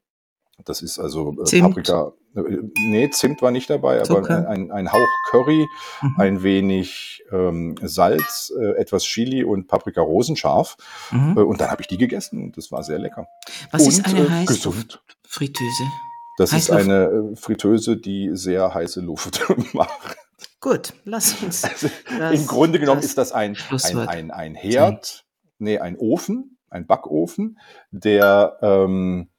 Das 0.65 0.83
ist 0.83 0.99
also. 0.99 1.35
Paprika. 1.61 2.13
Äh, 2.37 2.57
nee, 2.89 3.09
Zimt 3.09 3.41
war 3.41 3.51
nicht 3.51 3.69
dabei, 3.69 4.01
aber 4.01 4.47
ein, 4.47 4.71
ein 4.71 4.91
Hauch 4.91 5.07
Curry, 5.29 5.65
Mhm. 6.01 6.15
ein 6.17 6.43
wenig 6.43 7.23
ähm, 7.31 7.75
Salz, 7.81 8.53
äh, 8.57 8.79
etwas 8.79 9.03
Chili 9.03 9.43
und 9.43 9.67
Paprika 9.67 10.01
rosenscharf. 10.01 10.77
Mhm. 11.11 11.37
Äh, 11.37 11.41
und 11.41 11.59
dann 11.61 11.69
habe 11.71 11.81
ich 11.81 11.87
die 11.87 11.97
gegessen 11.97 12.43
und 12.43 12.57
das 12.57 12.71
war 12.71 12.83
sehr 12.83 12.99
lecker. 12.99 13.27
Was 13.71 13.81
und 13.83 13.87
ist 13.89 14.05
eine 14.05 14.19
äh, 14.21 14.29
Heißluftfritteuse? 14.29 15.65
gesund. 15.83 15.91
Das 16.37 16.53
ist 16.53 16.69
Heißluft- 16.71 16.79
eine 16.79 17.31
äh, 17.31 17.35
Fritteuse, 17.35 17.97
die 17.97 18.29
sehr 18.33 18.73
heiße 18.73 19.01
Luft 19.01 19.41
macht. 19.73 20.17
Gut, 20.59 20.93
lass 21.03 21.41
uns. 21.41 21.63
Also, 21.63 21.89
Das- 22.17 22.33
Im 22.39 22.45
Grunde 22.47 22.79
genommen 22.79 23.01
das 23.01 23.09
ist 23.09 23.17
das 23.17 23.31
ein, 23.31 23.57
ein, 23.83 23.97
ein, 24.07 24.31
ein 24.31 24.55
Herd, 24.55 25.25
nee, 25.59 25.79
ein 25.79 25.97
Ofen, 25.97 26.57
ein 26.69 26.85
Backofen, 26.85 27.57
der 27.91 28.57
ähm, 28.61 29.29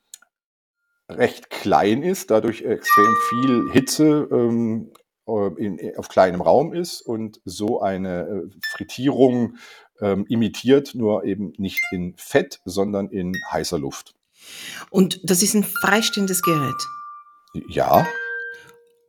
recht 1.09 1.51
klein 1.51 2.03
ist, 2.03 2.31
dadurch 2.31 2.63
extrem 2.63 3.15
viel 3.29 3.71
Hitze 3.73 4.29
ähm, 4.31 4.93
äh, 5.27 5.49
in, 5.57 5.97
auf 5.97 6.09
kleinem 6.09 6.41
Raum 6.41 6.73
ist 6.73 7.01
und 7.03 7.41
so 7.45 7.81
eine 7.81 8.23
äh, 8.23 8.51
Frittierung 8.73 9.57
ähm, 10.01 10.27
imitiert, 10.29 10.95
nur 10.95 11.25
eben 11.25 11.53
nicht 11.57 11.81
in 11.93 12.15
Fett, 12.17 12.61
sondern 12.65 13.09
in 13.09 13.33
heißer 13.51 13.79
Luft. 13.79 14.15
Und 14.91 15.21
das 15.25 15.43
ist 15.43 15.55
ein 15.55 15.65
freistehendes 15.65 16.43
Gerät. 16.43 16.87
Ja, 17.69 18.07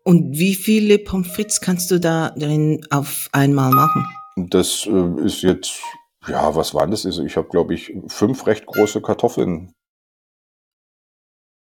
Und 0.04 0.38
wie 0.38 0.56
viele 0.56 0.97
Pommes 0.97 1.28
frites 1.28 1.62
kannst 1.62 1.91
du 1.91 2.00
da 2.00 2.32
drin 2.32 2.86
auf 2.89 3.30
einmal 3.32 3.72
machen? 3.72 4.06
das 4.47 4.88
äh, 4.88 5.26
ist 5.26 5.41
jetzt, 5.41 5.82
ja, 6.28 6.56
was 6.56 6.74
waren 6.74 6.91
das? 6.91 7.06
Also 7.06 7.24
ich 7.24 7.36
habe, 7.38 7.50
glaube 7.50 7.74
ich, 7.74 7.93
fünf 8.08 8.47
recht 8.47 8.66
große 8.66 9.02
Kartoffeln 9.02 9.74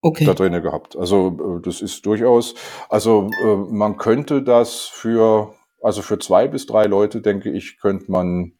Okay. 0.05 0.25
da 0.25 0.35
drinne 0.35 0.61
gehabt. 0.61 0.97
Also 0.97 1.59
äh, 1.59 1.63
das 1.63 1.81
ist 1.81 2.05
durchaus, 2.05 2.55
also 2.89 3.31
äh, 3.45 3.55
man 3.73 3.97
könnte 3.97 4.43
das 4.43 4.81
für, 4.83 5.55
also 5.81 6.03
für 6.03 6.19
zwei 6.19 6.49
bis 6.49 6.67
drei 6.67 6.87
Leute, 6.87 7.21
denke 7.21 7.51
ich, 7.51 7.79
könnte 7.81 8.11
man 8.11 8.53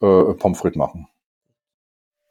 äh, 0.00 0.34
Pommes 0.34 0.58
frites 0.60 0.76
machen. 0.76 1.08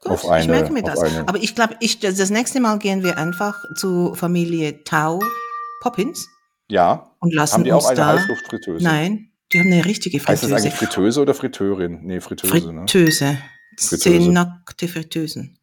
Gut, 0.01 0.11
auf 0.13 0.29
eine- 0.29 0.43
ich 0.43 0.47
merke 0.49 0.71
mir 0.71 0.81
das. 0.83 0.99
eine- 0.99 1.27
Aber 1.27 1.39
ich 1.39 1.55
glaube, 1.55 1.75
ich, 1.81 1.99
das 1.99 2.29
nächste 2.29 2.59
Mal 2.61 2.79
gehen 2.79 3.03
wir 3.03 3.17
einfach 3.17 3.63
zu 3.75 4.13
Familie 4.15 4.83
Tau 4.85 5.19
Poppins 5.81 6.27
Ja, 6.69 7.11
und 7.19 7.33
lassen 7.33 7.55
haben 7.55 7.63
die 7.65 7.71
uns 7.71 7.83
auch 7.83 7.89
eine 7.89 7.97
da. 7.97 8.13
Heißluftfritteuse? 8.13 8.83
Nein, 8.83 9.31
die 9.51 9.59
haben 9.59 9.71
eine 9.71 9.83
richtige 9.83 10.19
Heißt 10.19 10.29
das 10.29 10.39
Fritteuse. 10.41 10.55
eigentlich 10.55 10.73
Fritteuse 10.75 11.21
oder 11.21 11.33
Fritteurin? 11.33 11.99
Nee, 12.03 12.21
Fritteuse, 12.21 12.71
ne? 12.71 12.81
Fritteuse. 12.87 13.37
Das 13.75 13.87
Fritteuse. 13.89 14.21
sind 14.23 14.33
nackte 14.33 14.87
Fritteusen. 14.87 15.59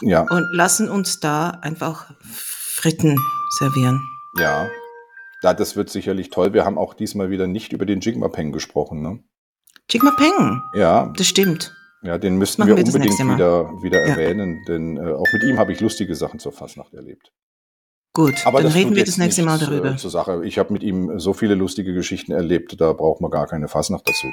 Ja, 0.00 0.22
Und 0.30 0.46
lassen 0.52 0.88
uns 0.88 1.20
da 1.20 1.50
einfach 1.50 2.12
Fritten 2.22 3.18
servieren. 3.58 4.00
ja. 4.38 4.68
Ja, 5.42 5.52
das 5.52 5.76
wird 5.76 5.90
sicherlich 5.90 6.30
toll. 6.30 6.54
Wir 6.54 6.64
haben 6.64 6.78
auch 6.78 6.94
diesmal 6.94 7.28
wieder 7.28 7.46
nicht 7.46 7.74
über 7.74 7.84
den 7.84 8.00
Jigma-Peng 8.00 8.50
gesprochen, 8.50 9.02
ne? 9.02 9.22
Jigma 9.90 10.10
Peng, 10.12 10.62
Ja, 10.74 11.12
das 11.18 11.26
stimmt. 11.26 11.76
ja, 12.02 12.16
den 12.16 12.36
müssten 12.38 12.62
wir 12.66 12.74
wir 12.78 12.82
unbedingt 12.82 13.18
wieder, 13.18 13.68
wieder 13.82 14.00
Ja. 14.06 14.12
erwähnen, 14.14 14.64
denn 14.66 14.96
äh, 14.96 15.12
auch 15.12 15.26
mit 15.34 15.42
ihm 15.42 15.58
habe 15.58 15.72
ich 15.72 15.80
lustige 15.80 16.14
Sachen 16.14 16.38
zur 16.40 16.52
Fastnacht 16.52 16.94
erlebt. 16.94 17.30
Gut, 18.14 18.46
Aber 18.46 18.62
dann 18.62 18.72
reden 18.72 18.96
wir 18.96 19.04
das 19.04 19.18
nächste 19.18 19.42
Mal 19.42 19.56
nichts, 19.58 19.68
darüber. 19.68 19.90
Äh, 19.90 19.96
zur 19.96 20.10
Sache. 20.10 20.46
Ich 20.46 20.56
habe 20.58 20.72
mit 20.72 20.82
ihm 20.82 21.18
so 21.18 21.34
viele 21.34 21.54
lustige 21.56 21.92
Geschichten 21.92 22.32
erlebt, 22.32 22.80
da 22.80 22.94
braucht 22.94 23.20
man 23.20 23.30
gar 23.30 23.46
keine 23.46 23.68
Fasnacht 23.68 24.08
dazu. 24.08 24.28